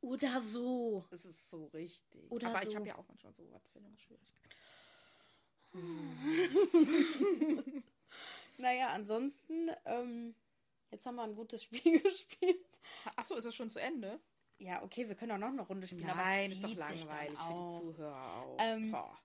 Oder 0.00 0.40
so. 0.42 1.04
Das 1.10 1.24
ist 1.24 1.48
so 1.50 1.66
richtig. 1.66 2.30
Oder 2.30 2.48
aber 2.50 2.62
so. 2.62 2.68
ich 2.70 2.76
habe 2.76 2.86
ja 2.86 2.98
auch 2.98 3.06
manchmal 3.08 3.32
so 3.32 3.50
Wortfindungsschwierigkeiten. 3.50 4.36
Naja, 8.58 8.90
ansonsten, 8.90 9.70
ähm, 9.84 10.34
jetzt 10.90 11.06
haben 11.06 11.16
wir 11.16 11.22
ein 11.22 11.34
gutes 11.34 11.62
Spiel 11.64 12.00
gespielt. 12.00 12.80
Achso, 13.16 13.34
ist 13.34 13.44
es 13.44 13.54
schon 13.54 13.70
zu 13.70 13.80
Ende? 13.80 14.20
Ja, 14.58 14.82
okay, 14.82 15.06
wir 15.08 15.14
können 15.14 15.32
auch 15.32 15.38
noch 15.38 15.48
eine 15.48 15.62
Runde 15.62 15.86
spielen. 15.86 16.06
Nein, 16.06 16.50
ist 16.50 16.64
doch 16.64 16.74
langweilig 16.74 17.38
für 17.38 17.52
die. 17.54 17.76
Zuhörer 17.78 18.32
auch. 18.36 18.56
Ähm, 18.60 18.90
Boah. 18.92 19.18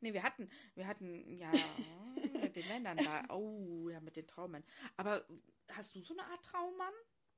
Nee, 0.00 0.12
wir 0.12 0.22
hatten, 0.22 0.50
wir 0.74 0.86
hatten, 0.86 1.38
ja, 1.38 1.50
mit 2.40 2.56
den 2.56 2.66
Männern 2.68 2.96
da. 2.98 3.22
Oh, 3.34 3.88
ja, 3.88 4.00
mit 4.00 4.16
den 4.16 4.26
Traummännern. 4.26 4.66
Aber 4.96 5.24
hast 5.68 5.94
du 5.94 6.00
so 6.00 6.12
eine 6.12 6.24
Art 6.24 6.44
Traummann? 6.44 6.92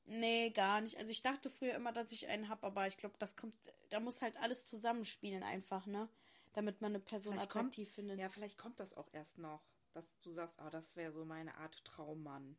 Nee, 0.07 0.51
gar 0.51 0.81
nicht. 0.81 0.97
Also 0.99 1.11
ich 1.11 1.23
dachte 1.23 1.49
früher 1.51 1.75
immer, 1.75 1.93
dass 1.93 2.11
ich 2.13 2.27
einen 2.29 2.49
habe, 2.49 2.67
aber 2.67 2.87
ich 2.87 2.97
glaube, 2.97 3.15
das 3.19 3.37
kommt, 3.37 3.55
da 3.91 4.01
muss 4.01 4.21
halt 4.23 4.37
alles 4.39 4.65
zusammenspielen 4.65 5.43
einfach, 5.43 5.87
ne? 5.87 6.09
Damit 6.55 6.81
man 6.81 6.93
eine 6.93 7.01
Person 7.01 7.35
Vielleicht 7.35 7.51
kommt- 7.51 7.65
attraktiv 7.67 7.93
findet. 7.93 8.19
Ja, 8.19 8.29
vielleicht 8.29 8.59
kommt 8.59 8.81
das 8.81 8.95
auch 8.95 9.09
erst 9.13 9.39
noch, 9.39 9.63
dass 9.95 10.21
du 10.21 10.33
sagst, 10.33 10.59
ah, 10.59 10.71
das 10.71 10.97
wäre 10.97 11.13
so 11.13 11.25
meine 11.25 11.55
Art 11.57 11.83
Traummann. 11.85 12.59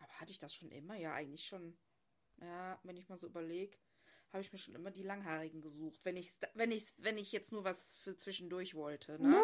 Aber 0.00 0.12
hatte 0.20 0.32
ich 0.32 0.38
das 0.38 0.52
schon 0.52 0.70
immer? 0.70 0.96
Ja, 0.96 1.14
eigentlich 1.14 1.46
schon. 1.46 1.78
Ja, 2.40 2.78
wenn 2.82 2.96
ich 2.96 3.08
mal 3.08 3.18
so 3.18 3.26
überlege, 3.26 3.78
habe 4.32 4.42
ich 4.42 4.52
mir 4.52 4.58
schon 4.58 4.74
immer 4.74 4.90
die 4.90 5.02
Langhaarigen 5.02 5.62
gesucht. 5.62 6.04
Wenn 6.04 6.16
ich, 6.16 6.34
wenn 6.54 6.70
ich, 6.70 6.92
wenn 6.98 7.16
ich 7.16 7.32
jetzt 7.32 7.52
nur 7.52 7.64
was 7.64 7.98
für 7.98 8.16
zwischendurch 8.16 8.74
wollte, 8.74 9.20
ne? 9.22 9.42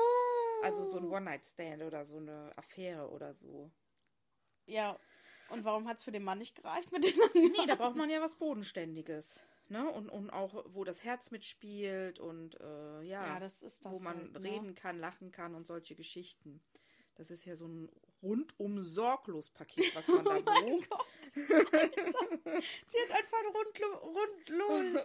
Also 0.62 0.84
so 0.84 0.98
ein 0.98 1.08
One-Night-Stand 1.08 1.82
oder 1.82 2.04
so 2.04 2.18
eine 2.18 2.56
Affäre 2.56 3.08
oder 3.10 3.34
so. 3.34 3.72
Ja. 4.66 4.98
Und 5.48 5.64
warum 5.64 5.88
hat 5.88 5.98
es 5.98 6.04
für 6.04 6.12
den 6.12 6.22
Mann 6.22 6.38
nicht 6.38 6.54
gereicht 6.54 6.92
mit 6.92 7.04
den 7.04 7.14
Nee, 7.34 7.66
da 7.66 7.74
braucht 7.74 7.96
man 7.96 8.10
ja 8.10 8.20
was 8.20 8.36
Bodenständiges. 8.36 9.40
Ne? 9.72 9.90
Und, 9.90 10.08
und 10.10 10.30
auch, 10.30 10.64
wo 10.68 10.84
das 10.84 11.02
Herz 11.02 11.30
mitspielt 11.30 12.18
und 12.20 12.60
äh, 12.60 13.02
ja, 13.02 13.26
Ja, 13.26 13.40
das 13.40 13.62
ist 13.62 13.84
das 13.84 13.92
wo 13.92 13.98
man 14.00 14.18
halt, 14.18 14.32
ne? 14.34 14.50
reden 14.50 14.74
kann, 14.74 14.98
lachen 15.00 15.32
kann 15.32 15.54
und 15.54 15.66
solche 15.66 15.94
Geschichten. 15.94 16.62
Das 17.16 17.30
ist 17.30 17.44
ja 17.44 17.56
so 17.56 17.66
ein 17.66 17.90
rundum 18.22 18.80
sorglos 18.82 19.50
Paket, 19.50 19.94
was 19.96 20.06
man 20.08 20.24
da 20.24 20.38
bucht. 20.40 20.88
Sie 21.34 22.98
hat 22.98 23.10
einfach 23.18 23.38
ein 23.38 23.52
Rundum, 23.56 23.94
Rundum, 23.96 24.96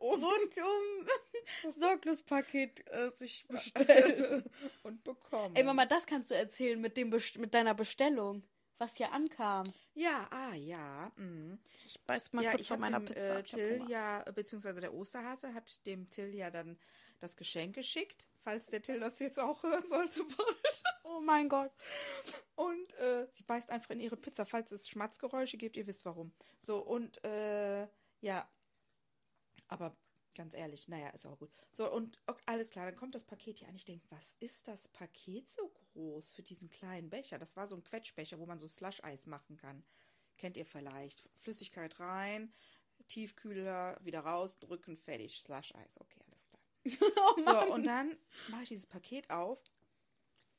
rundum 0.00 0.24
Rundum 0.24 1.72
Sorglospaket 1.72 2.84
äh, 2.90 3.10
sich 3.14 3.46
bestellt. 3.48 4.44
und 4.82 5.02
bekommen. 5.04 5.54
Ey, 5.56 5.64
Mama, 5.64 5.86
das 5.86 6.06
kannst 6.06 6.30
du 6.30 6.34
erzählen 6.36 6.80
mit, 6.80 6.96
dem 6.96 7.10
Best- 7.10 7.38
mit 7.38 7.52
deiner 7.54 7.74
Bestellung, 7.74 8.42
was 8.78 8.96
hier 8.96 9.12
ankam. 9.12 9.64
Ja, 9.94 10.26
ah 10.30 10.54
ja. 10.54 11.12
Mhm. 11.16 11.58
Ich 11.84 12.00
beiß 12.02 12.32
mal 12.32 12.42
ja, 12.42 12.50
kurz 12.50 12.62
ich 12.62 12.68
von 12.68 12.80
meiner 12.80 12.98
dem 13.00 13.06
Pizza. 13.06 13.38
äh, 13.38 13.42
Till 13.44 13.84
ja, 13.88 14.22
beziehungsweise 14.34 14.80
der 14.80 14.92
Osterhase 14.92 15.54
hat 15.54 15.86
dem 15.86 16.10
Till 16.10 16.34
ja 16.34 16.50
dann 16.50 16.78
das 17.20 17.36
Geschenk 17.36 17.74
geschickt, 17.76 18.26
falls 18.42 18.66
der 18.66 18.82
Till 18.82 18.98
das 19.00 19.18
jetzt 19.20 19.38
auch 19.38 19.62
hören 19.62 19.88
sollte 19.88 20.24
bald. 20.24 20.82
Oh 21.04 21.20
mein 21.20 21.48
Gott. 21.48 21.72
Und 22.56 22.94
äh, 22.94 23.26
sie 23.30 23.44
beißt 23.44 23.70
einfach 23.70 23.90
in 23.90 24.00
ihre 24.00 24.16
Pizza, 24.16 24.44
falls 24.44 24.72
es 24.72 24.88
Schmatzgeräusche 24.88 25.56
gibt, 25.56 25.76
ihr 25.76 25.86
wisst 25.86 26.04
warum. 26.04 26.32
So, 26.58 26.78
und 26.78 27.22
äh, 27.24 27.86
ja, 28.20 28.48
aber 29.68 29.96
ganz 30.34 30.54
ehrlich, 30.54 30.88
naja, 30.88 31.10
ist 31.10 31.26
auch 31.26 31.38
gut. 31.38 31.50
So, 31.72 31.90
und 31.92 32.20
ok, 32.26 32.40
alles 32.46 32.70
klar, 32.70 32.86
dann 32.86 32.96
kommt 32.96 33.14
das 33.14 33.24
Paket 33.24 33.60
hier 33.60 33.68
an. 33.68 33.76
Ich 33.76 33.84
denke, 33.84 34.04
was 34.10 34.36
ist 34.40 34.66
das 34.66 34.88
Paket 34.88 35.48
so 35.50 35.72
groß 35.94 36.32
für 36.32 36.42
diesen 36.42 36.68
kleinen 36.68 37.10
Becher? 37.10 37.38
Das 37.38 37.56
war 37.56 37.66
so 37.66 37.76
ein 37.76 37.84
Quetschbecher, 37.84 38.38
wo 38.38 38.46
man 38.46 38.58
so 38.58 38.68
Slush-Eis 38.68 39.26
machen 39.26 39.56
kann. 39.56 39.84
Kennt 40.36 40.56
ihr 40.56 40.66
vielleicht. 40.66 41.24
Flüssigkeit 41.38 41.98
rein, 42.00 42.52
Tiefkühler, 43.08 43.98
wieder 44.02 44.20
raus, 44.20 44.58
drücken, 44.58 44.96
fertig. 44.96 45.40
Slush-Eis, 45.40 46.00
okay, 46.00 46.20
alles 46.26 46.44
klar. 46.46 46.62
So, 47.44 47.72
und 47.72 47.86
dann 47.86 48.16
mache 48.48 48.62
ich 48.62 48.68
dieses 48.70 48.86
Paket 48.86 49.30
auf. 49.30 49.62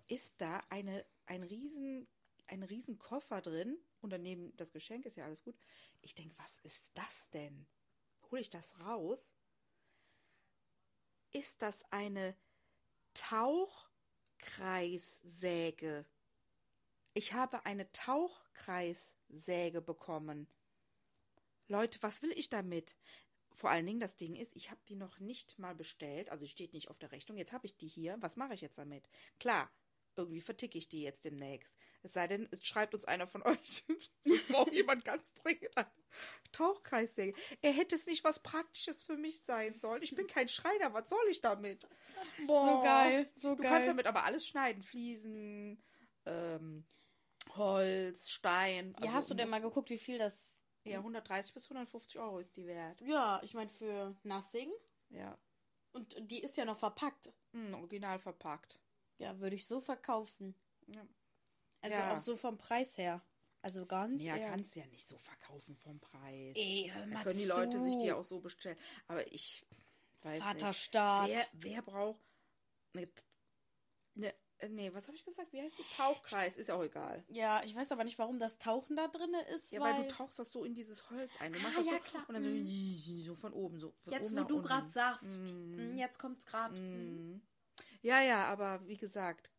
Ist 0.07 0.33
da 0.37 0.63
eine, 0.69 1.05
ein, 1.25 1.43
riesen, 1.43 2.07
ein 2.47 2.63
riesen 2.63 2.97
Koffer 2.97 3.41
drin 3.41 3.77
und 4.01 4.11
daneben 4.11 4.55
das 4.55 4.71
Geschenk 4.71 5.05
ist 5.05 5.17
ja 5.17 5.25
alles 5.25 5.43
gut. 5.43 5.55
Ich 6.01 6.15
denke, 6.15 6.35
was 6.37 6.57
ist 6.63 6.91
das 6.93 7.29
denn? 7.31 7.65
Hole 8.29 8.41
ich 8.41 8.49
das 8.49 8.79
raus? 8.79 9.33
Ist 11.31 11.61
das 11.61 11.83
eine 11.91 12.35
Tauchkreissäge? 14.45 16.05
Ich 17.13 17.33
habe 17.33 17.65
eine 17.65 17.91
Tauchkreissäge 17.91 19.81
bekommen. 19.81 20.47
Leute, 21.67 22.01
was 22.01 22.21
will 22.21 22.31
ich 22.35 22.49
damit? 22.49 22.97
Vor 23.53 23.69
allen 23.69 23.85
Dingen, 23.85 23.99
das 24.01 24.17
Ding 24.17 24.35
ist, 24.35 24.55
ich 24.55 24.69
habe 24.69 24.81
die 24.89 24.95
noch 24.95 25.19
nicht 25.19 25.57
mal 25.57 25.73
bestellt, 25.73 26.29
also 26.29 26.45
steht 26.45 26.73
nicht 26.73 26.89
auf 26.89 26.99
der 26.99 27.11
Rechnung. 27.11 27.37
Jetzt 27.37 27.53
habe 27.53 27.65
ich 27.65 27.77
die 27.77 27.87
hier. 27.87 28.17
Was 28.19 28.35
mache 28.35 28.53
ich 28.53 28.61
jetzt 28.61 28.77
damit? 28.77 29.07
Klar, 29.39 29.71
irgendwie 30.17 30.41
verticke 30.41 30.77
ich 30.77 30.87
die 30.89 31.01
jetzt 31.01 31.25
demnächst. 31.25 31.75
Es 32.03 32.13
sei 32.13 32.27
denn, 32.27 32.47
es 32.51 32.65
schreibt 32.65 32.93
uns 32.93 33.05
einer 33.05 33.27
von 33.27 33.41
euch. 33.45 33.83
Es 34.23 34.47
braucht 34.47 34.73
jemand 34.73 35.03
ganz 35.05 35.31
dringend 35.33 35.75
eine 35.77 35.89
Tauchkreissäge. 36.51 37.37
Er 37.61 37.71
hätte 37.73 37.95
es 37.95 38.05
nicht 38.05 38.23
was 38.23 38.39
Praktisches 38.41 39.03
für 39.03 39.17
mich 39.17 39.41
sein 39.41 39.75
sollen. 39.77 40.01
Ich 40.03 40.15
bin 40.15 40.27
kein 40.27 40.47
Schreiner. 40.47 40.93
Was 40.93 41.09
soll 41.09 41.25
ich 41.29 41.41
damit? 41.41 41.87
So 42.47 42.81
geil, 42.83 43.29
so 43.35 43.55
du 43.55 43.61
geil. 43.63 43.71
kannst 43.71 43.87
damit 43.89 44.07
aber 44.07 44.23
alles 44.23 44.45
schneiden. 44.47 44.83
Fliesen, 44.83 45.83
ähm, 46.25 46.85
Holz, 47.55 48.29
Stein. 48.29 48.91
Ja, 48.99 49.05
Also 49.05 49.13
hast 49.13 49.29
du 49.31 49.33
denn 49.33 49.49
mal 49.49 49.61
geguckt, 49.61 49.89
wie 49.89 49.97
viel 49.97 50.17
das. 50.17 50.59
Ja, 50.83 50.99
130 50.99 51.51
bis 51.53 51.63
150 51.65 52.19
Euro 52.19 52.37
ist 52.37 52.55
die 52.55 52.67
wert. 52.67 53.01
Ja, 53.01 53.41
ich 53.43 53.55
meine 53.55 53.71
für 53.71 54.15
Nassing. 54.21 54.71
Ja. 55.09 55.35
Und 55.93 56.15
die 56.29 56.43
ist 56.43 56.57
ja 56.57 56.65
noch 56.65 56.77
verpackt. 56.77 57.33
Hm, 57.53 57.73
original 57.73 58.19
verpackt. 58.19 58.79
Ja, 59.17 59.39
würde 59.39 59.55
ich 59.55 59.65
so 59.65 59.79
verkaufen. 59.81 60.55
Ja. 60.87 61.05
Also 61.81 61.97
Ja. 61.97 62.15
auch 62.15 62.19
so 62.19 62.35
vom 62.35 62.57
Preis 62.57 62.97
her. 62.97 63.21
Also 63.61 63.85
ganz 63.85 64.23
Ja, 64.23 64.37
eher. 64.37 64.49
kannst 64.49 64.75
ja 64.75 64.85
nicht 64.87 65.07
so 65.07 65.17
verkaufen 65.17 65.75
vom 65.77 65.99
Preis. 65.99 66.55
Ey, 66.55 66.91
hör 66.93 67.01
Da 67.01 67.07
mal 67.07 67.23
können 67.23 67.39
die 67.39 67.45
Leute 67.45 67.81
sich 67.81 67.93
zu. 67.95 67.99
die 68.01 68.11
auch 68.11 68.25
so 68.25 68.39
bestellen. 68.39 68.77
Aber 69.07 69.25
ich 69.31 69.65
weiß 70.21 70.39
Vaterstaat. 70.41 71.29
nicht. 71.29 71.49
Wer, 71.53 71.71
wer 71.73 71.81
braucht 71.81 72.21
eine, 72.93 73.09
ne, 74.13 74.33
äh, 74.59 74.69
nee, 74.69 74.93
was 74.93 75.07
habe 75.07 75.17
ich 75.17 75.25
gesagt? 75.25 75.51
Wie 75.51 75.61
heißt 75.61 75.77
die? 75.77 75.95
Tauchkreis, 75.97 76.57
ist 76.57 76.67
ja 76.67 76.75
auch 76.75 76.83
egal. 76.83 77.23
Ja, 77.29 77.63
ich 77.63 77.75
weiß 77.75 77.91
aber 77.91 78.03
nicht, 78.03 78.19
warum 78.19 78.37
das 78.37 78.57
Tauchen 78.59 78.95
da 78.95 79.07
drin 79.07 79.33
ist. 79.53 79.71
Ja, 79.71 79.81
weil, 79.81 79.95
weil, 79.95 80.03
du 80.03 80.07
tauchst 80.07 80.37
das 80.37 80.51
so 80.51 80.63
in 80.63 80.75
dieses 80.75 81.09
Holz 81.09 81.31
ein. 81.39 81.51
Du 81.53 81.59
Ah, 81.59 81.63
machst 81.63 81.77
das 81.79 81.85
ja, 81.87 81.93
so 81.93 81.99
klar. 81.99 82.25
und 82.29 82.33
dann 82.35 82.43
so, 82.43 82.49
Mhm. 82.51 83.19
so 83.21 83.35
von 83.35 83.53
oben 83.53 83.79
so. 83.79 83.91
Von 83.93 84.13
Jetzt, 84.13 84.31
oben 84.31 84.41
wo 84.41 84.43
du 84.47 84.61
gerade 84.61 84.89
sagst. 84.89 85.41
Mm, 85.41 85.95
Jetzt 85.97 86.19
kommt's 86.19 86.45
gerade. 86.45 86.79
Mhm. 86.79 87.41
Ja, 88.05 88.21
ja, 88.21 88.45
aber 88.45 88.87
wie 88.87 88.97
gesagt, 88.97 89.49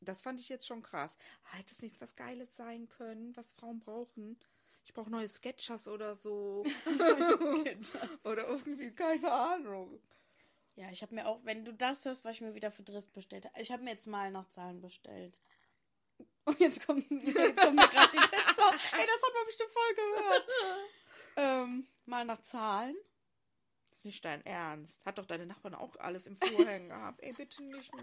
das 0.00 0.20
fand 0.20 0.40
ich 0.40 0.48
jetzt 0.48 0.66
schon 0.66 0.82
krass. 0.82 1.16
Hätte 1.52 1.72
es 1.72 1.80
nicht 1.80 2.00
was 2.00 2.16
Geiles 2.16 2.56
sein 2.56 2.88
können, 2.88 3.36
was 3.36 3.52
Frauen 3.52 3.78
brauchen? 3.78 4.36
Ich 4.84 4.92
brauche 4.92 5.10
neue 5.10 5.28
Sketchers 5.28 5.86
oder 5.86 6.16
so. 6.16 6.64
oder 8.24 8.48
irgendwie, 8.48 8.90
keine 8.90 9.30
Ahnung. 9.30 10.00
Ja, 10.74 10.90
ich 10.90 11.02
habe 11.02 11.14
mir 11.14 11.28
auch, 11.28 11.38
wenn 11.44 11.64
du 11.64 11.72
das 11.72 12.04
hörst, 12.04 12.24
was 12.24 12.34
ich 12.34 12.40
mir 12.40 12.56
wieder 12.56 12.72
für 12.72 12.82
Driss 12.82 13.06
bestellt 13.06 13.44
habe. 13.44 13.60
Ich 13.60 13.70
habe 13.70 13.84
mir 13.84 13.92
jetzt 13.92 14.08
mal 14.08 14.32
nach 14.32 14.50
Zahlen 14.50 14.80
bestellt. 14.80 15.38
Und 16.46 16.58
jetzt 16.58 16.84
kommt, 16.84 17.08
jetzt 17.12 17.60
kommt 17.60 17.76
mir 17.76 17.88
gerade 17.88 18.10
die 18.10 18.18
Pizza. 18.18 18.72
Ey, 18.90 19.06
das 19.06 19.22
hat 19.22 19.34
man 19.34 19.46
bestimmt 19.46 19.70
voll 19.70 19.94
gehört. 19.94 20.48
ähm, 21.36 21.86
mal 22.06 22.24
nach 22.24 22.42
Zahlen. 22.42 22.96
Ist 24.04 24.06
nicht 24.06 24.24
dein 24.26 24.44
Ernst. 24.44 25.00
Hat 25.06 25.16
doch 25.16 25.24
deine 25.24 25.46
Nachbarn 25.46 25.74
auch 25.74 25.96
alles 25.96 26.26
im 26.26 26.36
Vorhängen 26.36 26.90
gehabt. 26.90 27.22
Ey, 27.22 27.32
bitte 27.32 27.62
nicht. 27.62 27.90
Ey, 27.90 28.02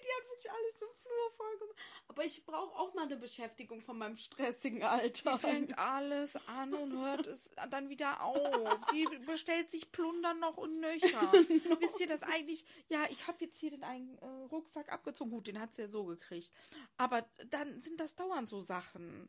die 0.00 0.08
hat 0.08 0.28
wirklich 0.28 0.50
alles 0.50 0.82
im 0.82 0.88
Flur 1.00 1.30
voll 1.36 1.58
gemacht. 1.60 1.78
Aber 2.08 2.24
ich 2.24 2.44
brauche 2.44 2.76
auch 2.76 2.94
mal 2.94 3.04
eine 3.04 3.16
Beschäftigung 3.16 3.80
von 3.80 3.96
meinem 3.96 4.16
stressigen 4.16 4.82
Alter. 4.82 5.34
Sie 5.34 5.38
fängt 5.38 5.78
alles 5.78 6.34
an 6.48 6.74
und 6.74 7.00
hört 7.00 7.28
es 7.28 7.52
dann 7.70 7.90
wieder 7.90 8.24
auf. 8.24 8.86
Die 8.92 9.06
bestellt 9.24 9.70
sich 9.70 9.92
Plundern 9.92 10.40
noch 10.40 10.56
und 10.56 10.80
nöcher. 10.80 11.32
Wisst 11.80 12.00
ihr 12.00 12.08
das 12.08 12.24
eigentlich? 12.24 12.64
Ja, 12.88 13.06
ich 13.08 13.28
habe 13.28 13.44
jetzt 13.44 13.56
hier 13.56 13.70
den 13.70 13.84
einen 13.84 14.18
äh, 14.18 14.26
Rucksack 14.50 14.90
abgezogen. 14.90 15.30
Gut, 15.30 15.46
den 15.46 15.60
hat 15.60 15.74
sie 15.74 15.82
ja 15.82 15.88
so 15.88 16.06
gekriegt. 16.06 16.52
Aber 16.96 17.24
dann 17.50 17.80
sind 17.80 18.00
das 18.00 18.16
dauernd 18.16 18.50
so 18.50 18.62
Sachen. 18.62 19.28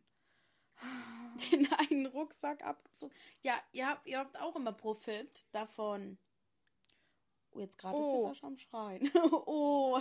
Den 1.52 1.72
einen 1.74 2.06
Rucksack 2.08 2.64
abgezogen. 2.64 3.14
Ja, 3.42 3.60
ihr, 3.72 3.98
ihr 4.06 4.20
habt 4.20 4.40
auch 4.40 4.56
immer 4.56 4.72
Profit 4.74 5.46
davon. 5.52 6.18
Oh, 7.52 7.60
jetzt 7.60 7.78
gerade 7.78 7.98
ist 7.98 8.04
Oh. 8.04 8.22
der 8.26 8.34
Sascha 8.34 8.48
am 8.48 8.58
Schreien. 8.58 9.12
oh, 9.46 10.00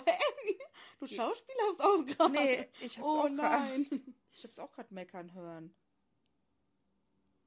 du 1.00 1.06
schauspielerst 1.06 1.80
auch 1.80 2.04
gerade. 2.06 2.32
Nee, 2.32 2.68
ich 2.80 2.98
hab's 2.98 3.06
oh, 3.06 3.18
auch 3.20 3.22
grad- 3.24 3.32
nein. 3.34 4.14
Ich 4.34 4.44
hab's 4.44 4.58
auch 4.58 4.72
gerade 4.72 4.94
meckern 4.94 5.34
hören. 5.34 5.74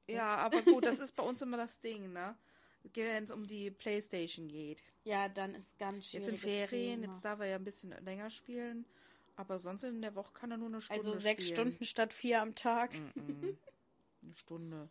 Ja, 0.08 0.36
aber 0.36 0.62
gut, 0.62 0.84
das 0.84 1.00
ist 1.00 1.16
bei 1.16 1.22
uns 1.24 1.42
immer 1.42 1.56
das 1.56 1.80
Ding, 1.80 2.12
ne? 2.12 2.38
Wenn 2.94 3.24
es 3.24 3.32
um 3.32 3.44
die 3.44 3.72
Playstation 3.72 4.46
geht. 4.46 4.84
Ja, 5.02 5.28
dann 5.28 5.56
ist 5.56 5.76
ganz 5.78 6.08
schwierig. 6.08 6.26
Jetzt 6.26 6.32
in 6.32 6.38
Ferien, 6.38 7.02
jetzt 7.02 7.24
darf 7.24 7.40
er 7.40 7.46
ja 7.46 7.56
ein 7.56 7.64
bisschen 7.64 7.90
länger 8.04 8.30
spielen. 8.30 8.86
Aber 9.36 9.58
sonst 9.58 9.82
in 9.84 10.00
der 10.02 10.14
Woche 10.14 10.32
kann 10.32 10.50
er 10.50 10.56
nur 10.56 10.68
eine 10.68 10.80
Stunde 10.80 11.06
Also 11.06 11.20
sechs 11.20 11.44
spielen. 11.44 11.68
Stunden 11.68 11.84
statt 11.84 12.12
vier 12.12 12.40
am 12.42 12.54
Tag. 12.54 12.92
Mhm. 13.14 13.58
Eine 14.22 14.34
Stunde. 14.34 14.90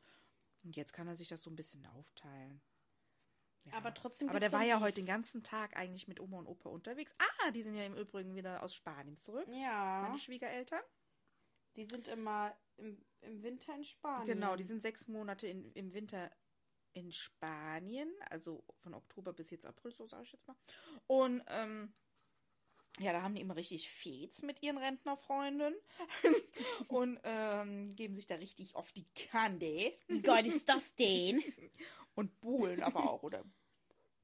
Und 0.63 0.75
jetzt 0.75 0.93
kann 0.93 1.07
er 1.07 1.15
sich 1.15 1.27
das 1.27 1.43
so 1.43 1.49
ein 1.49 1.55
bisschen 1.55 1.85
aufteilen. 1.87 2.61
Ja. 3.65 3.73
Aber 3.73 3.93
trotzdem 3.93 4.29
Aber 4.29 4.39
der 4.39 4.51
war 4.51 4.63
ja 4.63 4.79
heute 4.79 4.95
den 4.97 5.07
ganzen 5.07 5.43
Tag 5.43 5.75
eigentlich 5.75 6.07
mit 6.07 6.19
Oma 6.19 6.37
und 6.37 6.45
Opa 6.47 6.69
unterwegs. 6.69 7.15
Ah, 7.17 7.51
die 7.51 7.63
sind 7.63 7.75
ja 7.75 7.83
im 7.85 7.95
Übrigen 7.95 8.35
wieder 8.35 8.61
aus 8.61 8.75
Spanien 8.75 9.17
zurück. 9.17 9.47
Ja, 9.51 10.03
Meine 10.03 10.19
Schwiegereltern. 10.19 10.81
die 11.75 11.85
sind 11.85 12.07
immer 12.07 12.55
im, 12.77 13.03
im 13.21 13.41
Winter 13.41 13.73
in 13.75 13.83
Spanien. 13.83 14.27
Genau, 14.27 14.55
die 14.55 14.63
sind 14.63 14.81
sechs 14.83 15.07
Monate 15.07 15.47
in, 15.47 15.71
im 15.73 15.93
Winter 15.93 16.31
in 16.93 17.11
Spanien, 17.11 18.09
also 18.29 18.63
von 18.77 18.93
Oktober 18.93 19.33
bis 19.33 19.49
jetzt 19.49 19.65
April, 19.65 19.91
so 19.91 20.05
sage 20.07 20.23
ich 20.23 20.31
jetzt 20.31 20.47
mal. 20.47 20.55
Und 21.07 21.43
ähm, 21.47 21.91
ja, 22.99 23.11
da 23.11 23.21
haben 23.21 23.35
die 23.35 23.41
immer 23.41 23.55
richtig 23.55 23.89
Fets 23.89 24.41
mit 24.41 24.63
ihren 24.63 24.77
Rentnerfreunden 24.77 25.73
und 26.87 27.19
ähm, 27.23 27.95
geben 27.95 28.13
sich 28.13 28.27
da 28.27 28.35
richtig 28.35 28.75
auf 28.75 28.91
die 28.91 29.05
Kante 29.29 29.93
Wie 30.07 30.21
geil 30.21 30.45
ist 30.45 30.69
das 30.69 30.95
denn? 30.95 31.43
und 32.15 32.39
buhlen 32.39 32.81
aber 32.83 33.09
auch, 33.09 33.23
oder? 33.23 33.43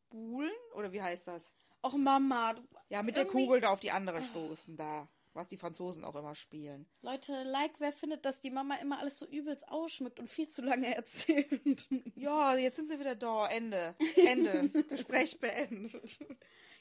Buhlen? 0.09 0.51
Oder 0.75 0.91
wie 0.93 1.01
heißt 1.01 1.27
das? 1.27 1.51
Och 1.83 1.95
Mama, 1.97 2.53
du, 2.53 2.61
Ja, 2.89 3.01
mit 3.03 3.17
der 3.17 3.25
Kugel 3.25 3.61
da 3.61 3.69
auf 3.69 3.79
die 3.79 3.91
andere 3.91 4.21
stoßen 4.21 4.77
da. 4.77 5.07
Was 5.33 5.47
die 5.47 5.55
Franzosen 5.55 6.03
auch 6.03 6.15
immer 6.15 6.35
spielen. 6.35 6.85
Leute, 7.01 7.43
like, 7.43 7.71
wer 7.79 7.93
findet, 7.93 8.25
dass 8.25 8.41
die 8.41 8.51
Mama 8.51 8.75
immer 8.75 8.99
alles 8.99 9.17
so 9.17 9.25
übelst 9.25 9.65
ausschmückt 9.69 10.19
und 10.19 10.29
viel 10.29 10.49
zu 10.49 10.61
lange 10.61 10.93
erzählt? 10.93 11.87
Ja, 12.15 12.57
jetzt 12.57 12.75
sind 12.75 12.89
sie 12.89 12.99
wieder 12.99 13.15
da. 13.15 13.47
Ende. 13.47 13.95
Ende. 14.17 14.69
Gespräch 14.89 15.39
beendet. 15.39 16.19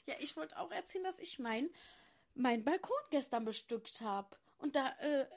Ja, 0.05 0.15
ich 0.19 0.35
wollte 0.35 0.57
auch 0.57 0.71
erzählen, 0.71 1.03
dass 1.03 1.19
ich 1.19 1.39
mein, 1.39 1.69
mein 2.33 2.63
Balkon 2.63 2.97
gestern 3.09 3.45
bestückt 3.45 4.01
habe. 4.01 4.37
Und 4.57 4.75
da 4.75 4.89
äh, 4.99 5.21
äh, 5.21 5.27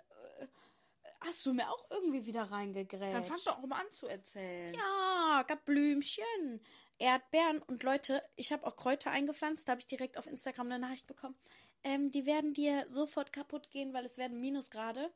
hast 1.20 1.44
du 1.46 1.54
mir 1.54 1.70
auch 1.70 1.90
irgendwie 1.90 2.26
wieder 2.26 2.50
reingegrätscht. 2.50 3.14
Dann 3.14 3.24
fang 3.24 3.38
doch 3.44 3.58
auch 3.58 3.66
mal 3.66 3.80
an 3.80 3.92
zu 3.92 4.06
erzählen. 4.06 4.74
Ja, 4.74 5.44
gab 5.46 5.64
Blümchen, 5.64 6.60
Erdbeeren 6.98 7.62
und 7.62 7.82
Leute, 7.82 8.22
ich 8.36 8.52
habe 8.52 8.66
auch 8.66 8.76
Kräuter 8.76 9.10
eingepflanzt. 9.10 9.66
Da 9.66 9.72
habe 9.72 9.80
ich 9.80 9.86
direkt 9.86 10.18
auf 10.18 10.26
Instagram 10.26 10.66
eine 10.66 10.78
Nachricht 10.78 11.06
bekommen. 11.06 11.36
Ähm, 11.82 12.10
die 12.10 12.24
werden 12.24 12.54
dir 12.54 12.86
sofort 12.88 13.32
kaputt 13.32 13.70
gehen, 13.70 13.92
weil 13.92 14.04
es 14.04 14.16
werden 14.16 14.40
Minusgrade. 14.40 15.12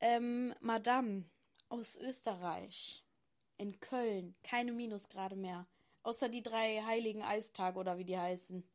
Ähm, 0.00 0.54
Madame 0.60 1.24
aus 1.68 1.96
Österreich 1.96 3.04
in 3.56 3.80
Köln 3.80 4.34
keine 4.42 4.72
Minusgrade 4.72 5.36
mehr. 5.36 5.66
Außer 6.02 6.28
die 6.28 6.42
drei 6.42 6.82
heiligen 6.84 7.22
Eistage 7.22 7.78
oder 7.78 7.96
wie 7.96 8.04
die 8.04 8.18
heißen. 8.18 8.68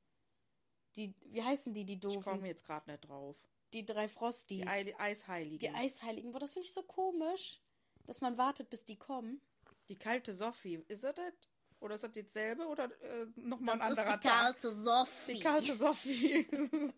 Die, 0.95 1.13
wie 1.25 1.43
heißen 1.43 1.73
die, 1.73 1.85
die 1.85 1.93
Ich 1.93 1.99
doofen? 1.99 2.21
komme 2.23 2.47
jetzt 2.47 2.65
gerade 2.65 2.89
nicht 2.89 3.01
drauf. 3.07 3.35
Die 3.73 3.85
drei 3.85 4.07
Frosties. 4.07 4.61
Die 4.61 4.67
Ei 4.67 4.93
Eisheiligen. 4.97 5.59
die 5.59 5.69
Eisheiligen. 5.69 6.31
Boah, 6.31 6.39
das 6.39 6.53
finde 6.53 6.67
ich 6.67 6.73
so 6.73 6.81
komisch, 6.83 7.61
dass 8.05 8.21
man 8.21 8.37
wartet, 8.37 8.69
bis 8.69 8.83
die 8.85 8.97
kommen. 8.97 9.41
Die 9.89 9.97
kalte 9.97 10.33
Sophie. 10.33 10.83
Ist 10.87 11.03
das 11.03 11.15
das? 11.15 11.33
Oder 11.79 11.95
ist 11.95 12.03
das 12.03 12.11
jetzt 12.15 12.33
selbe 12.33 12.67
oder 12.67 12.85
äh, 13.01 13.25
nochmal 13.37 13.75
ein 13.75 13.81
anderer 13.81 14.19
Tag? 14.19 14.57
Sophie. 14.61 15.33
Die 15.35 15.39
kalte 15.39 15.77
Sophie. 15.77 16.47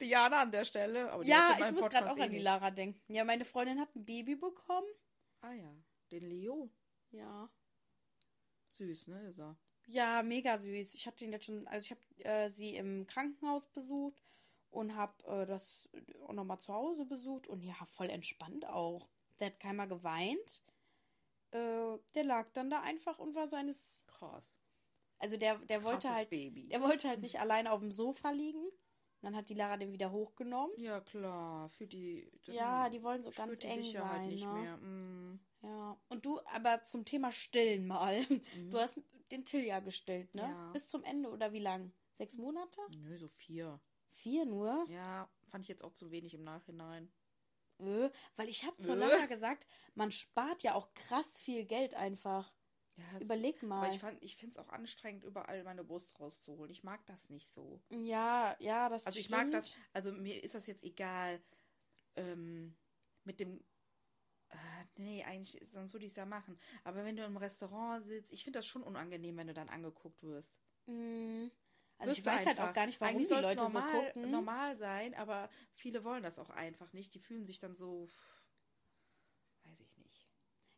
Diana 0.00 0.42
an 0.42 0.50
der 0.52 0.64
Stelle. 0.64 1.10
Aber 1.10 1.24
die 1.24 1.30
Ja, 1.30 1.56
ich 1.58 1.72
muss 1.72 1.88
gerade 1.88 2.10
auch 2.10 2.16
eh 2.18 2.22
an 2.22 2.28
die 2.30 2.36
nicht. 2.36 2.44
Lara 2.44 2.70
denken. 2.70 3.12
Ja, 3.12 3.24
meine 3.24 3.44
Freundin 3.44 3.80
hat 3.80 3.94
ein 3.96 4.04
Baby 4.04 4.36
bekommen. 4.36 4.86
Ah 5.40 5.52
ja, 5.52 5.72
den 6.10 6.24
Leo. 6.28 6.70
Ja. 7.10 7.48
Süß, 8.66 9.06
ne, 9.08 9.28
ist 9.28 9.38
er. 9.38 9.56
Ja, 9.88 10.22
mega 10.22 10.58
süß. 10.58 10.94
Ich 10.94 11.06
hatte 11.06 11.24
ihn 11.24 11.32
jetzt 11.32 11.46
schon, 11.46 11.66
also 11.66 11.84
ich 11.84 11.90
habe 11.90 12.24
äh, 12.24 12.50
sie 12.50 12.76
im 12.76 13.06
Krankenhaus 13.06 13.66
besucht 13.68 14.22
und 14.70 14.94
habe 14.94 15.12
äh, 15.26 15.46
das 15.46 15.88
auch 16.26 16.34
nochmal 16.34 16.60
zu 16.60 16.74
Hause 16.74 17.06
besucht 17.06 17.48
und 17.48 17.62
ja, 17.62 17.74
voll 17.86 18.10
entspannt 18.10 18.66
auch. 18.66 19.08
Der 19.40 19.48
hat 19.48 19.60
keiner 19.60 19.86
geweint. 19.86 20.62
Äh, 21.52 21.98
der 22.14 22.24
lag 22.24 22.48
dann 22.52 22.68
da 22.68 22.82
einfach 22.82 23.18
und 23.18 23.34
war 23.34 23.48
seines, 23.48 24.04
Krass. 24.06 24.58
also 25.18 25.38
der, 25.38 25.56
der 25.58 25.82
wollte 25.82 26.14
halt, 26.14 26.28
Baby. 26.28 26.68
der 26.68 26.82
wollte 26.82 27.08
halt 27.08 27.22
nicht 27.22 27.40
alleine 27.40 27.72
auf 27.72 27.80
dem 27.80 27.92
Sofa 27.92 28.30
liegen. 28.30 28.70
Dann 29.22 29.34
hat 29.34 29.48
die 29.48 29.54
Lara 29.54 29.76
den 29.78 29.92
wieder 29.92 30.12
hochgenommen. 30.12 30.70
Ja, 30.76 31.00
klar. 31.00 31.68
Für 31.70 31.86
die. 31.86 32.30
Ja, 32.44 32.88
die 32.88 33.02
wollen 33.02 33.22
so 33.22 33.30
ganz 33.30 33.58
die 33.58 33.66
eng 33.66 33.82
Sicherheit 33.82 34.20
sein, 34.20 34.28
nicht 34.28 34.44
ne? 34.44 34.52
mehr. 34.52 34.76
Mm. 34.76 35.40
Ja, 35.62 36.00
und 36.08 36.24
du, 36.24 36.40
aber 36.54 36.84
zum 36.84 37.04
Thema 37.04 37.32
Stillen 37.32 37.86
mal. 37.86 38.24
Du 38.70 38.78
hast 38.78 39.00
den 39.30 39.44
Till 39.44 39.64
ja 39.64 39.80
gestillt, 39.80 40.34
ne? 40.34 40.42
Ja. 40.42 40.70
Bis 40.72 40.88
zum 40.88 41.02
Ende 41.04 41.28
oder 41.30 41.52
wie 41.52 41.58
lang? 41.58 41.92
Sechs 42.14 42.36
Monate? 42.36 42.80
Nö, 42.96 43.16
so 43.18 43.28
vier. 43.28 43.80
Vier 44.10 44.44
nur? 44.46 44.84
Ja, 44.88 45.28
fand 45.46 45.64
ich 45.64 45.68
jetzt 45.68 45.82
auch 45.84 45.92
zu 45.92 46.10
wenig 46.10 46.34
im 46.34 46.42
Nachhinein. 46.44 47.12
Äh, 47.78 48.10
weil 48.36 48.48
ich 48.48 48.64
habe 48.64 48.76
zur 48.78 48.96
Äh. 48.96 48.98
Lara 48.98 49.26
gesagt, 49.26 49.66
man 49.94 50.10
spart 50.10 50.62
ja 50.62 50.74
auch 50.74 50.92
krass 50.94 51.40
viel 51.40 51.64
Geld 51.64 51.94
einfach. 51.94 52.52
Ja, 52.96 53.18
Überleg 53.20 53.56
ist, 53.56 53.62
mal. 53.62 53.84
Aber 53.84 53.94
ich, 53.94 54.00
fand- 54.00 54.24
ich 54.24 54.36
finde 54.36 54.52
es 54.52 54.58
auch 54.58 54.70
anstrengend, 54.70 55.22
überall 55.22 55.62
meine 55.62 55.84
Brust 55.84 56.18
rauszuholen. 56.18 56.72
Ich 56.72 56.82
mag 56.82 57.04
das 57.06 57.28
nicht 57.30 57.52
so. 57.52 57.80
Ja, 57.90 58.56
ja, 58.58 58.88
das 58.88 59.06
Also 59.06 59.18
ich 59.20 59.26
stimmt. 59.26 59.42
mag 59.42 59.50
das, 59.52 59.74
also 59.92 60.10
mir 60.10 60.42
ist 60.42 60.56
das 60.56 60.66
jetzt 60.66 60.82
egal, 60.82 61.40
ähm, 62.16 62.76
mit 63.22 63.38
dem, 63.38 63.62
nee, 64.98 65.24
eigentlich, 65.24 65.60
ist- 65.60 65.72
sonst 65.72 65.92
würde 65.92 66.06
ich 66.06 66.12
es 66.12 66.16
ja 66.16 66.26
machen. 66.26 66.58
Aber 66.84 67.04
wenn 67.04 67.16
du 67.16 67.24
im 67.24 67.36
Restaurant 67.36 68.04
sitzt, 68.06 68.32
ich 68.32 68.44
finde 68.44 68.58
das 68.58 68.66
schon 68.66 68.82
unangenehm, 68.82 69.36
wenn 69.36 69.46
du 69.46 69.54
dann 69.54 69.68
angeguckt 69.68 70.22
wirst. 70.22 70.54
Mm. 70.86 71.46
Also 72.00 72.10
Wirst 72.10 72.18
ich 72.20 72.26
weiß 72.26 72.46
halt 72.46 72.60
auch 72.60 72.72
gar 72.72 72.86
nicht, 72.86 73.00
warum 73.00 73.16
Eigentlich 73.16 73.28
die 73.28 73.34
Leute 73.34 73.64
normal, 73.64 73.90
so 73.90 73.98
gucken. 74.00 74.30
normal 74.30 74.76
sein, 74.76 75.14
aber 75.14 75.50
viele 75.74 76.04
wollen 76.04 76.22
das 76.22 76.38
auch 76.38 76.50
einfach 76.50 76.92
nicht. 76.92 77.12
Die 77.14 77.18
fühlen 77.18 77.44
sich 77.44 77.58
dann 77.58 77.74
so, 77.74 78.08
weiß 79.64 79.80
ich 79.80 79.96
nicht. 79.96 80.28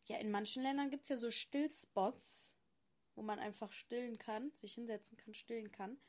Ja, 0.06 0.16
in 0.18 0.30
manchen 0.30 0.62
Ländern 0.62 0.88
gibt 0.90 1.02
es 1.02 1.10
ja 1.10 1.16
so 1.18 1.30
Stillspots, 1.30 2.54
wo 3.14 3.22
man 3.22 3.38
einfach 3.38 3.70
stillen 3.72 4.16
kann, 4.18 4.50
sich 4.54 4.74
hinsetzen 4.74 5.18
kann, 5.18 5.34
stillen 5.34 5.70
kann. 5.70 6.00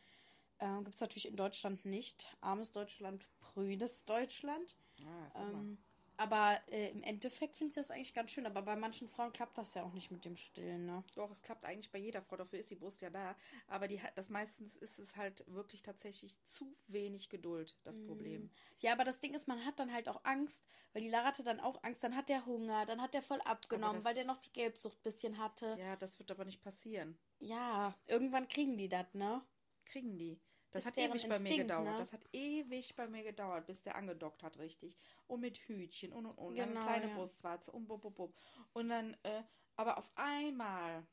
Ähm, 0.60 0.86
gibt 0.86 0.96
es 0.96 1.02
natürlich 1.02 1.28
in 1.28 1.36
Deutschland 1.36 1.84
nicht. 1.84 2.38
Armes 2.40 2.72
Deutschland, 2.72 3.28
prüdes 3.42 4.06
Deutschland. 4.06 4.78
Ah. 5.04 5.50
Ähm, 5.50 5.78
aber 6.22 6.60
äh, 6.72 6.90
im 6.92 7.04
Endeffekt 7.04 7.56
finde 7.56 7.72
ich 7.72 7.76
das 7.76 7.92
eigentlich 7.92 8.14
ganz 8.14 8.32
schön. 8.32 8.46
Aber 8.46 8.62
bei 8.62 8.76
manchen 8.76 9.08
Frauen 9.08 9.34
klappt 9.34 9.58
das 9.58 9.74
ja 9.74 9.84
auch 9.84 9.94
nicht 9.94 10.12
mit 10.12 10.24
dem 10.26 10.36
Stillen, 10.38 10.86
ne? 10.86 11.04
Doch, 11.16 11.32
es 11.32 11.42
klappt 11.42 11.66
eigentlich 11.66 11.92
bei 11.92 11.98
jeder 12.00 12.22
Frau, 12.22 12.36
dafür 12.38 12.60
ist 12.60 12.70
die 12.70 12.76
Brust 12.76 13.02
ja 13.02 13.10
da. 13.10 13.36
Aber 13.68 13.88
die 13.88 14.00
das 14.16 14.30
meistens 14.30 14.76
ist 14.76 15.00
es 15.00 15.16
halt 15.16 15.44
wirklich 15.48 15.82
tatsächlich 15.82 16.38
zu 16.46 16.76
wenig 16.88 17.30
Geduld, 17.30 17.78
das 17.84 17.98
Mhm. 18.00 18.06
Problem. 18.06 18.52
Ja, 18.80 18.94
aber 18.94 19.04
das 19.04 19.20
Ding 19.20 19.34
ist, 19.34 19.48
man 19.48 19.66
hat 19.66 19.80
dann 19.80 19.92
halt 19.94 20.08
auch 20.08 20.24
Angst, 20.24 20.66
weil 20.94 21.02
die 21.02 21.10
Lara 21.10 21.26
hatte 21.28 21.44
dann 21.44 21.60
auch 21.60 21.82
Angst, 21.84 22.04
dann 22.04 22.16
hat 22.16 22.30
der 22.30 22.46
Hunger, 22.46 22.86
dann 22.86 23.02
hat 23.02 23.14
der 23.14 23.22
voll 23.22 23.42
abgenommen, 23.42 23.96
das- 23.98 24.06
weil 24.06 24.16
der 24.16 24.26
noch 24.26 24.40
die 24.40 24.54
Gelbsucht 24.54 24.98
ein 25.00 25.04
bisschen 25.04 25.38
hatte. 25.38 25.76
Ja, 25.80 25.96
das 25.96 26.20
wird 26.20 26.32
aber 26.32 26.46
nicht 26.46 26.62
passieren. 26.62 27.18
Ja, 27.40 27.96
irgendwann 28.08 28.48
kriegen 28.48 28.78
die 28.78 28.90
das, 28.90 29.14
ne? 29.14 29.42
Kriegen 29.86 30.18
die. 30.18 30.40
Das 30.72 30.86
hat 30.86 30.98
ewig 30.98 31.24
bei 31.28 31.40
mir 31.40 31.50
Instinkt, 31.50 31.68
gedauert. 31.68 31.86
ne? 31.86 31.98
Das 31.98 32.14
hat 32.14 32.22
ewig 32.34 32.96
bei 32.96 33.08
mir 33.08 33.24
gedauert, 33.24 33.66
bis 33.68 33.82
der 33.84 33.96
angedockt 33.96 34.42
hat, 34.44 34.58
richtig. 34.58 34.96
Und 35.28 35.42
mit 35.42 35.58
Hütchen 35.68 36.14
und 36.14 36.26
und 36.26 36.38
und. 36.38 36.56
dann 36.58 36.70
Genau, 36.70 36.82
eine 36.82 36.86
kleine 37.00 37.10
ja. 37.10 37.16
Brustwarze 37.18 37.72
und 37.72 37.88
bub, 37.88 38.02
bub, 38.02 38.16
bub. 38.16 38.36
Und 38.74 38.90
dann, 38.90 39.16
äh, 39.24 39.44
aber 39.76 39.98
auf 39.98 40.10
einmal, 40.16 41.06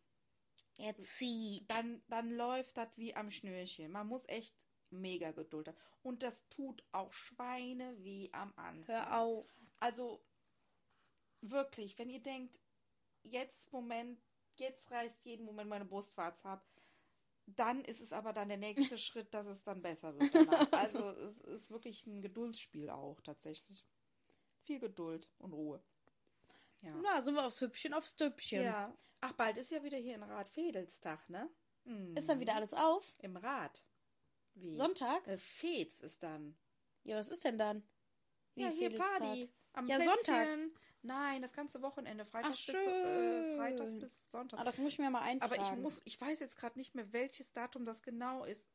Er 0.79 0.97
zieht. 1.01 1.69
dann, 1.71 2.03
dann 2.09 2.31
läuft 2.31 2.77
das 2.77 2.97
wie 2.97 3.15
am 3.17 3.31
Schnürchen. 3.31 3.91
Man 3.91 4.07
muss 4.07 4.29
echt 4.29 4.55
mega 4.91 5.33
Geduld 5.33 5.69
haben. 5.69 5.79
Und 6.03 6.23
das 6.23 6.47
tut 6.49 6.85
auch 6.93 7.13
Schweine 7.13 7.97
wie 8.03 8.33
am 8.33 8.53
Anfang. 8.57 8.87
Hör 8.87 9.21
auf. 9.21 9.59
Also 9.81 10.25
wirklich, 11.41 11.99
wenn 11.99 12.11
ihr 12.11 12.23
denkt, 12.23 12.61
jetzt 13.23 13.73
Moment, 13.73 14.21
jetzt 14.57 14.91
reißt 14.91 15.25
jeden 15.25 15.45
Moment 15.45 15.69
meine 15.69 15.85
Brustwarze 15.85 16.49
ab, 16.49 16.67
dann 17.57 17.83
ist 17.85 18.01
es 18.01 18.13
aber 18.13 18.33
dann 18.33 18.49
der 18.49 18.59
nächste 18.59 18.99
Schritt, 18.99 19.33
dass 19.35 19.47
es 19.47 19.63
dann 19.65 19.83
besser 19.83 20.19
wird. 20.19 20.35
Danach. 20.35 20.69
Also 20.73 21.11
es 21.11 21.39
ist 21.39 21.71
wirklich 21.71 22.07
ein 22.07 22.23
Geduldsspiel 22.23 22.91
auch 22.91 23.21
tatsächlich. 23.21 23.87
Viel 24.63 24.79
Geduld 24.81 25.29
und 25.39 25.53
Ruhe. 25.53 25.83
Ja. 26.81 26.95
Na, 27.03 27.23
sind 27.23 27.35
wir 27.35 27.45
aufs 27.45 27.61
Hübchen, 27.61 27.95
aufs 27.95 28.15
Düppchen. 28.17 28.63
ja. 28.63 28.97
Ach, 29.21 29.33
bald 29.33 29.57
ist 29.57 29.71
ja 29.71 29.83
wieder 29.83 29.99
hier 29.99 30.15
in 30.15 30.23
Rad 30.23 30.49
Fedelstag, 30.49 31.29
ne? 31.29 31.51
Hm. 31.85 32.17
Ist 32.17 32.29
dann 32.29 32.39
wieder 32.39 32.55
alles 32.55 32.73
auf? 32.75 33.15
Im 33.19 33.37
Rad. 33.37 33.85
Wie? 34.55 34.71
Sonntags? 34.71 35.29
Äh, 35.29 35.39
Fez 35.39 36.01
ist 36.01 36.23
dann. 36.23 36.57
Ja, 37.03 37.17
was 37.17 37.31
ist 37.31 37.45
denn 37.45 37.59
dann? 37.59 37.83
Wie 38.55 38.63
ja, 38.63 38.69
hier? 38.69 38.97
Party. 38.97 39.51
Am 39.73 39.87
Ja, 39.87 39.97
Plätzchen. 39.97 40.17
sonntags. 40.25 40.81
Nein, 41.09 41.41
das 41.43 41.55
ganze 41.55 41.81
Wochenende. 41.81 42.27
Freitags, 42.27 42.67
Ach, 42.69 42.73
bis, 42.73 42.75
äh, 42.75 42.85
schön. 42.85 43.57
Freitags 43.57 43.99
bis 43.99 44.31
Sonntag. 44.31 44.61
Ah, 44.61 44.65
das 44.65 44.79
muss 44.79 44.93
ich 44.93 44.99
mir 44.99 45.11
mal 45.11 45.23
eintragen. 45.23 45.61
Aber 45.61 45.73
ich 45.73 45.79
muss, 45.81 46.03
ich 46.05 46.21
weiß 46.21 46.39
jetzt 46.41 46.57
gerade 46.59 46.79
nicht 46.79 46.95
mehr, 46.95 47.13
welches 47.13 47.51
Datum 47.53 47.87
das 47.87 48.03
genau 48.03 48.45
ist. 48.45 48.69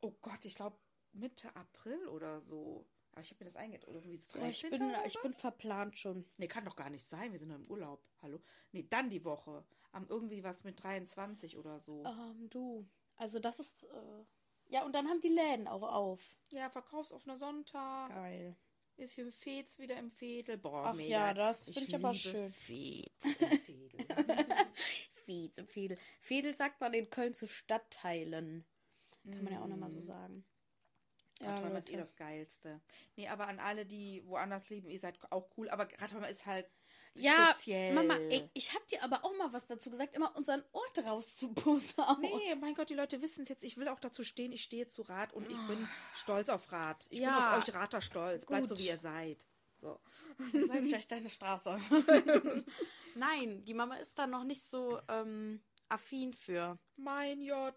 Oh 0.00 0.12
Gott, 0.22 0.44
ich 0.44 0.54
glaube 0.54 0.76
Mitte 1.12 1.54
April 1.54 2.08
oder 2.08 2.40
so. 2.40 2.86
Aber 3.12 3.20
ich 3.20 3.30
habe 3.30 3.44
mir 3.44 3.50
das 3.50 3.56
eingetragen. 3.56 3.92
Oder 3.92 4.04
irgendwie 4.04 4.16
Ja, 4.40 4.48
ich 4.48 4.60
13. 4.62 4.70
bin, 4.70 4.88
oder 4.90 5.06
ich 5.06 5.20
bin 5.22 5.34
verplant 5.34 5.98
schon. 5.98 6.24
Nee, 6.38 6.48
kann 6.48 6.64
doch 6.64 6.74
gar 6.74 6.90
nicht 6.90 7.06
sein. 7.06 7.32
Wir 7.32 7.38
sind 7.38 7.48
noch 7.48 7.56
im 7.56 7.66
Urlaub. 7.66 8.02
Hallo? 8.22 8.40
Nee, 8.72 8.86
dann 8.88 9.10
die 9.10 9.24
Woche. 9.24 9.64
Am 9.92 10.06
irgendwie 10.08 10.42
was 10.42 10.64
mit 10.64 10.82
23 10.82 11.56
oder 11.56 11.78
so. 11.78 12.02
Ähm, 12.04 12.48
du. 12.50 12.88
Also 13.16 13.38
das 13.38 13.60
ist. 13.60 13.84
Äh, 13.84 14.24
ja, 14.68 14.84
und 14.84 14.94
dann 14.94 15.08
haben 15.08 15.20
die 15.20 15.28
Läden 15.28 15.68
auch 15.68 15.82
auf. 15.82 16.36
Ja, 16.50 16.70
verkaufsoffener 16.70 17.38
Sonntag. 17.38 18.08
Geil. 18.08 18.56
Ist 18.96 19.14
hier 19.14 19.32
Fez 19.32 19.78
wieder 19.78 19.96
im 19.96 20.10
Fädel. 20.10 20.56
Boah, 20.56 20.86
Ach 20.86 20.94
mega. 20.94 21.10
ja, 21.10 21.34
das 21.34 21.64
find 21.70 21.88
ich 21.88 21.94
aber 21.94 22.12
liebe 22.12 22.28
schön. 22.28 22.50
Fez 22.50 23.10
im 23.40 23.58
Fädel. 23.58 24.06
Fied, 25.24 25.58
im 25.58 25.66
Fedel. 25.66 25.98
Fedel 26.20 26.56
sagt 26.56 26.80
man 26.80 26.94
in 26.94 27.10
Köln 27.10 27.34
zu 27.34 27.46
Stadtteilen. 27.46 28.64
Kann 29.24 29.44
man 29.44 29.52
ja 29.54 29.62
auch 29.62 29.66
nochmal 29.66 29.90
so 29.90 30.00
sagen. 30.00 30.44
Ja, 31.40 31.54
Radholm 31.54 31.76
ist 31.76 31.90
eh 31.90 31.96
das 31.96 32.14
Geilste. 32.14 32.80
Nee, 33.16 33.28
aber 33.28 33.48
an 33.48 33.58
alle, 33.58 33.86
die 33.86 34.22
woanders 34.26 34.68
leben, 34.68 34.88
ihr 34.88 35.00
seid 35.00 35.18
auch 35.32 35.50
cool. 35.56 35.68
Aber 35.70 35.88
Radholm 35.98 36.24
ist 36.24 36.46
halt 36.46 36.70
Ja, 37.14 37.52
speziell. 37.54 37.94
Mama, 37.94 38.16
ey, 38.16 38.48
ich 38.54 38.74
hab 38.74 38.86
dir 38.88 39.02
aber 39.02 39.24
auch 39.24 39.36
mal 39.36 39.52
was 39.52 39.66
dazu 39.66 39.90
gesagt, 39.90 40.14
immer 40.14 40.34
unseren 40.36 40.64
Ort 40.72 40.98
rauszuposaunen. 41.04 42.20
Nee, 42.22 42.54
mein 42.60 42.74
Gott, 42.74 42.90
die 42.90 42.94
Leute 42.94 43.22
wissen 43.22 43.42
es 43.42 43.48
jetzt. 43.48 43.64
Ich 43.64 43.76
will 43.76 43.88
auch 43.88 44.00
dazu 44.00 44.24
stehen, 44.24 44.52
ich 44.52 44.62
stehe 44.62 44.88
zu 44.88 45.02
Rat 45.02 45.32
und 45.32 45.50
ich 45.50 45.58
bin 45.66 45.88
stolz 46.14 46.48
auf 46.48 46.70
Rat. 46.72 47.06
Ich 47.10 47.20
Ja. 47.20 47.36
bin 47.38 47.44
auf 47.58 47.68
euch 47.68 47.74
Rater 47.74 48.00
stolz. 48.02 48.46
Bleibt 48.46 48.68
so, 48.68 48.78
wie 48.78 48.88
ihr 48.88 48.98
seid. 48.98 49.46
So. 49.80 50.00
Sag 50.66 50.82
ich 50.82 50.94
euch 50.94 51.06
deine 51.06 51.30
Straße. 51.30 51.78
Nein, 53.14 53.64
die 53.64 53.74
Mama 53.74 53.96
ist 53.96 54.18
da 54.18 54.26
noch 54.26 54.44
nicht 54.44 54.62
so 54.64 54.98
ähm, 55.08 55.62
affin 55.88 56.32
für. 56.34 56.78
Mein 56.96 57.40
J. 57.42 57.74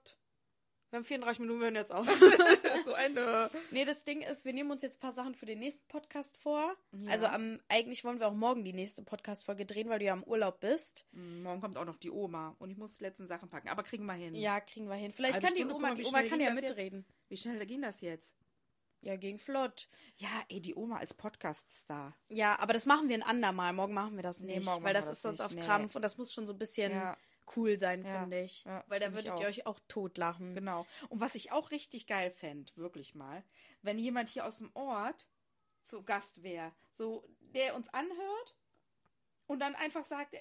Wir 0.90 0.98
haben 0.98 1.06
34 1.06 1.40
Minuten, 1.42 1.60
wir 1.60 1.66
hören 1.66 1.76
jetzt 1.76 1.92
auf. 1.94 2.08
so 2.86 2.92
Ende. 2.94 3.50
nee, 3.72 3.84
das 3.84 4.06
Ding 4.06 4.22
ist, 4.22 4.46
wir 4.46 4.54
nehmen 4.54 4.72
uns 4.72 4.82
jetzt 4.84 4.98
ein 4.98 5.00
paar 5.02 5.12
Sachen 5.12 5.36
für 5.36 5.46
den 5.46 5.60
nächsten 5.60 5.86
Podcast 5.90 6.38
vor. 6.38 6.76
Also 7.08 7.26
am, 7.26 7.60
eigentlich 7.68 8.06
wollen 8.06 8.20
wir 8.20 8.28
auch 8.30 8.34
morgen 8.34 8.64
die 8.64 8.72
nächste 8.72 9.04
Podcast-Folge 9.04 9.66
drehen, 9.66 9.90
weil 9.90 10.00
du 10.00 10.06
ja 10.06 10.14
im 10.14 10.24
Urlaub 10.24 10.62
bist. 10.62 11.06
Mm, 11.12 11.44
Morgen 11.44 11.60
kommt 11.60 11.78
auch 11.78 11.84
noch 11.84 11.98
die 11.98 12.10
Oma 12.10 12.56
und 12.60 12.72
ich 12.72 12.78
muss 12.78 12.98
die 12.98 13.04
letzten 13.04 13.28
Sachen 13.28 13.50
packen. 13.50 13.68
Aber 13.68 13.84
kriegen 13.84 14.06
wir 14.06 14.14
hin. 14.14 14.34
Ja, 14.34 14.62
kriegen 14.62 14.88
wir 14.88 14.96
hin. 14.96 15.12
Vielleicht 15.12 15.34
Halbe 15.36 15.48
kann 15.48 15.56
die 15.56 15.66
Oma, 15.66 15.90
mal, 15.90 15.94
die 15.94 16.06
Oma 16.06 16.24
kann 16.24 16.40
ja 16.40 16.52
das 16.52 16.62
jetzt? 16.62 16.70
mitreden. 16.70 17.06
Wie 17.28 17.36
schnell 17.38 17.66
ging 17.66 17.82
das 17.82 18.00
jetzt? 18.00 18.34
Ja, 19.02 19.16
ging 19.18 19.38
flott. 19.40 19.88
Ja, 20.16 20.30
ey, 20.50 20.62
die 20.62 20.74
Oma 20.76 20.98
als 20.98 21.14
Podcast-Star. 21.14 22.16
Ja, 22.30 22.58
aber 22.60 22.74
das 22.74 22.86
machen 22.86 23.10
wir 23.10 23.16
ein 23.16 23.24
andermal. 23.24 23.74
Morgen 23.74 23.94
machen 23.94 24.16
wir 24.16 24.24
das 24.24 24.40
Nee, 24.40 24.56
nicht, 24.56 24.66
morgen 24.66 24.84
weil 24.84 24.94
das 24.94 25.10
ist 25.10 25.22
sonst 25.22 25.42
auf 25.42 25.52
nicht. 25.52 25.60
Nee. 25.60 25.66
Krampf 25.66 25.96
und 25.96 26.02
das 26.02 26.18
muss 26.18 26.34
schon 26.34 26.48
so 26.48 26.54
ein 26.54 26.58
bisschen 26.60 26.92
Ja. 26.94 27.18
Cool 27.56 27.78
sein, 27.80 28.04
Ja. 28.04 28.20
finde 28.22 28.42
ich. 28.42 28.64
Ja, 28.66 28.84
weil 28.88 29.00
da 29.00 29.14
würdet 29.14 29.40
ihr 29.40 29.48
euch 29.48 29.66
auch 29.66 29.80
totlachen. 29.88 30.54
Genau. 30.56 30.86
Und 31.10 31.20
was 31.20 31.36
ich 31.36 31.52
auch 31.52 31.72
richtig 31.72 32.08
geil 32.08 32.32
fände, 32.32 32.72
wirklich 32.76 33.16
mal, 33.16 33.44
wenn 33.82 33.98
jemand 34.00 34.30
hier 34.30 34.46
aus 34.46 34.58
dem 34.58 34.72
Ort 34.74 35.30
zu 35.84 36.04
Gast 36.04 36.44
wäre, 36.44 36.74
so 36.92 37.28
der 37.40 37.76
uns 37.76 37.90
anhört 37.94 38.58
und 39.46 39.60
dann 39.60 39.76
einfach 39.76 40.04
sagt, 40.04 40.36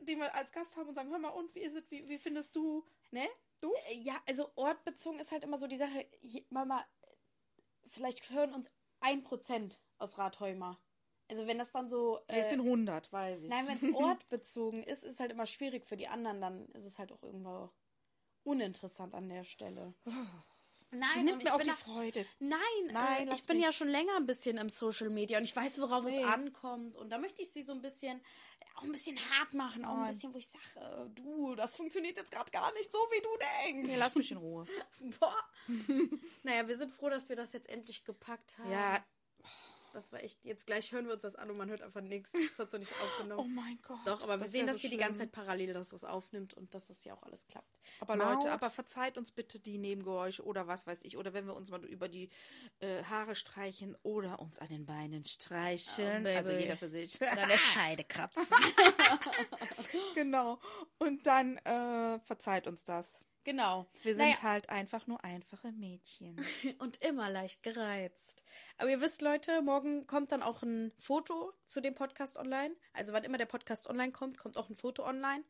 den 0.00 0.18
wir 0.18 0.34
als 0.34 0.52
Gast 0.52 0.76
haben 0.76 0.88
und 0.88 0.94
sagen, 0.94 1.10
hör 1.10 1.18
mal, 1.18 1.28
und 1.30 1.54
wie 1.54 1.60
ist 1.60 1.74
es, 1.74 1.90
wie, 1.90 2.08
wie 2.08 2.18
findest 2.18 2.56
du, 2.56 2.84
ne? 3.10 3.28
Du? 3.60 3.72
Äh, 3.88 3.94
Ja, 4.02 4.20
also 4.26 4.50
ortbezogen 4.56 5.18
ist 5.20 5.32
halt 5.32 5.44
immer 5.44 5.58
so 5.58 5.66
die 5.66 5.76
Sache, 5.78 6.06
Mama, 6.48 6.84
vielleicht 7.88 8.30
hören 8.30 8.52
uns 8.54 8.70
ein 9.00 9.22
Prozent 9.22 9.78
aus 9.98 10.18
Rathheimer. 10.18 10.80
Also 11.28 11.46
wenn 11.46 11.58
das 11.58 11.72
dann 11.72 11.88
so... 11.88 12.20
Äh, 12.28 12.48
sind 12.48 12.60
100, 12.60 13.12
weiß 13.12 13.42
ich. 13.42 13.48
Nein, 13.48 13.66
wenn 13.66 13.78
es 13.78 13.94
ortbezogen 13.96 14.82
ist, 14.82 15.04
ist 15.04 15.20
halt 15.20 15.32
immer 15.32 15.46
schwierig 15.46 15.86
für 15.86 15.96
die 15.96 16.08
anderen, 16.08 16.40
dann 16.40 16.66
ist 16.70 16.84
es 16.84 16.98
halt 16.98 17.12
auch 17.12 17.22
irgendwo 17.22 17.70
uninteressant 18.44 19.14
an 19.14 19.28
der 19.28 19.44
Stelle. 19.44 19.94
Nein, 20.92 21.24
nimmt 21.24 21.42
mir 21.42 21.52
auch 21.52 21.58
bin 21.58 21.66
die 21.66 21.72
Freude. 21.72 22.24
Nein, 22.38 22.60
Nein, 22.92 23.28
äh, 23.28 23.34
ich 23.34 23.44
bin 23.44 23.58
ja 23.58 23.68
mich. 23.68 23.76
schon 23.76 23.88
länger 23.88 24.16
ein 24.16 24.26
bisschen 24.26 24.56
im 24.56 24.70
Social 24.70 25.10
Media 25.10 25.36
und 25.38 25.44
ich 25.44 25.54
weiß, 25.54 25.80
worauf 25.80 26.04
Nee. 26.04 26.22
es 26.22 26.28
ankommt. 26.28 26.96
Und 26.96 27.10
da 27.10 27.18
möchte 27.18 27.42
ich 27.42 27.50
sie 27.50 27.62
so 27.62 27.72
ein 27.72 27.82
bisschen, 27.82 28.20
auch 28.76 28.82
ein 28.84 28.92
bisschen 28.92 29.18
hart 29.30 29.52
machen, 29.52 29.84
auch 29.84 29.94
ein 29.94 30.00
Nein. 30.02 30.12
bisschen, 30.12 30.32
wo 30.32 30.38
ich 30.38 30.46
sage, 30.48 31.10
du, 31.16 31.56
das 31.56 31.74
funktioniert 31.74 32.16
jetzt 32.16 32.30
gerade 32.30 32.50
gar 32.52 32.72
nicht 32.74 32.90
so, 32.92 32.98
wie 32.98 33.20
du 33.20 33.28
denkst. 33.72 33.90
Nee, 33.90 33.96
lass 33.98 34.14
mich 34.14 34.30
in 34.30 34.38
Ruhe. 34.38 34.64
Boah. 35.20 35.36
naja, 36.44 36.68
wir 36.68 36.76
sind 36.76 36.92
froh, 36.92 37.10
dass 37.10 37.28
wir 37.28 37.36
das 37.36 37.52
jetzt 37.52 37.68
endlich 37.68 38.04
gepackt 38.04 38.56
haben. 38.58 38.70
Ja, 38.70 39.04
Das 39.96 40.12
war 40.12 40.22
echt, 40.22 40.44
jetzt 40.44 40.66
gleich 40.66 40.92
hören 40.92 41.06
wir 41.06 41.14
uns 41.14 41.22
das 41.22 41.36
an 41.36 41.48
und 41.50 41.56
man 41.56 41.70
hört 41.70 41.80
einfach 41.80 42.02
nichts. 42.02 42.32
Das 42.32 42.58
hat 42.58 42.70
so 42.70 42.76
nicht 42.76 42.92
aufgenommen. 43.02 43.40
oh 43.40 43.48
mein 43.48 43.78
Gott. 43.80 43.98
Doch, 44.04 44.22
aber 44.22 44.34
wir 44.34 44.38
das 44.40 44.52
sehen 44.52 44.66
das 44.66 44.76
so 44.76 44.80
hier 44.82 44.90
die 44.90 44.98
ganze 44.98 45.22
schlimm. 45.22 45.32
Zeit 45.32 45.44
parallel, 45.44 45.72
dass 45.72 45.94
es 45.94 46.04
aufnimmt 46.04 46.52
und 46.52 46.74
dass 46.74 46.88
das 46.88 47.00
hier 47.02 47.14
auch 47.14 47.22
alles 47.22 47.46
klappt. 47.46 47.78
Aber 48.00 48.14
Leute, 48.14 48.34
Maus. 48.34 48.46
aber 48.46 48.68
verzeiht 48.68 49.16
uns 49.16 49.32
bitte 49.32 49.58
die 49.58 49.78
Nebengeräusche 49.78 50.44
oder 50.44 50.66
was 50.66 50.86
weiß 50.86 50.98
ich. 51.02 51.16
Oder 51.16 51.32
wenn 51.32 51.46
wir 51.46 51.56
uns 51.56 51.70
mal 51.70 51.82
über 51.86 52.08
die 52.08 52.28
äh, 52.80 53.02
Haare 53.04 53.34
streichen 53.34 53.96
oder 54.02 54.38
uns 54.38 54.58
an 54.58 54.68
den 54.68 54.84
Beinen 54.84 55.24
streicheln. 55.24 56.26
Oh, 56.26 56.28
also 56.36 56.52
jeder 56.52 56.76
für 56.76 56.90
sich. 56.90 57.18
Oder 57.20 57.42
an 57.44 57.48
der 57.48 57.56
Scheide 57.56 58.04
kratzen. 58.04 58.54
genau. 60.14 60.58
Und 60.98 61.26
dann 61.26 61.56
äh, 61.58 62.18
verzeiht 62.20 62.66
uns 62.66 62.84
das. 62.84 63.24
genau. 63.44 63.86
Wir 64.02 64.14
sind 64.14 64.26
Naja, 64.26 64.42
halt 64.42 64.68
einfach 64.68 65.06
nur 65.06 65.22
einfache 65.24 65.72
Mädchen. 65.72 66.44
und 66.78 67.02
immer 67.02 67.30
leicht 67.30 67.62
gereizt. 67.62 68.42
Aber 68.78 68.90
ihr 68.90 69.00
wisst, 69.00 69.22
Leute, 69.22 69.62
morgen 69.62 70.06
kommt 70.06 70.32
dann 70.32 70.42
auch 70.42 70.62
ein 70.62 70.92
Foto 70.98 71.52
zu 71.66 71.80
dem 71.80 71.94
Podcast 71.94 72.36
online. 72.36 72.74
Also 72.92 73.12
wann 73.12 73.24
immer 73.24 73.38
der 73.38 73.46
Podcast 73.46 73.88
online 73.88 74.12
kommt, 74.12 74.38
kommt 74.38 74.56
auch 74.58 74.68
ein 74.68 74.76
Foto 74.76 75.04
online 75.06 75.44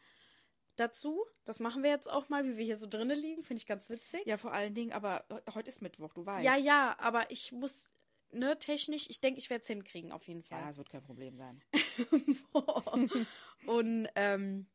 dazu. 0.76 1.24
Das 1.44 1.58
machen 1.58 1.82
wir 1.82 1.90
jetzt 1.90 2.08
auch 2.10 2.28
mal, 2.28 2.44
wie 2.44 2.56
wir 2.56 2.64
hier 2.64 2.76
so 2.76 2.86
drinnen 2.86 3.18
liegen. 3.18 3.42
Finde 3.42 3.60
ich 3.60 3.66
ganz 3.66 3.88
witzig. 3.90 4.24
Ja, 4.26 4.36
vor 4.36 4.52
allen 4.52 4.74
Dingen, 4.74 4.92
aber 4.92 5.24
he- 5.28 5.54
heute 5.54 5.68
ist 5.70 5.82
Mittwoch, 5.82 6.12
du 6.14 6.24
weißt. 6.24 6.44
ja, 6.44 6.56
ja, 6.56 6.94
aber 7.00 7.30
ich 7.30 7.50
muss, 7.50 7.90
ne, 8.30 8.58
technisch, 8.58 9.08
ich 9.10 9.20
denke, 9.20 9.38
ich 9.40 9.50
werde 9.50 9.62
es 9.62 9.68
hinkriegen, 9.68 10.12
auf 10.12 10.28
jeden 10.28 10.44
Ja, 10.50 10.58
Fall. 10.58 10.70
es 10.72 10.76
wird 10.76 10.90
kein 10.90 11.02
Problem 11.02 11.36
sein. 11.36 11.62
Und 13.66 14.08
ähm, 14.14 14.66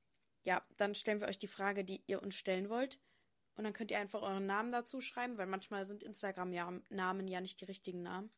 ja, 0.43 0.62
dann 0.78 0.95
stellen 0.95 1.22
wir 1.22 1.28
euch 1.28 1.39
die 1.39 1.47
Frage, 1.47 1.84
die 1.86 2.04
ihr 2.08 2.22
uns 2.22 2.36
stellen 2.36 2.70
wollt. 2.70 2.99
Und 3.56 3.64
dann 3.64 3.74
könnt 3.74 3.91
ihr 3.91 3.99
einfach 3.99 4.22
euren 4.24 4.45
Namen 4.45 4.72
dazu 4.72 5.02
schreiben, 5.02 5.38
weil 5.38 5.45
manchmal 5.45 5.86
sind 5.86 6.04
Instagram-Namen 6.04 7.28
ja 7.28 7.41
nicht 7.41 7.62
die 7.62 7.66
richtigen 7.66 8.02
Namen. 8.02 8.32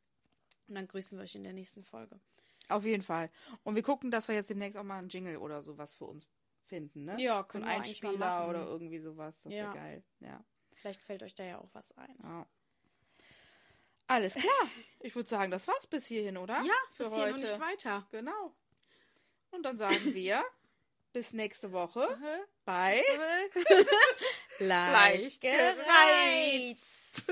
Und 0.67 0.75
dann 0.75 0.87
grüßen 0.87 1.17
wir 1.17 1.23
euch 1.23 1.35
in 1.35 1.43
der 1.43 1.53
nächsten 1.53 1.83
Folge. 1.83 2.19
Auf 2.69 2.85
jeden 2.85 3.03
Fall. 3.03 3.29
Und 3.63 3.75
wir 3.75 3.83
gucken, 3.83 4.09
dass 4.11 4.27
wir 4.27 4.35
jetzt 4.35 4.49
demnächst 4.49 4.77
auch 4.77 4.83
mal 4.83 4.97
einen 4.99 5.09
Jingle 5.09 5.37
oder 5.37 5.61
sowas 5.61 5.93
für 5.95 6.05
uns 6.05 6.27
finden, 6.65 7.03
ne? 7.05 7.15
Ja, 7.19 7.39
so 7.41 7.47
können 7.47 7.65
eigentlich 7.65 8.01
mal 8.01 8.09
Einspieler 8.11 8.47
oder 8.49 8.65
irgendwie 8.67 8.99
sowas. 8.99 9.35
Das 9.43 9.51
Ja. 9.53 9.63
wäre 9.65 9.73
geil. 9.75 10.03
Ja. 10.21 10.43
Vielleicht 10.73 11.03
fällt 11.03 11.23
euch 11.23 11.35
da 11.35 11.43
ja 11.43 11.59
auch 11.59 11.69
was 11.73 11.91
ein. 11.97 12.17
ja. 12.23 12.45
Alles 14.07 14.33
klar. 14.35 14.69
Ich 14.99 15.15
würde 15.15 15.29
sagen, 15.29 15.49
das 15.49 15.65
war's 15.67 15.87
bis 15.87 16.05
hierhin, 16.05 16.37
oder? 16.37 16.61
Ja, 16.61 16.73
für 16.91 17.03
bis 17.03 17.13
hier 17.15 17.23
heute. 17.23 17.33
und 17.35 17.41
nicht 17.41 17.59
weiter. 17.59 18.05
Genau. 18.11 18.53
Und 19.51 19.63
dann 19.63 19.77
sagen 19.77 19.95
wir 20.13 20.43
bis 21.13 21.31
nächste 21.33 21.71
Woche 21.71 22.17
bei 22.65 23.01
Leicht 24.59 25.41
gereizt. 25.41 27.31